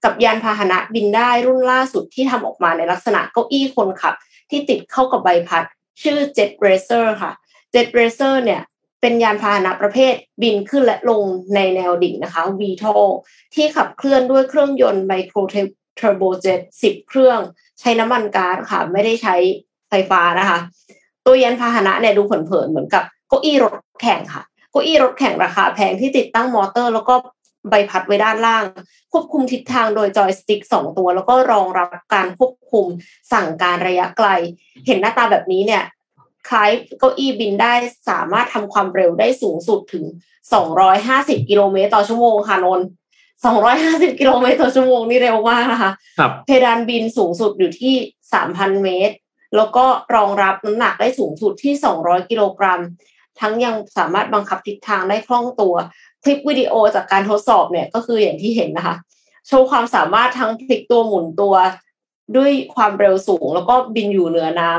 [0.04, 4.14] กับยานพาหนะบินได้รุ่นล่าสุดที่ทำออกมาในลักษณะเก้าอี้คนขับ
[4.50, 5.64] ที่ติดเข้ากับใบพัด
[6.02, 7.32] ชื่อ Jet Racer ค่ะ
[7.74, 8.62] Jet Racer เนี่ย
[9.00, 11.22] เป็นยานพาหนะประเภทบินขึ้นและลง
[11.54, 13.12] ในแนวดิ่งนะคะ VTOL
[13.54, 17.40] ที่ขับเคลื่อนด้วยเครื่องยนต์ไมโครเทอร์โบเจ็ต10เครื่อง
[17.80, 19.36] ใช้น้ำมันก๊าซค่ะ ไม่ได้ใช้
[19.88, 20.58] ไฟฟ้านะคะ
[21.26, 24.42] ตัวยานพาหนะเนี่ยดูเผินๆเหมือนกับเก้าอี้รถแข่งค่ะ
[24.76, 27.14] ก้าอี้รถแข่งราคาแพงที่ติดตั้งมอเตอร์ แล้วก็
[27.70, 28.64] ใบพัดไว้ด้านล่าง
[29.12, 32.86] ควบคุมทิศทางโดยจอยสติ๊กสองตัว แล้วก็รองรับการควบคุม
[33.32, 34.28] สั่งการระยะไกล
[34.86, 35.84] เห็นหน้าตาแบบนี้เนี่ย
[36.48, 37.74] คล้ายเก้าอี้บินได้
[38.08, 40.04] สามารถทำความเร็วได้สูงสุดถึง
[40.76, 42.80] 250 กิโลเมตรต่อชั่วโมงค่ะนน
[43.50, 47.94] 250 กิโลเมตรต่อชั่วโมงนี่เร็วมากนะคะครับเพดานบินสูงสุดอยู่ที่
[48.38, 49.14] 3,000 เมตร
[49.56, 52.80] แล้วก็รองรับน้ำหนักได้สูงสุดที่ 200 กิโลกรัม
[53.40, 55.74] ทั้งยังสามารถบังคับทิศทางได้คล่องตัว
[56.22, 58.96] คลิปวิดีโอจากการทดสอบเนี่ยก็คืออย่างที่เห็นนะคะ
[59.46, 61.54] โชว์ความสามารถทั้งพลิกตัวหมุนตัว
[62.36, 64.70] ด้วยความเร็วสูง แล้วก็บินอยู่เหนือน้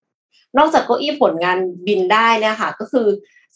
[0.00, 3.06] ำนอกจากเก้าอี้ผลงานบินได้เนี่ยค่ะก็คือ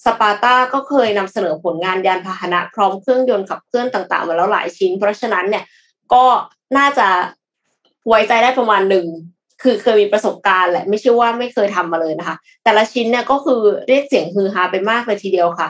[0.05, 5.64] ซาปาตาก็เคยนำเสนอผลงานยานพาหนะพร้อมเครื่องยนต์ขับเคลื่อนต่างๆ มาแล้วหลายชิ้น เพราะฉะนั้นเนี่ย
[6.12, 6.25] ก็
[6.77, 7.09] น่าจะ
[8.09, 9.07] ไว้ใจได้ประมาณหนึ่ง
[9.62, 15.68] คือเคยมีประสบการณ์แหละไม่ใช่ว่าไม่เคยทำมาเลยนะคะ แต่ละชิ้นเนี่ยก็คือเรียกเสียงฮือฮาไปมากเลยทีเดียวค่ะ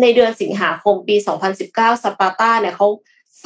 [0.00, 1.16] ในเดือนสิงหาคมปี
[1.60, 2.88] 2019ซาปาตาเนี่ยเขา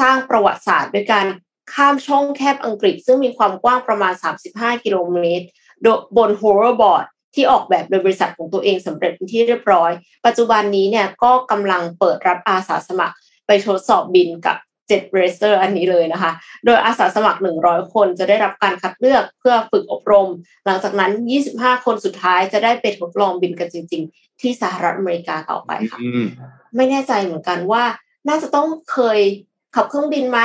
[0.01, 1.27] สร้างประวัติศาสตร์ด้วยการ
[1.73, 4.13] ข้ามช่องแคบอังกฤษ ซึ่งมีความกว้างประมาณ
[4.49, 5.47] 35 กิโลเมตร
[6.17, 9.91] บน hoverboard ที่ออกแบบโดยบริษัทของตัวเองสำเร็จเป็นที่เรียบร้อย
[10.27, 13.17] ปัจจุบันนี้เนี่ยก็กำลังเปิดรับอาสาสมัคร
[13.47, 14.57] ไปทดสอบบินกับ
[14.89, 16.33] เจ็ดเรเซอร์อันนี้เลยนะคะ
[16.65, 20.29] โดยอาสาสมัคร 100 คนจะได้รับการคัดเลือกเพื่อฝึกอบรม
[20.67, 21.13] หลังจากนั้น
[21.49, 25.99] 25 คนสุดท้ายจะได้ไปทดลองบินกันจริง ๆ ที่สหรัฐอเมริกาต่อไปค่ะ
[26.77, 27.85] ไม่แน่ใจเหมือนกันว่า
[28.29, 29.21] น่าจะต้องเคย
[29.75, 30.41] ขับเครื่องบินไหม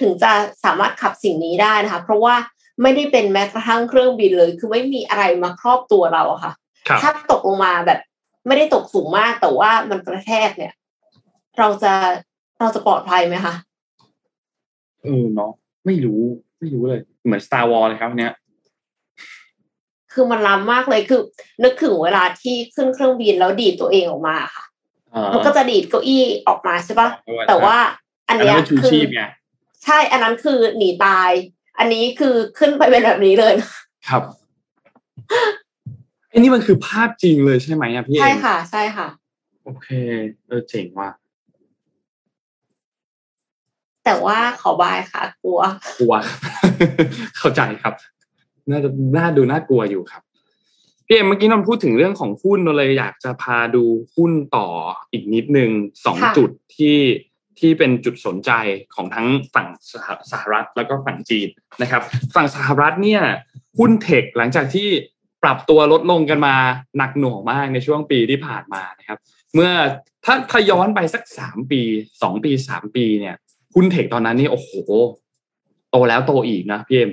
[0.00, 0.32] ถึงจะ
[0.64, 2.34] สามารถขับสิ่งนี้ได้นะคะ เพราะว่า
[2.82, 6.52] ไม่ได้เป็นแม้กระทั่งเครื่องบินเลย คือไม่มีอะไรมาครอบตัวเราค่ะ
[7.02, 8.00] ถ้าตกลงมาแบบ
[8.46, 10.72] ไม่ได้ตกสูงมากแต่ว่ามันกระแทกเนี่ย
[11.58, 11.92] เราจะ
[12.60, 13.54] เราจะปลอดภัยไหมคะ
[15.04, 15.52] เออเนาะ
[15.86, 16.22] ไม่รู้
[16.58, 18.32] ไม่รู้เลย เหมือน Star Wars เลยครับเนี้ย
[20.12, 21.20] คือมันล้ำมากเลยคือ
[21.62, 24.64] นึกถึงเวลาที่ขึ้นเครื่องบินแล้วดีดตัวเองออกมาค่ะ
[25.32, 27.08] มันก็จะดีดเก้าอี้ออกมาใช่ปะ
[27.48, 27.76] แต่ว่า
[28.28, 28.92] อันเนี้ยคือ
[29.84, 31.30] ใช่อันนั้นคือหนีตาย
[31.78, 33.54] อันนี้คือขึ้นไปเป็นแบบนี้เลย
[34.08, 34.22] ครับ
[36.32, 39.08] อันนี้มันคือภาพจริงเลยใช่ไหมอะพี่ใช่ค่ะ ใช่ค่ะ
[39.64, 39.88] โอเค
[40.46, 41.10] เออเจ๋งว่ะ
[44.04, 45.60] แต่ว่าขอบายค่ะ กลัว
[45.98, 46.14] กลัว
[47.38, 47.94] เข้าใจครับ
[48.70, 50.22] น่าจะน่าดูน่ากลัวอยู่ครับ
[51.06, 53.84] พี่เอ็มเมื่อกี้นนพูดถึงเรื่องของหุ้นนนเลยอยากจะพาดู
[54.16, 54.66] หุ้นต่อ
[55.12, 55.70] อีกนิดนึง
[56.04, 56.98] สองจุดที่
[57.58, 58.50] ที่เป็นจุดสนใจ
[58.94, 59.68] ของทั้งฝั่ง
[60.30, 61.48] สหรัฐแล้วก็ฝั่งจีน
[61.82, 62.02] นะครับ
[62.34, 63.22] ฝั่งสหรัฐเนี่ย
[63.78, 64.88] หุ้นเทคหลังจากที่
[65.42, 66.56] ปรับตัวลดลงกันมา
[66.96, 69.18] หนักหน่วงมากในช่วงปีที่ผ่านมานะครับ
[69.54, 69.72] เมื่อ
[70.24, 71.80] ถ้าถ้าย้อนไปสักสามปี
[72.22, 73.36] สองปีสามปีเนี่ย
[73.74, 74.70] หุ้นเทคตอนนั้นนี่โอ้โห
[75.90, 77.10] โตแล้วโตอีกนะพี่เอ็ม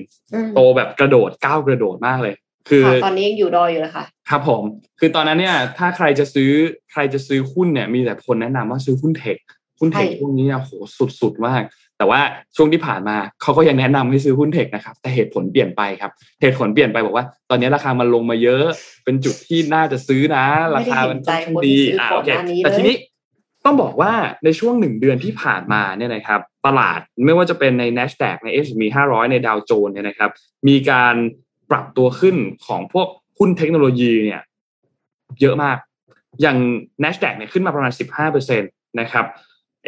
[0.56, 2.36] โตแบบกระโดดก้าวกระโดดมากเลย
[2.70, 4.64] คือตอนนี้ยังอยู่ดอยอยู่เลยค่ะ ครับผม
[5.00, 6.52] คือตอนนั้นเนี่ย ถ้าใครจะซื้อ
[6.92, 9.38] ใครจะซื้อหุ้นเนี่ย มีแต่คนแนะนำว่าซื้อหุ้นเทค
[9.80, 10.72] หุ้นเทคช่วงนี้โอ้โห
[11.22, 11.64] สุดๆมาก
[11.98, 12.20] แต่ว่า
[12.56, 18.66] ช่วงที่ผ่านมาเขาก็ยังแนะนำให้ซื้อหุ้นเทคนะครับ แต่เหตุผลเปลี่ยนไปครับ เหตุผลเปลี่ยนไปบอกว่า ตอนนี้ราคามันลงมาเยอะ
[19.04, 20.46] เป็นจุดที่น่าจะซื้อนะ
[20.76, 22.30] ราคามันค่อนข้างดีอ่าโอเค
[22.64, 22.96] แต่ทีนี้
[23.68, 24.14] ต้องบอกว่า
[24.44, 30.32] ในช่วงหนึ่งเดือนที่ผ่านมาเนี่ยนะครับตลาดไม่ว่าจะเป็นใน NASDAQ ใน S&P 500 ในดาวโจนส์เนี่ยนะครับ
[30.68, 31.16] มีการ
[31.72, 32.36] ปรับตัวขึ้น
[32.68, 33.08] ของพวก
[33.38, 34.42] หุ้นเทคโนโลยีเนี่ย
[35.42, 35.78] เยอะมาก
[36.42, 36.58] อย่าง
[37.04, 37.92] NASDAQ เนี่ยขึ้นมาประมาณ
[38.40, 39.26] 15%นะครับ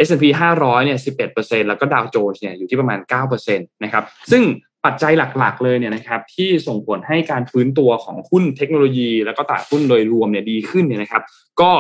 [0.08, 0.24] S&P
[0.58, 0.98] 500 เนี่ย
[1.34, 3.00] 11%แล้วก็ดาวโจนส์เนี่ยอยู่ที่ประมาณ
[3.38, 4.44] 9%นะครับ ซึ่ง
[4.86, 11.24] ปัจจัยหลักๆ เลยเนี่ยนะครับที่ส่งผลให้การฟื้นตัวของหุ้นเทคโนโลยี แล้วก็ตลาดหุ้นโดยรวมเนี่ยดีขึ้นเนี่ยนะครับ
[11.62, 11.72] ก็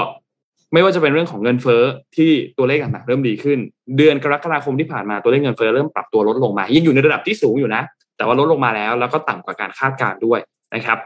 [0.73, 1.83] ไม่ว่าจะเป็นเรื่องของเงินเฟ้อ
[2.15, 3.59] ที่ตัวเลขต่างๆเริ่มดีขึ้น
[3.97, 7.81] เดือนกรกฎาคมที่ผ่านมาตัวเลขเงินเฟ้อเริ่มปรับตัวลดลงมา ยังอยู่ในระดับที่สูงอยู่นะ
[8.17, 10.39] แต่ว่าลดลงมาแล้ว แล้วก็ต่ำกว่าการคาดการณ์ด้วย
[10.75, 10.97] นะครับ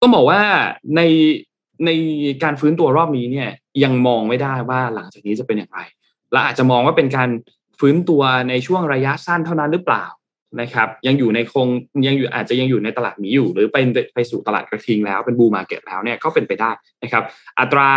[0.00, 0.40] ต้องบอกว่า
[0.96, 1.00] ใน
[1.86, 1.90] ใน
[2.42, 3.48] การฟื้นตัวรอบนี้เนี่ย
[3.84, 5.80] ยังมองไม่ได้ว่าหลังจากนี้จะเป็นอย่างไร
[6.32, 7.28] และอาจจะมองว่าเป็นการ
[7.80, 10.04] ฟื้นตัวในช่วงระยะสั้นเท่านั้นหรือเปล่า
[10.60, 11.68] นะครับ ยังอยู่ในคง
[12.06, 13.76] ยังอยู่อาจจะยังอยู่ในตลาดนี้อยู่ หรือไป
[14.14, 16.70] ไปสู่ตลาดกระทิงแล้วเป็นบูมาเก็ตแล้วเนี่ยก็เป็นไปได้
[17.02, 17.24] นะครับ
[17.58, 17.90] อัตรา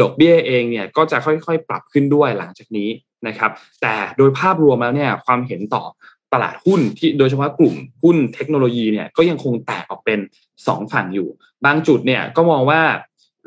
[0.00, 2.88] ดอกเบี้ยเองเนี่ยก็จะค่อยๆ ปรับขึ้นด้วยหลังจากนี้
[3.28, 3.50] นะครับ
[3.82, 5.84] แต่โดยภาพรวมแล้วเนี่ยความเห็นต่อ
[6.32, 10.18] ตลาดหุ้นที่โดยเฉพาะกลุ่มหุ้นเทคโนโลยีเนี่ยก็ยังคงแตกออกเป็น
[10.56, 11.28] 2 ฝั่งอยู่
[11.66, 12.80] บางจุดเนี่ยก็มองว่า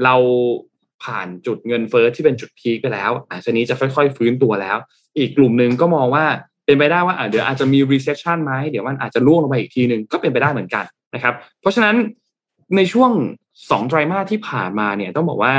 [0.03, 0.15] เรา
[1.03, 4.77] ผ่านจุดเงินเฟอ้อที่เป็นจุดพีคไปแล้วอาจจะนี้จะค่อย ๆ ฟื้นตัวแล้ว
[5.17, 6.25] อีกกลุ่มหนึ่งก็มองว่า
[6.69, 11.95] เป็นไปได้ว่าเดี๋ยวอาจจะมี recession ไหมเดี๋ยวมันอาจจะล่วงลงไปอีกทีหนึ่งก็เป็นไปได้เหมือนกันนะครับ เพราะฉะนั้น
[12.75, 13.11] ในช่วง
[13.69, 15.53] สองไตรมาสที่ผ่านมาเนี่ยต้องบอกว่า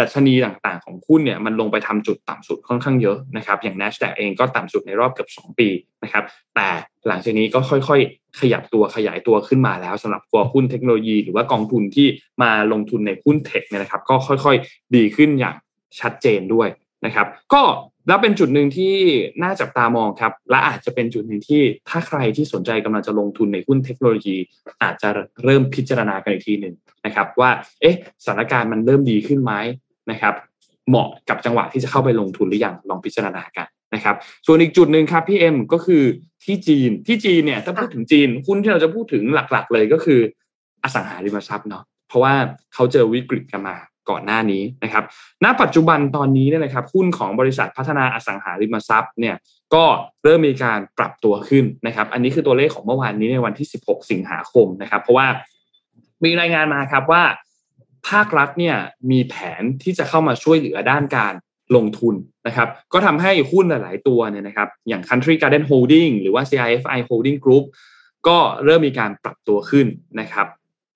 [0.00, 5.68] ดัชนีต่างๆของหุ้นเนี่ยมันลงไปทำจุดต่ำสุดค่อนข้างเยอะนะครับอย่าง NASDAQ เองก็ต่ำสุดในรอบเกือบ 2 ปี
[6.04, 6.24] นะครับ
[6.54, 6.68] แต่
[7.06, 12.06] หลังจากนี้ก็ค่อยๆ ขยับตัวขยายตัวขึ้นมาแล้วสำหรับตัวหุ้นเทคโนโลยี หรือว่ากองทุนที่
[12.42, 15.56] มาลงทุนในหุ้นเทคเนี่ยนะครับก็ค่อยๆ ดีขึ้นอย่าง
[16.00, 16.68] ชัดเจนด้วย
[17.04, 17.62] นะครับก็
[18.06, 18.94] แล้วเป็นจุดหนึ่งที่
[19.42, 24.36] น่าจับตามองครับ และอาจจะเป็นจุดหนึ่งที่ถ้าใครที่สนใจกำลังจะลงทุนในหุ้นเทคโนโลยี
[24.82, 25.08] อาจจะ
[25.44, 26.74] เริ่มพิจารณากันอีกทีหนึ่ง
[27.06, 27.50] นะครับ ว่า
[27.80, 29.52] เอ๊ะสถานการณ์มันเริ่มดีขึ้นไหม
[30.10, 30.34] นะครับ
[30.88, 36.02] เหมาะกับจังหวะที่จะเข้าไปลงทุนหรือยังลองพิจารณากันนะครับ ส่วนอีกจุดหนึ่งครับพี่เอ็มก็คือ
[36.44, 40.20] ที่จีนที่จีนเนี่ยถ้าพูดถึงจีนหุ้นที่เราจะพูดถึงหลักๆ เลยก็คือ
[40.82, 42.34] อสังหาริมทรัพย์เนาะเพราะว่า
[42.74, 43.76] เขาเจอวิกฤตกันมา
[44.10, 45.04] ก่อนหน้านี้นะครับ
[45.44, 49.36] ณ ปัจจุบันตอนนี้เนี่ยนะครับหุ้นของบริษัทพัฒนาอสังหาริมทรัพย์เนี่ย
[49.74, 49.84] ก็
[50.24, 55.26] เริ่มมีการปรับตัวขึ้นนะครับ อันนี้คือตัวเลขของเมื่อวานนี้ในวันที่ 16 สิงหาคมนะครับ เพราะว่า
[56.24, 57.22] มีรายงานมาครับว่า
[58.08, 58.76] ภาครัฐเนี่ย
[59.10, 61.34] มีแผนที่จะเข้ามาช่วยเหลือด้านการ
[61.76, 62.14] ลงทุน
[62.46, 67.64] นะครับ ก็ทำให้หุ้นหลาย ๆ ตัวเนี่ยนะครับ อย่าง Country Garden Holding หรือว่า CIFI Holding Group
[68.28, 69.86] ก็เริ่มมีการปรับตัวขึ้น
[70.20, 70.46] นะครับ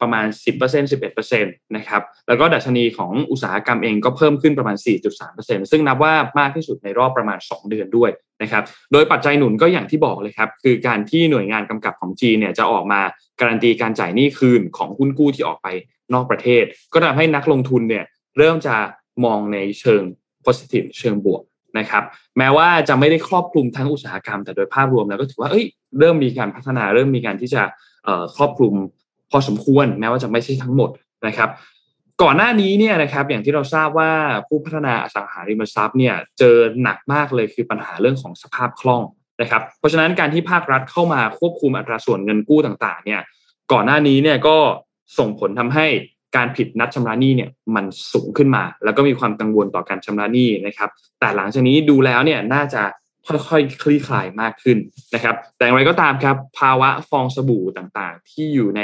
[0.03, 0.27] ประมาณ
[0.59, 1.45] 10% 11%
[1.77, 4.77] นะครับแล้วก็ดัชนีของอุตสาหกรรมเองก็เพิ่มขึ้นประมาณ
[5.25, 8.11] 4.3%ซึ่งนับว่ามากที่สุดในรอบประมาณ 2 เดือนด้วย
[8.43, 13.01] นะครับโดยปัจจัยหนุนก็อย่างที่บอกเลยครับ คือการที่หน่วยงานกำกับของจีนเนี่ยจะออกมา
[13.41, 15.69] การันตีการจ่ายหนี้คืนของหุ้นกู้ที่ออกไป
[16.15, 18.05] นอกประเทศ ก็ทำให้นักลงทุนเนี่ย
[18.39, 18.77] เริ่มจะ
[19.25, 20.03] มองในเชิง
[20.45, 21.43] positive เชิงบวก
[21.79, 22.03] นะครับ
[22.39, 25.67] แม้ว่าจะไม่ได้ครอบคลุมทั้งอุตสาหกรรม แต่โดยภาพรวมแล้วก็ถือว่าเอ้ย
[25.99, 27.63] เริ่มมีการพัฒนาเริ่มมีการที่จะ
[28.37, 28.75] ครอบคลุม
[29.31, 30.91] พอสมควรแม้ว่าจะไม่ใช่ทั้งหมด
[31.27, 31.51] นะครับ
[32.23, 34.13] ก่อนหน้านี้เนี่ยนะครับอย่างที่เราทราบว่า
[34.49, 39.03] ผู้พัฒนาอสังหาริมทรัพย์เนี่ยเจอหนักมากเลยคือปัญหาเรื่องของสภาพคล่อง
[39.41, 43.21] นะครับเพราะฉะนั้นการที่ภาครัฐเข้ามาควบคุมอัตราส่วนเงินกู้ต่างๆเนี่ย
[43.73, 44.57] ก่อนหน้านี้เนี่ยก็
[45.19, 45.87] ส่งผลทำให้
[46.37, 52.83] การผิดนัดชำระหนี้เนี่ยมันสูงขึ้นมา แล้วก็มีความกังวลต่อการชำระหนี้นะครับ แต่หลังจากนี้ดูแล้วเนี่ยน่าจะ
[53.29, 54.79] ค่อยๆคลี่คลายมากขึ้น
[55.15, 58.83] นะครับ แต่อย่างไรก็ตามครับ ภาวะฟองสบู่ต่างๆ ที่อยู่ใน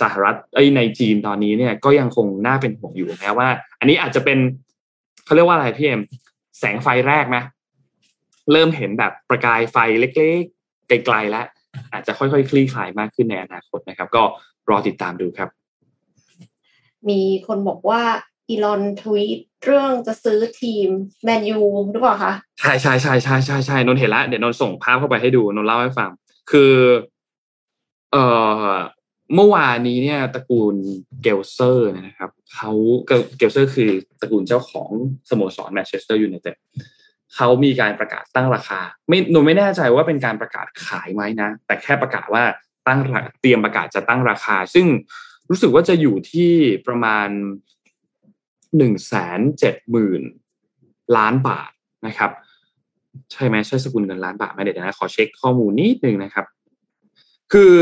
[0.00, 3.48] สหรัฐไอ้ในจีนตอนนี้เนี่ยก็ยังคงน่าเป็นห่วงอยู่แม้ว่า
[3.80, 4.38] อันนี้อาจจะเป็น
[5.24, 6.02] เขาเรียกว่าอะไรพี่เอ็ม
[6.58, 7.42] แสงไฟแรกนะ
[8.52, 11.46] เริ่มเห็นแบบประกายไฟเล็กๆไกลๆแล้ว
[11.92, 14.22] อาจจะค่อยๆ คลี่คลายมากขึ้นในอนาคตนะครับ ก็
[14.68, 15.48] รอติดตามดูครับ
[17.08, 18.02] มีคนบอกว่า
[18.52, 20.88] อีลอนทวีตเรื่องจะซื้อทีม
[21.24, 21.60] แมนยู
[21.92, 26.10] หรือเปล่าคะใช่ใช่ใช่ใช่ใช่ใช่นนเห็นแล้วเดี๋ยวนนส่งภาพเข้าไปให้ดูนนเล่าให้ฟัง
[26.50, 26.74] คือ
[28.12, 28.24] เอ่
[28.64, 28.72] อ
[29.34, 30.74] เมื่อวานนี้เนี่ยตระกูล
[31.22, 32.70] เกลเซอร์นะครับเขา
[33.38, 33.90] เกลเซอร์คือ
[34.20, 34.90] ตระกูลเจ้าของ
[35.30, 36.56] สโมสรแมนเชสเตอร์ยูไนเต็ด
[37.36, 42.44] เขามีการประกาศตั้งราคา ไม่รู้ไม่แน่ใจว่าเป็นการประกาศขายไหมนะ แต่แค่ประกาศว่า
[42.86, 43.00] ตั้ง
[43.40, 44.86] เตรียมประกาศจะตั้งราคา ซึ่ง
[45.50, 46.50] รู้สึกว่าจะอยู่ที่
[46.86, 47.28] ประมาณ
[48.76, 50.22] หนึ่งแสนเจ็ดหมื่น
[51.16, 51.70] ล้านบาท
[52.06, 52.30] นะครับ
[53.32, 56.46] ใช่ไหมใช่สกุลเงินล้านบาทไหมเดี๋ยวนะขอเช็คข้อมูลนิดนึงนะครับ
[57.52, 57.72] คือ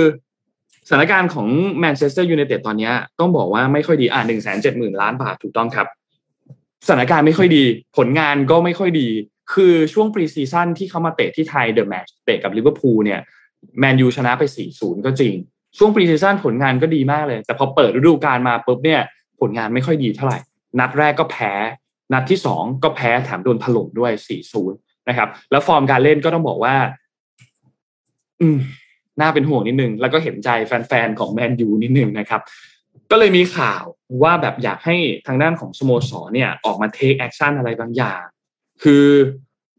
[0.89, 1.49] สถานการณ์ของ
[1.81, 5.87] แมนเชสเตอร์ยูไนเต็ดตอนนี้ต้องบอกว่าไม่ค่อยดีอ่าหนึ่งแสนเจ็ดหมื่นล้านบาทถูกต้องครับ
[6.87, 7.65] สถานการณ์ไม่ค่อยดี
[7.97, 9.09] ผลงานก็ไม่ค่อยดี
[9.55, 13.21] คือช่วง pre-season ที่เขามาเตะที่ไทย The Match เตะกับลิเวอร์พูลเนี่ย
[13.79, 14.43] แมนยูชนะไป
[14.75, 15.35] 4-0 ก็จริง
[15.79, 19.01] ช่วง pre-season ผลงานก็ดีมากเลย แต่พอเปิดฤดูกาลมาปุ๊บเนี่ย
[19.41, 20.39] ผลงานไม่ค่อยดีเท่าไหร่
[20.79, 21.53] นัดแรกก็แพ้
[22.13, 24.71] นัดที่สองก็แพ้แถมโดนถล่มด้วย4-0
[25.09, 26.77] นะครับ แล้วฟอร์มการเล่นก็ต้องบอกว่า
[28.41, 28.59] อืม
[29.21, 32.41] น่าเป็นห่วงนิดนึง แล้วก็เห็นใจแฟนๆของแมนยูนิดนึงนะครับ
[33.11, 33.83] ก็เลยมีข่าว
[34.23, 34.97] ว่าแบบอยากให้
[35.27, 38.23] ทางด้านของสโมสรเนี่ย ออกมา take action อะไรบางอย่าง
[38.83, 39.05] คือ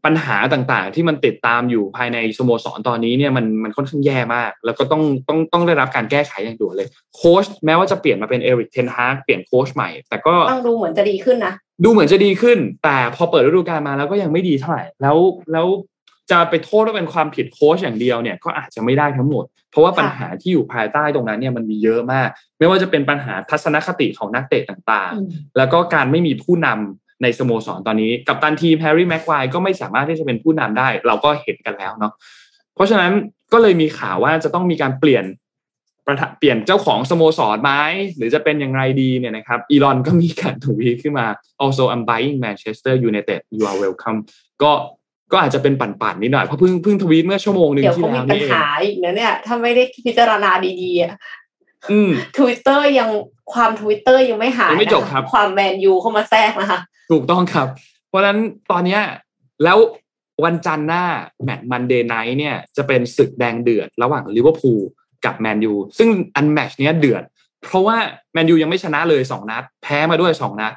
[0.04, 15.16] ปัญหาต่างๆ ที่มันติดตามอยู่ภายในสโมสรตอนนี้เนี่ยมันมันค่อนข้างแย่มาก แล้วก็ต้องต้องต้องได้รับการแก้ไขอย่างด่วนเลย โค้ชแม้ว่าจะเปลี่ยนมาเป็นเอริกเทนฮากเปลี่ยนโค้ชใหม่ แต่ก็ต้องดูเหมือนจะดีขึ้นนะดูเหมือนจะดีขึ้น แต่พอเปิดฤดูกาลมาแล้วก็ยังไม่ดีเท่าไหร่แล้ว
[15.52, 15.66] แล้ว
[16.30, 22.28] จะไปโทษว่าเป็นความผิดโค้ชอย่างเดียวเนี่ยก็อาจจะไม่ได้ทั้งหมด เพราะว่าปัญหาที่อยู่ภายใต้ตรงนั้นเนี่ยมันมีเยอะมาก
[22.58, 32.12] ไม่ว่าจะเป็นปัญหาทัศนคติของนักเตะต่างๆ แล้วก็การไม่มีผู้นำ ในสโมสรตอนนี้ กับตันทีมแฮร์รี่แม็กควายก็ไม่สามารถที่จะเป็นผู้นำได้ เราก็เห็นกันแล้วเนาะ
[32.74, 33.12] เพราะฉะนั้น
[33.52, 35.24] ก็เลยมีข่าวว่าจะต้องมีการเปลี่ยน
[36.38, 37.72] เปลี่ยนเจ้าของสโมสรไหม
[38.16, 41.26] หรือจะเป็นอย่างไรดีเนี่ยนะครับอีลอนก็มีการทวีตขึ้นมา
[41.64, 44.18] also I'm buying Manchester United you are welcome
[44.62, 44.72] ก็
[45.32, 50.50] ก็อาจจะเป็นปั่นๆนิดหน่อยเพราะเพิ่งเพิ่งทวีตเมื่อชั่วโมงหนึ่งที่แล้วนี่เองเดี๋ยวเขามีปัญหาอีกนะเนี่ย ถ้าไม่ได้พิจารณา
[50.82, 51.14] ดีๆอะ
[52.38, 53.08] ทวิตเตอร์ยัง
[53.52, 56.80] ความทวิตเตอร์ยังไม่หายไม่จบครับ ความแมนยูเข้ามาแทรกนะคะ
[57.12, 57.68] ถูกต้องครับ
[58.08, 58.38] เพราะฉะนั้น
[58.70, 59.02] ตอนเนี้ย
[59.64, 59.78] แล้ว
[60.44, 61.04] วันจันทร์หน้า
[61.44, 64.80] แมตช์ Monday night เนี่ยจะเป็นศึกแดงเดือดระหว่างลิเวอร์พูล
[65.24, 67.22] กับแมนยูซึ่งอันแมตช์เนี้ยเดือด
[67.64, 67.96] เพราะว่า
[68.32, 70.72] แมนยูยังไม่ชนะเลยสองนัด แพ้มาด้วยสองนัด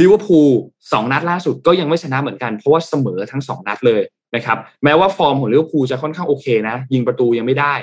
[0.00, 0.50] ลิเวอร์พูล
[0.92, 4.02] สองนัดล่าสุดก็ยังไม่ชนะเหมือนกัน เพราะว่าเสมอทั้งสองนัดเลย
[4.34, 7.74] นะครับแม้ว่าฟอร์มของลิเวอร์พูลจะค่อนข้างโอเคนะ ยิงประตูยังไม่ได้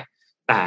[0.48, 0.60] แต่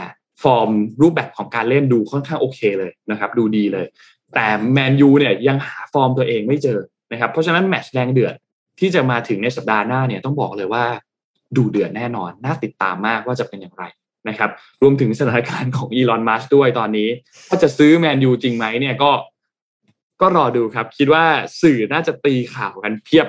[0.43, 0.69] ฟอร์ม
[1.01, 3.85] รูปแบบของการเล่นดูค่อนข้างโอเคเลยนะครับ ดูดีเลย
[4.33, 6.79] แต่แมนยูเนี่ยยังหาฟอร์มตัวเองไม่เจอ
[7.11, 8.35] นะครับเพราะฉะนั้นแมตช์แรงเดือด
[8.79, 10.85] ที่จะมาถึงในสัปดาห์หน้าเนี่ยต้องบอกเลยว่า
[11.57, 13.83] ดูเดือดแน่นอน น่าติดตามมากว่าจะเป็นอย่างไร
[14.29, 14.49] นะครับ
[14.81, 17.09] รวมถึงสถานการณ์ของอีลอนมัสด้วยตอนนี้
[17.49, 19.11] ว่าจะซื้อแมนยูจริงไหมเนี่ยก็
[20.21, 21.25] ก็รอดูครับ คิดว่า
[21.61, 23.27] สื่อน่าจะตีข่าวกันเพียบ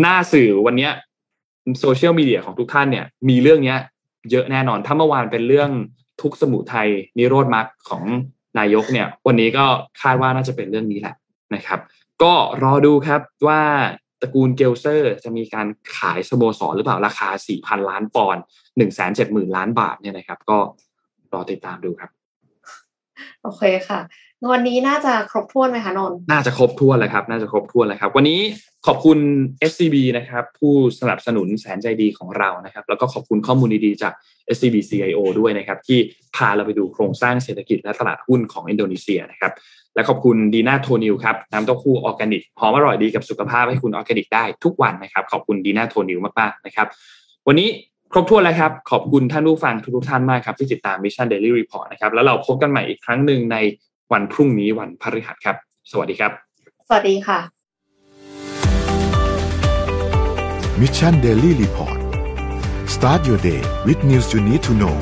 [0.00, 0.88] หน้าสื่อวันนี้
[1.80, 3.78] โซเชียลมีเดียของทุกท่านเนี่ย มีเรื่องเนี้ย
[4.30, 5.70] เยอะแน่นอน ถ้าเมื่อวานเป็นเรื่อง
[6.22, 6.88] ทุกสมุทัย
[7.18, 8.02] นิโรธมรรคของ
[8.58, 9.64] นายกเนี่ย วันนี้ก็
[10.02, 11.14] คาดว่าน่าจะเป็นเรื่องนี้แหละ
[11.54, 11.78] นะครับ
[12.22, 13.62] ก็รอดูครับว่า
[14.20, 15.66] ตระกูลเกลเซอร์จะมีการ
[15.96, 18.42] ขายสโมสรหรือเปล่าราคา 4,000 ล้านปอนด์
[18.98, 20.58] 170,000 ล้านบาทเนี่ยนะครับ ก็
[21.32, 22.10] รอติดตามดูครับ
[23.42, 24.00] โอเคค่ะ
[24.52, 28.40] วันนี้น่าจะครบถ้วนไหมคะนนน่าจะครบถ้วนเลยครับ น่าจะครบถ้วนเลยครับ วันนี้
[28.86, 29.18] ขอบคุณ
[29.70, 34.12] SCB นะครับ ผู้สนับสนุนแสนใจดีของเรานะครับ แล้วก็ขอบคุณข้อมูลดีๆจาก
[34.56, 35.98] SCB CIO ด้วยนะครับ ที่
[36.36, 39.52] พาเราไปดูโครงสร้างเศรษฐกิจและตลาดหุ้นของอินโดนีเซียนะครับ
[39.94, 46.86] และขอบคุณดีน่าโทนิวครับน้ำเต้าหู้ออร์แกนิกหอมอร่อยดีกับสุขภาพให้คุณออร์แกนิกได้ทุกวันนะครับ ขอบคุณดีน่าโทนิวมากๆนะครับ
[47.46, 47.68] วันนี้
[48.12, 53.56] ครบถ้วนแล้วครับ ขอบคุณท่านผู้ฟังทุกท่านมากครับ ที่ติดตาม Mission Daily Report นะครับ แล้วเราพบกันใหม่อีกครั้งหนึ่งใน
[54.12, 55.56] วันพรุ่งนี้วันพฤหัสครับ
[55.90, 56.32] สวัสดีครับ
[56.88, 57.38] สวัสดีค่ะ
[60.80, 61.98] Mission Daily Report
[62.94, 64.96] start your day with news you need to know